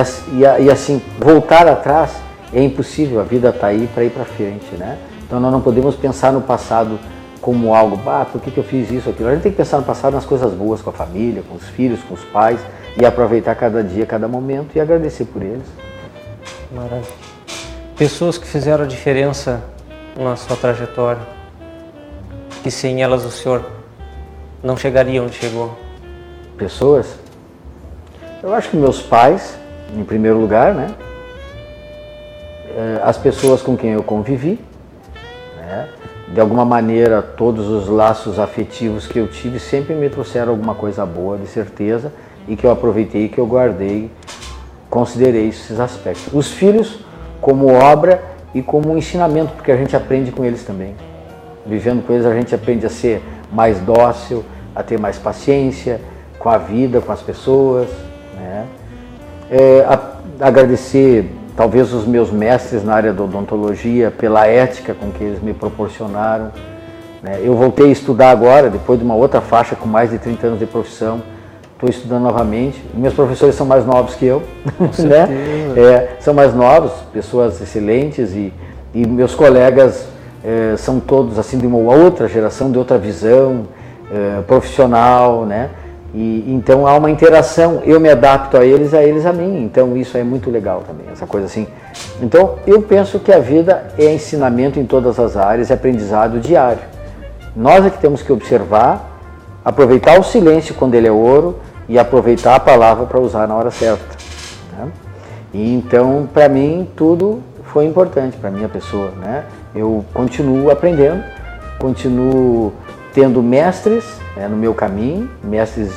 e 0.64 0.72
assim, 0.72 1.02
voltar 1.20 1.68
atrás 1.68 2.12
é 2.54 2.64
impossível, 2.64 3.20
a 3.20 3.24
vida 3.24 3.50
está 3.50 3.68
aí 3.68 3.88
para 3.94 4.04
ir 4.04 4.10
para 4.12 4.26
frente, 4.26 4.76
né? 4.78 4.98
Então 5.30 5.40
nós 5.40 5.52
não 5.52 5.62
podemos 5.62 5.96
pensar 5.96 6.34
no 6.34 6.42
passado 6.42 6.98
como 7.40 7.76
algo, 7.76 8.02
ah, 8.10 8.26
por 8.26 8.42
que, 8.42 8.50
que 8.50 8.58
eu 8.58 8.64
fiz 8.64 8.90
isso, 8.90 9.12
aquilo. 9.12 9.30
A 9.30 9.34
gente 9.34 9.44
tem 9.44 9.52
que 9.52 9.58
pensar 9.60 9.78
no 9.78 9.84
passado 9.84 10.16
nas 10.16 10.26
coisas 10.26 10.52
boas 10.52 10.82
com 10.82 10.90
a 10.90 10.94
família, 10.94 11.44
com 11.48 11.54
os 11.54 11.68
filhos, 11.70 12.00
com 12.02 12.16
os 12.16 12.24
pais 12.24 12.60
e 13.00 13.06
aproveitar 13.06 13.54
cada 13.54 13.84
dia, 13.84 14.08
cada 14.08 14.28
momento 14.28 14.76
e 14.76 14.80
agradecer 14.80 15.26
por 15.26 15.44
eles. 15.44 15.68
Maravilha. 16.72 17.04
Pessoas 17.96 18.40
que 18.40 18.48
fizeram 18.48 18.86
a 18.86 18.88
diferença 18.88 19.62
na 20.18 20.36
sua 20.36 20.58
trajetória, 20.58 21.22
que 22.64 22.72
sem 22.72 23.04
elas 23.04 23.24
o 23.24 23.30
senhor 23.30 23.64
não 24.64 24.76
chegaria 24.76 25.22
onde 25.22 25.36
chegou? 25.36 25.78
Pessoas? 26.58 27.20
Eu 28.42 28.52
acho 28.52 28.72
que 28.72 28.78
meus 28.78 29.00
pais, 29.00 29.60
em 29.96 30.04
primeiro 30.04 30.40
lugar, 30.40 30.74
né? 30.74 30.88
Eh, 32.76 33.02
as 33.04 33.16
pessoas 33.16 33.62
com 33.62 33.78
quem 33.78 33.92
eu 33.92 34.02
convivi, 34.02 34.60
né? 35.70 35.88
De 36.28 36.40
alguma 36.40 36.66
maneira, 36.66 37.22
todos 37.22 37.68
os 37.68 37.88
laços 37.88 38.40
afetivos 38.40 39.08
que 39.08 39.20
eu 39.20 39.28
tive 39.28 39.60
sempre 39.60 39.94
me 39.94 40.10
trouxeram 40.10 40.52
alguma 40.52 40.76
coisa 40.76 41.06
boa, 41.06 41.38
de 41.38 41.48
certeza, 41.48 42.12
e 42.48 42.56
que 42.56 42.66
eu 42.66 42.72
aproveitei, 42.72 43.30
que 43.30 43.38
eu 43.38 43.46
guardei, 43.46 44.12
considerei 44.90 45.48
esses 45.48 45.80
aspectos. 45.80 46.34
Os 46.34 46.52
filhos, 46.52 47.00
como 47.40 47.72
obra 47.72 48.22
e 48.54 48.62
como 48.62 48.98
ensinamento, 48.98 49.54
porque 49.54 49.72
a 49.72 49.78
gente 49.78 49.96
aprende 49.96 50.32
com 50.32 50.44
eles 50.44 50.64
também. 50.64 50.96
Vivendo 51.66 52.06
com 52.06 52.14
eles, 52.14 52.26
a 52.26 52.34
gente 52.34 52.54
aprende 52.54 52.86
a 52.86 52.90
ser 52.90 53.22
mais 53.52 53.80
dócil, 53.80 54.44
a 54.76 54.82
ter 54.82 55.00
mais 55.00 55.18
paciência 55.18 56.02
com 56.40 56.50
a 56.50 56.58
vida, 56.58 57.02
com 57.02 57.12
as 57.12 57.22
pessoas. 57.22 57.90
Né? 58.36 58.66
É, 59.52 59.86
a, 59.88 60.48
agradecer 60.48 61.30
talvez 61.60 61.92
os 61.92 62.08
meus 62.08 62.32
mestres 62.32 62.86
na 62.86 62.94
área 62.94 63.12
da 63.12 63.22
odontologia, 63.22 64.10
pela 64.10 64.48
ética 64.48 64.94
com 64.94 65.12
que 65.12 65.22
eles 65.22 65.42
me 65.44 65.54
proporcionaram. 65.54 66.54
Né? 67.22 67.42
Eu 67.44 67.54
voltei 67.54 67.88
a 67.88 67.92
estudar 67.92 68.32
agora, 68.32 68.70
depois 68.70 68.98
de 68.98 69.04
uma 69.04 69.14
outra 69.14 69.42
faixa 69.42 69.76
com 69.76 69.86
mais 69.86 70.10
de 70.10 70.18
30 70.20 70.48
anos 70.48 70.60
de 70.60 70.66
profissão, 70.66 71.22
estou 71.74 71.90
estudando 71.90 72.24
novamente. 72.24 72.82
Meus 72.94 73.14
professores 73.14 73.56
são 73.56 73.68
mais 73.68 73.86
novos 73.86 74.16
que 74.16 74.26
eu, 74.26 74.42
né? 75.04 75.28
É, 75.76 76.16
são 76.22 76.34
mais 76.34 76.56
novos, 76.56 76.94
pessoas 77.12 77.60
excelentes 77.60 78.32
e, 78.34 78.54
e 78.94 79.06
meus 79.06 79.36
colegas 79.36 80.08
é, 80.42 80.76
são 80.78 81.02
todos 81.02 81.38
assim 81.38 81.58
de 81.58 81.68
uma 81.68 81.94
outra 81.94 82.30
geração, 82.30 82.72
de 82.72 82.78
outra 82.78 82.98
visão 82.98 83.68
é, 84.10 84.42
profissional, 84.44 85.46
né? 85.46 85.72
E, 86.14 86.46
então 86.48 86.88
há 86.88 86.96
uma 86.98 87.12
interação, 87.12 87.82
eu 87.86 88.00
me 88.00 88.10
adapto 88.10 88.58
a 88.58 88.66
eles, 88.66 88.94
a 88.94 89.04
eles 89.04 89.26
a 89.26 89.34
mim. 89.34 89.64
Então 89.64 89.96
isso 89.96 90.18
é 90.18 90.24
muito 90.24 90.50
legal 90.50 90.84
também, 90.86 91.06
essa 91.12 91.28
coisa 91.28 91.46
assim. 91.46 91.68
Então 92.22 92.56
eu 92.66 92.82
penso 92.82 93.20
que 93.20 93.32
a 93.32 93.40
vida 93.40 93.92
é 93.98 94.14
ensinamento 94.14 94.80
em 94.80 94.86
todas 94.86 95.20
as 95.20 95.38
áreas, 95.38 95.70
é 95.70 95.74
aprendizado 95.74 96.40
diário. 96.40 96.82
Nós 97.56 97.86
é 97.86 97.90
que 97.90 98.00
temos 98.00 98.22
que 98.22 98.32
observar, 98.32 99.20
aproveitar 99.64 100.20
o 100.20 100.24
silêncio 100.24 100.74
quando 100.76 100.96
ele 100.96 101.08
é 101.08 101.12
ouro 101.12 101.58
e 101.88 101.98
aproveitar 101.98 102.56
a 102.56 102.60
palavra 102.60 103.06
para 103.06 103.20
usar 103.20 103.48
na 103.48 103.56
hora 103.56 103.72
certa. 103.72 104.18
Né? 104.78 104.88
E 105.54 105.76
então, 105.76 106.28
para 106.32 106.48
mim, 106.48 106.88
tudo 106.96 107.42
foi 107.66 107.86
importante 107.86 108.38
para 108.38 108.50
minha 108.50 108.70
pessoa. 108.70 109.12
Né? 109.20 109.44
Eu 109.76 110.06
continuo 110.14 110.72
aprendendo, 110.72 111.24
continuo 111.80 112.74
tendo 113.14 113.42
mestres 113.42 114.19
né, 114.36 114.48
no 114.48 114.56
meu 114.56 114.74
caminho, 114.74 115.30
mestres 115.44 115.92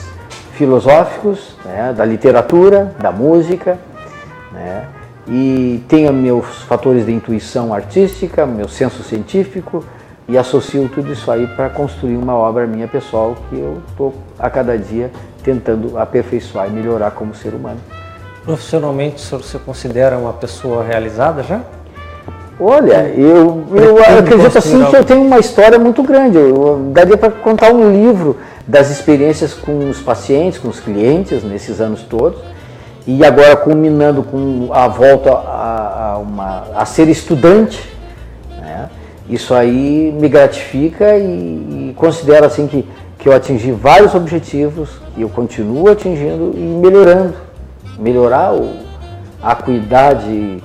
filosóficos, 0.53 1.57
né, 1.65 1.95
da 1.97 2.05
literatura, 2.05 2.95
da 2.99 3.11
música, 3.11 3.79
né, 4.53 4.87
e 5.27 5.83
tenho 5.89 6.13
meus 6.13 6.63
fatores 6.63 7.07
de 7.07 7.13
intuição 7.13 7.73
artística, 7.73 8.45
meu 8.45 8.69
senso 8.69 9.03
científico, 9.03 9.85
e 10.29 10.39
associo 10.39 10.89
tudo 10.89 11.13
isso 11.13 11.31
aí 11.31 11.47
para 11.47 11.69
construir 11.69 12.17
uma 12.17 12.35
obra 12.35 12.67
minha 12.67 12.89
pessoal 12.89 13.37
que 13.49 13.59
eu 13.59 13.83
estou 13.89 14.15
a 14.39 14.49
cada 14.49 14.79
dia 14.79 15.11
tentando 15.43 15.99
aperfeiçoar 15.99 16.69
e 16.69 16.71
melhorar 16.71 17.11
como 17.11 17.35
ser 17.35 17.55
humano. 17.55 17.81
Profissionalmente, 18.45 19.17
o 19.17 19.19
senhor 19.19 19.43
se 19.43 19.59
considera 19.59 20.17
uma 20.17 20.33
pessoa 20.33 20.85
realizada 20.85 21.43
já? 21.43 21.61
Olha, 22.61 23.09
eu, 23.17 23.65
eu 23.75 23.99
acredito 23.99 24.59
assim 24.59 24.85
que 24.85 24.97
eu 24.97 25.05
tenho 25.05 25.23
uma 25.23 25.39
história 25.39 25.79
muito 25.79 26.03
grande. 26.03 26.37
Eu, 26.39 26.91
daria 26.93 27.17
para 27.17 27.31
contar 27.31 27.73
um 27.73 27.91
livro 27.91 28.37
das 28.67 28.91
experiências 28.91 29.55
com 29.55 29.89
os 29.89 30.01
pacientes, 30.01 30.59
com 30.59 30.69
os 30.69 30.79
clientes 30.79 31.43
nesses 31.43 31.81
anos 31.81 32.03
todos. 32.03 32.41
E 33.07 33.25
agora 33.25 33.57
culminando 33.57 34.23
com 34.23 34.69
a 34.73 34.87
volta 34.87 35.33
a, 35.33 36.13
a, 36.13 36.19
uma, 36.19 36.65
a 36.75 36.85
ser 36.85 37.09
estudante. 37.09 37.91
Né? 38.57 38.89
Isso 39.29 39.55
aí 39.55 40.15
me 40.17 40.29
gratifica 40.29 41.17
e, 41.17 41.91
e 41.91 41.95
considero 41.97 42.47
assim 42.47 42.67
que, 42.67 42.87
que 43.19 43.29
eu 43.29 43.33
atingi 43.33 43.73
vários 43.73 44.15
objetivos 44.15 44.91
e 45.17 45.23
eu 45.23 45.29
continuo 45.29 45.91
atingindo 45.91 46.53
e 46.55 46.61
melhorando. 46.61 47.35
Melhorar 47.99 48.55
o, 48.55 48.77
a 49.43 49.53
acuidade 49.53 50.63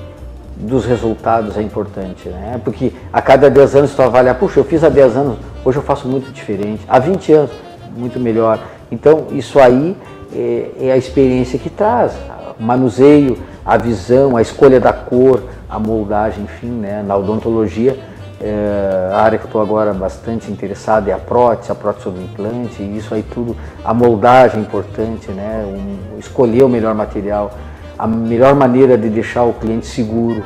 dos 0.59 0.85
resultados 0.85 1.57
é 1.57 1.61
importante, 1.61 2.27
né? 2.29 2.59
Porque 2.63 2.91
a 3.13 3.21
cada 3.21 3.49
10 3.49 3.75
anos 3.75 3.95
tu 3.95 4.01
avaliar, 4.01 4.35
puxa, 4.35 4.59
eu 4.59 4.63
fiz 4.63 4.83
há 4.83 4.89
10 4.89 5.15
anos, 5.15 5.37
hoje 5.63 5.77
eu 5.77 5.83
faço 5.83 6.07
muito 6.07 6.31
diferente. 6.31 6.83
Há 6.87 6.99
20 6.99 7.31
anos, 7.33 7.51
muito 7.95 8.19
melhor. 8.19 8.59
Então, 8.91 9.27
isso 9.31 9.59
aí 9.59 9.95
é, 10.33 10.71
é 10.79 10.91
a 10.91 10.97
experiência 10.97 11.59
que 11.59 11.69
traz. 11.69 12.13
O 12.59 12.63
manuseio, 12.63 13.37
a 13.65 13.77
visão, 13.77 14.35
a 14.35 14.41
escolha 14.41 14.79
da 14.79 14.91
cor, 14.91 15.43
a 15.69 15.77
moldagem, 15.77 16.43
enfim, 16.43 16.71
né? 16.71 17.03
Na 17.05 17.15
odontologia, 17.15 17.97
é, 18.39 19.09
a 19.11 19.21
área 19.21 19.37
que 19.37 19.45
eu 19.45 19.47
estou 19.47 19.61
agora 19.61 19.93
bastante 19.93 20.51
interessado 20.51 21.07
é 21.09 21.11
a 21.11 21.17
prótese, 21.17 21.71
a 21.71 21.75
prótese 21.75 22.03
sobre 22.03 22.23
implante, 22.23 22.83
isso 22.83 23.13
aí 23.13 23.23
tudo, 23.23 23.55
a 23.83 23.93
moldagem 23.93 24.59
é 24.59 24.61
importante, 24.61 25.31
né? 25.31 25.65
Um, 25.65 26.19
escolher 26.19 26.63
o 26.63 26.69
melhor 26.69 26.93
material 26.93 27.51
a 27.97 28.05
melhor 28.05 28.55
maneira 28.55 28.97
de 28.97 29.09
deixar 29.09 29.43
o 29.43 29.53
cliente 29.53 29.87
seguro, 29.87 30.43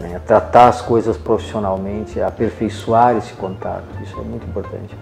né? 0.00 0.20
tratar 0.26 0.68
as 0.68 0.82
coisas 0.82 1.16
profissionalmente, 1.16 2.20
aperfeiçoar 2.20 3.16
esse 3.16 3.32
contato. 3.32 3.84
Isso 4.02 4.18
é 4.18 4.22
muito 4.22 4.46
importante. 4.46 4.96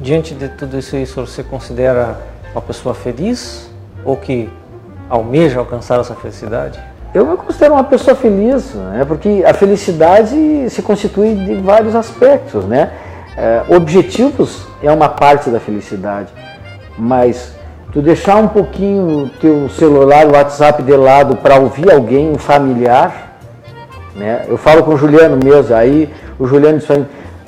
Diante 0.00 0.34
de 0.34 0.48
tudo 0.48 0.78
isso, 0.78 0.96
você 1.14 1.42
considera 1.42 2.20
uma 2.52 2.60
pessoa 2.60 2.94
feliz 2.94 3.70
ou 4.04 4.16
que 4.16 4.50
almeja 5.08 5.58
alcançar 5.58 6.00
essa 6.00 6.14
felicidade? 6.14 6.78
Eu 7.14 7.24
me 7.24 7.36
considero 7.36 7.74
uma 7.74 7.84
pessoa 7.84 8.14
feliz, 8.14 8.74
né? 8.74 9.04
porque 9.06 9.42
a 9.46 9.54
felicidade 9.54 10.68
se 10.68 10.82
constitui 10.82 11.34
de 11.34 11.54
vários 11.54 11.94
aspectos. 11.94 12.64
Né? 12.64 12.90
É, 13.36 13.64
objetivos 13.74 14.66
é 14.82 14.90
uma 14.90 15.08
parte 15.08 15.48
da 15.48 15.60
felicidade, 15.60 16.32
mas 16.98 17.55
tu 17.96 18.02
deixar 18.02 18.36
um 18.36 18.46
pouquinho 18.46 19.30
teu 19.40 19.70
celular, 19.70 20.26
o 20.26 20.32
WhatsApp 20.32 20.82
de 20.82 20.94
lado 20.94 21.36
para 21.36 21.58
ouvir 21.58 21.90
alguém, 21.90 22.30
um 22.30 22.36
familiar, 22.36 23.38
né? 24.14 24.44
Eu 24.46 24.58
falo 24.58 24.82
com 24.82 24.92
o 24.92 24.98
Juliano 24.98 25.38
mesmo, 25.42 25.74
aí 25.74 26.10
o 26.38 26.46
Juliano 26.46 26.76
diz 26.76 26.86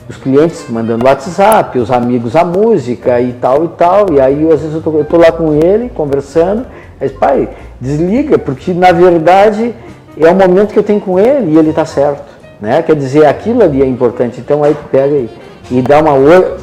os 0.09 0.17
clientes 0.17 0.65
mandando 0.71 1.05
WhatsApp, 1.05 1.79
os 1.79 1.91
amigos 1.91 2.35
a 2.35 2.47
música 2.47 3.21
e 3.21 3.35
tal 3.35 3.67
e 3.67 3.69
tal, 3.69 4.07
e 4.11 4.19
aí 4.19 4.51
às 4.51 4.63
vezes 4.63 4.75
eu 4.75 4.81
tô, 4.81 4.91
eu 4.97 5.05
tô 5.05 5.19
lá 5.19 5.31
com 5.31 5.53
ele 5.53 5.91
conversando, 5.91 6.65
aí 6.99 7.11
pai, 7.11 7.51
desliga, 7.79 8.39
porque 8.39 8.73
na 8.73 8.91
verdade 8.91 9.75
é 10.19 10.31
o 10.31 10.35
momento 10.35 10.73
que 10.73 10.79
eu 10.79 10.83
tenho 10.83 11.03
com 11.03 11.19
ele 11.19 11.53
e 11.53 11.59
ele 11.59 11.69
está 11.69 11.85
certo. 11.85 12.25
Né? 12.59 12.81
Quer 12.81 12.97
dizer, 12.97 13.27
aquilo 13.27 13.63
ali 13.63 13.83
é 13.83 13.87
importante. 13.87 14.41
Então 14.41 14.65
aí 14.65 14.73
tu 14.73 14.89
pega 14.91 15.15
e, 15.15 15.29
e 15.71 15.83
dá 15.83 16.01
uma. 16.01 16.15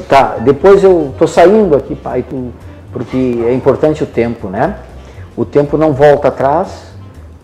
Tá, 0.08 0.38
depois 0.40 0.82
eu 0.82 1.14
tô 1.16 1.28
saindo 1.28 1.76
aqui, 1.76 1.94
pai, 1.94 2.24
tu, 2.28 2.52
porque 2.96 3.44
é 3.44 3.52
importante 3.52 4.02
o 4.02 4.06
tempo, 4.06 4.48
né? 4.48 4.78
O 5.36 5.44
tempo 5.44 5.76
não 5.76 5.92
volta 5.92 6.28
atrás 6.28 6.94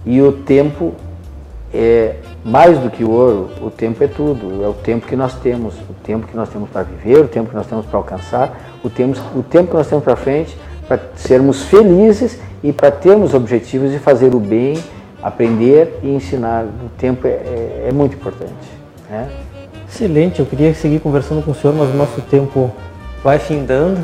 e 0.06 0.22
o 0.22 0.32
tempo 0.32 0.94
é 1.74 2.14
mais 2.42 2.78
do 2.78 2.88
que 2.88 3.04
ouro, 3.04 3.50
o 3.60 3.68
tempo 3.68 4.02
é 4.02 4.06
tudo, 4.06 4.64
é 4.64 4.66
o 4.66 4.72
tempo 4.72 5.06
que 5.06 5.14
nós 5.14 5.34
temos, 5.34 5.74
o 5.74 5.92
tempo 6.02 6.26
que 6.26 6.34
nós 6.34 6.48
temos 6.48 6.70
para 6.70 6.84
viver, 6.84 7.18
o 7.20 7.28
tempo 7.28 7.50
que 7.50 7.54
nós 7.54 7.66
temos 7.66 7.84
para 7.84 7.98
alcançar, 7.98 8.58
o 8.82 8.88
tempo, 8.88 9.20
o 9.36 9.42
tempo 9.42 9.68
que 9.68 9.76
nós 9.76 9.86
temos 9.86 10.02
para 10.02 10.16
frente 10.16 10.56
para 10.88 10.98
sermos 11.16 11.64
felizes 11.64 12.38
e 12.62 12.72
para 12.72 12.90
termos 12.90 13.34
objetivos 13.34 13.90
de 13.90 13.98
fazer 13.98 14.34
o 14.34 14.40
bem, 14.40 14.82
aprender 15.22 16.00
e 16.02 16.14
ensinar. 16.14 16.64
O 16.64 16.88
tempo 16.96 17.26
é, 17.26 17.30
é, 17.30 17.86
é 17.90 17.92
muito 17.92 18.16
importante. 18.16 18.54
Né? 19.10 19.28
Excelente, 19.86 20.40
eu 20.40 20.46
queria 20.46 20.72
seguir 20.72 20.98
conversando 21.00 21.44
com 21.44 21.50
o 21.50 21.54
senhor, 21.54 21.76
mas 21.76 21.90
o 21.90 21.94
nosso 21.94 22.22
tempo 22.22 22.72
vai 23.22 23.38
findando. 23.38 24.00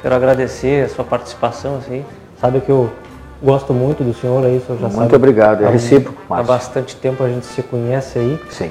Quero 0.00 0.14
agradecer 0.14 0.84
a 0.84 0.88
sua 0.88 1.04
participação, 1.04 1.76
assim. 1.76 2.04
Sabe 2.40 2.60
que 2.60 2.70
eu 2.70 2.90
gosto 3.42 3.72
muito 3.72 4.04
do 4.04 4.14
senhor 4.14 4.44
aí, 4.44 4.58
o 4.58 4.60
senhor 4.60 4.78
já 4.78 4.82
muito 4.82 4.92
sabe. 4.92 5.00
Muito 5.00 5.16
obrigado, 5.16 5.64
é 5.64 5.70
recíproco. 5.70 6.20
Há 6.30 6.42
bastante 6.42 6.96
tempo 6.96 7.22
a 7.22 7.28
gente 7.28 7.46
se 7.46 7.62
conhece 7.62 8.18
aí. 8.18 8.40
Sim. 8.50 8.70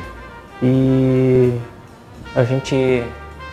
E 0.61 1.53
a 2.35 2.43
gente 2.43 3.03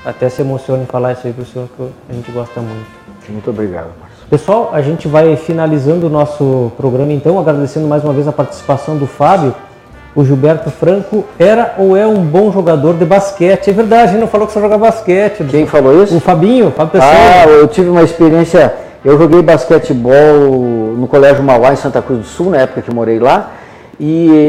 até 0.05 0.29
se 0.29 0.43
emociona 0.43 0.83
em 0.83 0.87
falar 0.87 1.13
isso 1.13 1.27
aí 1.27 1.33
para 1.33 1.43
o 1.43 1.47
senhor, 1.47 1.69
que 1.77 1.91
a 2.09 2.13
gente 2.13 2.31
gosta 2.31 2.61
muito. 2.61 2.87
Muito 3.29 3.51
obrigado, 3.51 3.89
Márcio. 4.01 4.27
Pessoal, 4.29 4.71
a 4.73 4.83
gente 4.83 5.09
vai 5.09 5.37
finalizando 5.37 6.07
o 6.07 6.11
nosso 6.11 6.73
programa 6.77 7.13
então, 7.13 7.39
agradecendo 7.39 7.87
mais 7.87 8.05
uma 8.05 8.13
vez 8.13 8.29
a 8.29 8.33
participação 8.33 8.97
do 8.97 9.07
Fábio. 9.07 9.55
O 10.17 10.25
Gilberto 10.25 10.71
Franco 10.71 11.25
era 11.39 11.75
ou 11.77 11.97
é 11.97 12.07
um 12.07 12.25
bom 12.25 12.53
jogador 12.53 12.95
de 12.95 13.05
basquete? 13.05 13.69
É 13.69 13.73
verdade, 13.73 14.13
ele 14.13 14.21
não 14.21 14.29
falou 14.29 14.47
que 14.47 14.53
você 14.53 14.61
joga 14.61 14.79
basquete. 14.79 15.45
Quem 15.51 15.67
falou 15.67 16.05
isso? 16.05 16.17
O 16.17 16.21
Fabinho, 16.21 16.71
Fábio 16.71 16.93
Pessoa. 16.93 17.11
Ah, 17.13 17.47
eu 17.49 17.67
tive 17.67 17.89
uma 17.89 18.03
experiência. 18.03 18.73
Eu 19.05 19.19
joguei 19.19 19.43
basquetebol 19.43 20.95
no 20.97 21.09
Colégio 21.09 21.43
Mauá, 21.43 21.73
em 21.73 21.77
Santa 21.77 22.01
Cruz 22.01 22.21
do 22.21 22.27
Sul, 22.27 22.51
na 22.51 22.59
época 22.59 22.81
que 22.83 22.95
morei 22.95 23.19
lá. 23.19 23.51
E, 23.99 24.07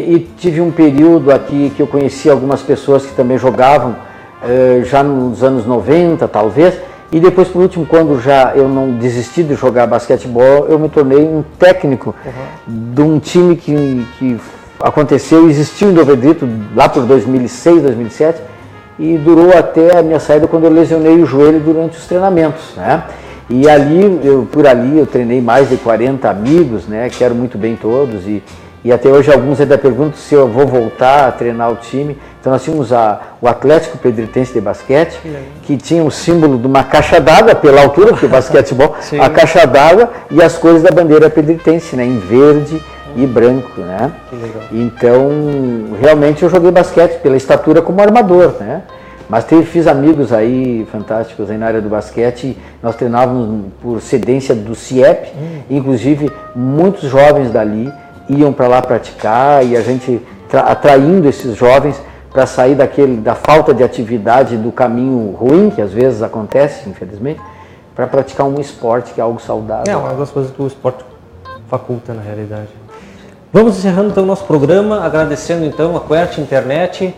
e 0.08 0.30
tive 0.38 0.62
um 0.62 0.72
período 0.72 1.32
aqui 1.32 1.72
que 1.76 1.82
eu 1.82 1.88
conheci 1.88 2.30
algumas 2.30 2.62
pessoas 2.62 3.06
que 3.06 3.16
também 3.16 3.38
jogavam, 3.38 3.96
eh, 4.44 4.82
já 4.86 5.04
nos 5.04 5.44
anos 5.44 5.66
90, 5.66 6.28
talvez. 6.28 6.76
E 7.12 7.20
depois, 7.20 7.48
por 7.48 7.62
último, 7.62 7.86
quando 7.86 8.20
já 8.20 8.54
eu 8.56 8.68
não 8.68 8.92
desisti 8.92 9.44
de 9.44 9.56
jogar 9.56 9.88
basquetebol, 9.88 10.68
eu 10.68 10.78
me 10.78 10.90
tornei 10.90 11.20
um 11.20 11.44
técnico 11.58 12.16
uhum. 12.26 12.94
de 12.94 13.02
um 13.02 13.20
time 13.20 13.56
que, 13.56 14.06
que 14.18 14.40
aconteceu, 14.80 15.50
existiu 15.50 15.90
em 15.90 15.94
Dovedrito 15.94 16.48
lá 16.76 16.90
por 16.90 17.04
2006, 17.06 17.84
2007 17.84 18.42
e 18.98 19.18
durou 19.18 19.58
até 19.58 19.98
a 19.98 20.02
minha 20.02 20.20
saída 20.20 20.48
quando 20.48 20.66
eu 20.66 20.72
lesionei 20.72 21.22
o 21.22 21.26
joelho 21.26 21.60
durante 21.60 21.98
os 21.98 22.06
treinamentos, 22.06 22.76
né? 22.76 23.04
E 23.50 23.70
ali, 23.70 24.20
eu, 24.24 24.48
por 24.52 24.66
ali, 24.66 24.98
eu 24.98 25.06
treinei 25.06 25.40
mais 25.40 25.70
de 25.70 25.78
40 25.78 26.28
amigos, 26.30 26.88
né? 26.88 27.10
Quero 27.10 27.36
muito 27.36 27.58
bem 27.58 27.76
todos 27.76 28.26
e 28.26 28.42
e 28.86 28.92
até 28.92 29.10
hoje 29.10 29.34
alguns 29.34 29.60
ainda 29.60 29.80
perguntam 29.80 30.14
se 30.16 30.36
eu 30.36 30.48
vou 30.48 30.68
voltar 30.68 31.28
a 31.28 31.32
treinar 31.32 31.72
o 31.72 31.76
time. 31.76 32.16
Então 32.40 32.54
nós 32.54 32.64
tínhamos 32.64 32.94
a, 32.94 33.20
o 33.42 33.48
Atlético 33.48 33.98
Pedritense 33.98 34.54
de 34.54 34.62
basquete, 34.62 35.20
que 35.64 35.76
tinha 35.76 36.04
o 36.04 36.12
símbolo 36.12 36.60
de 36.60 36.68
uma 36.68 36.84
caixa 36.84 37.20
d'água 37.20 37.56
pela 37.56 37.82
altura, 37.82 38.10
porque 38.10 38.28
basquetebol, 38.30 38.96
a 39.20 39.28
caixa 39.28 39.66
d'água 39.66 40.12
e 40.30 40.40
as 40.40 40.56
cores 40.56 40.84
da 40.84 40.92
bandeira 40.92 41.32
pedritense, 41.32 41.96
né, 41.96 42.06
em 42.06 42.20
verde 42.20 42.80
e 43.16 43.26
branco, 43.26 43.82
né? 43.82 44.12
Então, 44.72 45.30
realmente 46.00 46.44
eu 46.44 46.50
joguei 46.50 46.72
basquete 46.72 47.22
pela 47.22 47.38
estatura 47.38 47.82
como 47.82 48.02
armador, 48.02 48.56
né? 48.60 48.84
Mas 49.28 49.46
teve, 49.46 49.64
fiz 49.64 49.88
amigos 49.88 50.32
aí 50.32 50.88
fantásticos 50.92 51.50
aí 51.50 51.58
na 51.58 51.66
área 51.66 51.82
do 51.82 51.90
basquete. 51.90 52.56
Nós 52.84 52.96
treinávamos 52.96 53.66
por 53.82 54.02
cedência 54.02 54.54
do 54.54 54.76
CIEP, 54.76 55.32
hum. 55.36 55.62
inclusive 55.70 56.32
muitos 56.56 57.10
jovens 57.10 57.52
dali 57.52 57.92
iam 58.30 58.54
para 58.54 58.68
lá 58.68 58.82
praticar 58.82 59.66
e 59.66 59.76
a 59.76 59.82
gente 59.82 60.22
atraindo 60.54 61.28
esses 61.28 61.56
jovens 61.56 62.02
para 62.32 62.46
sair 62.46 62.76
daquele 62.76 63.18
da 63.18 63.36
falta 63.36 63.74
de 63.74 63.84
atividade 63.84 64.58
do 64.58 64.72
caminho 64.72 65.32
ruim 65.32 65.70
que 65.70 65.82
às 65.82 65.92
vezes 65.92 66.22
acontece, 66.22 66.88
infelizmente, 66.90 67.40
para 67.96 68.08
praticar 68.08 68.46
um 68.46 68.60
esporte 68.60 69.14
que 69.14 69.22
é 69.22 69.24
algo 69.24 69.40
saudável. 69.42 69.92
É 69.92 69.96
uma 69.96 70.14
das 70.14 70.30
coisas 70.30 70.52
que 70.52 70.62
o 70.62 70.68
esporte 70.68 71.04
faculta 71.68 72.14
na 72.14 72.22
realidade. 72.22 72.68
Vamos 73.56 73.78
encerrando 73.78 74.10
então 74.10 74.24
o 74.24 74.26
nosso 74.26 74.44
programa, 74.44 75.06
agradecendo 75.06 75.64
então 75.64 75.96
a 75.96 76.02
Quert 76.02 76.40
Internet, 76.40 77.16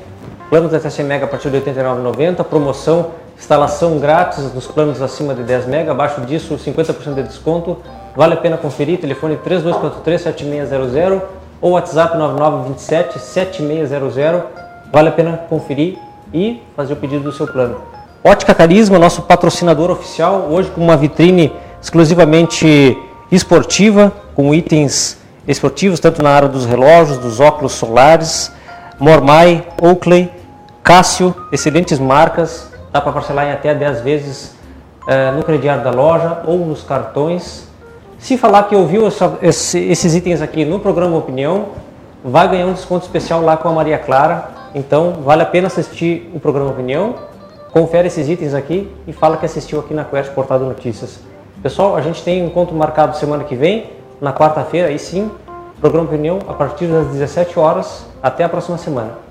planos 0.52 0.72
da 0.72 0.80
TC 0.80 1.02
Mega 1.02 1.26
a 1.26 1.28
partir 1.28 1.50
de 1.50 1.58
R$ 1.58 1.74
89,90, 1.74 2.44
promoção, 2.44 3.08
instalação 3.36 3.98
grátis 3.98 4.54
nos 4.54 4.68
planos 4.68 5.02
acima 5.02 5.34
de 5.34 5.42
10 5.42 5.66
mega, 5.66 5.94
abaixo 5.94 6.22
disso 6.22 6.56
50% 6.56 7.16
de 7.16 7.24
desconto, 7.24 7.78
Vale 8.16 8.36
a 8.36 8.38
pena 8.38 8.56
conferir, 8.56 9.00
telefone 9.00 9.36
3243-7600 9.38 11.24
ou 11.60 11.72
WhatsApp 11.72 12.16
9927-7600. 12.16 14.44
Vale 14.94 15.10
a 15.10 15.14
pena 15.14 15.38
conferir 15.50 15.98
e 16.32 16.62
fazer 16.76 16.94
o 16.94 16.98
pedido 16.98 17.24
do 17.24 17.32
seu 17.32 17.48
plano. 17.48 17.82
Ótica 18.24 18.54
Carisma, 18.54 19.00
nosso 19.00 19.24
patrocinador 19.24 19.90
oficial, 19.90 20.50
hoje 20.52 20.70
com 20.70 20.82
uma 20.82 20.98
vitrine 20.98 21.52
exclusivamente 21.82 22.96
esportiva, 23.32 24.12
com 24.36 24.54
itens 24.54 25.18
esportivos, 25.48 26.00
tanto 26.00 26.22
na 26.22 26.30
área 26.30 26.50
dos 26.50 26.66
relógios, 26.66 27.18
dos 27.18 27.40
óculos 27.40 27.74
solares, 27.74 28.52
Mormai, 29.00 29.66
Oakley, 29.82 30.32
Cássio, 30.84 31.34
excelentes 31.52 32.00
marcas, 32.00 32.72
dá 32.92 33.00
para 33.00 33.12
parcelar 33.12 33.48
em 33.48 33.52
até 33.52 33.74
10 33.74 34.02
vezes 34.02 34.56
eh, 35.08 35.32
no 35.32 35.44
crediário 35.44 35.84
da 35.84 35.92
loja 35.92 36.42
ou 36.46 36.58
nos 36.60 36.84
cartões. 36.84 37.68
Se 38.18 38.38
falar 38.38 38.64
que 38.64 38.76
ouviu 38.76 39.08
essa, 39.08 39.38
esses 39.42 40.16
itens 40.16 40.42
aqui 40.42 40.66
no 40.66 40.80
programa 40.80 41.18
Opinião, 41.18 41.68
vai 42.24 42.48
ganhar 42.50 42.66
um 42.66 42.74
desconto 42.74 43.06
especial 43.06 43.42
lá 43.42 43.56
com 43.56 43.70
a 43.70 43.72
Maria 43.72 43.98
Clara. 43.98 44.50
Então, 44.74 45.20
vale 45.24 45.44
a 45.44 45.46
pena 45.46 45.68
assistir 45.68 46.30
o 46.34 46.40
programa 46.40 46.72
Opinião, 46.72 47.16
confere 47.72 48.08
esses 48.08 48.28
itens 48.28 48.54
aqui 48.54 48.92
e 49.08 49.14
fala 49.14 49.38
que 49.38 49.46
assistiu 49.46 49.80
aqui 49.80 49.94
na 49.94 50.04
Quest 50.04 50.32
Portal 50.32 50.60
de 50.60 50.66
Notícias. 50.66 51.20
Pessoal, 51.62 51.96
a 51.96 52.02
gente 52.02 52.24
tem 52.24 52.44
um 52.44 52.48
encontro 52.48 52.76
marcado 52.76 53.16
semana 53.18 53.44
que 53.44 53.56
vem, 53.56 53.90
na 54.22 54.34
quarta-feira, 54.34 54.88
aí 54.88 55.00
sim, 55.00 55.32
programa 55.80 56.08
Opinião, 56.08 56.40
a 56.48 56.54
partir 56.54 56.88
das 56.88 57.08
17 57.08 57.60
horas. 57.60 58.06
Até 58.22 58.44
a 58.44 58.50
próxima 58.50 58.78
semana. 58.78 59.27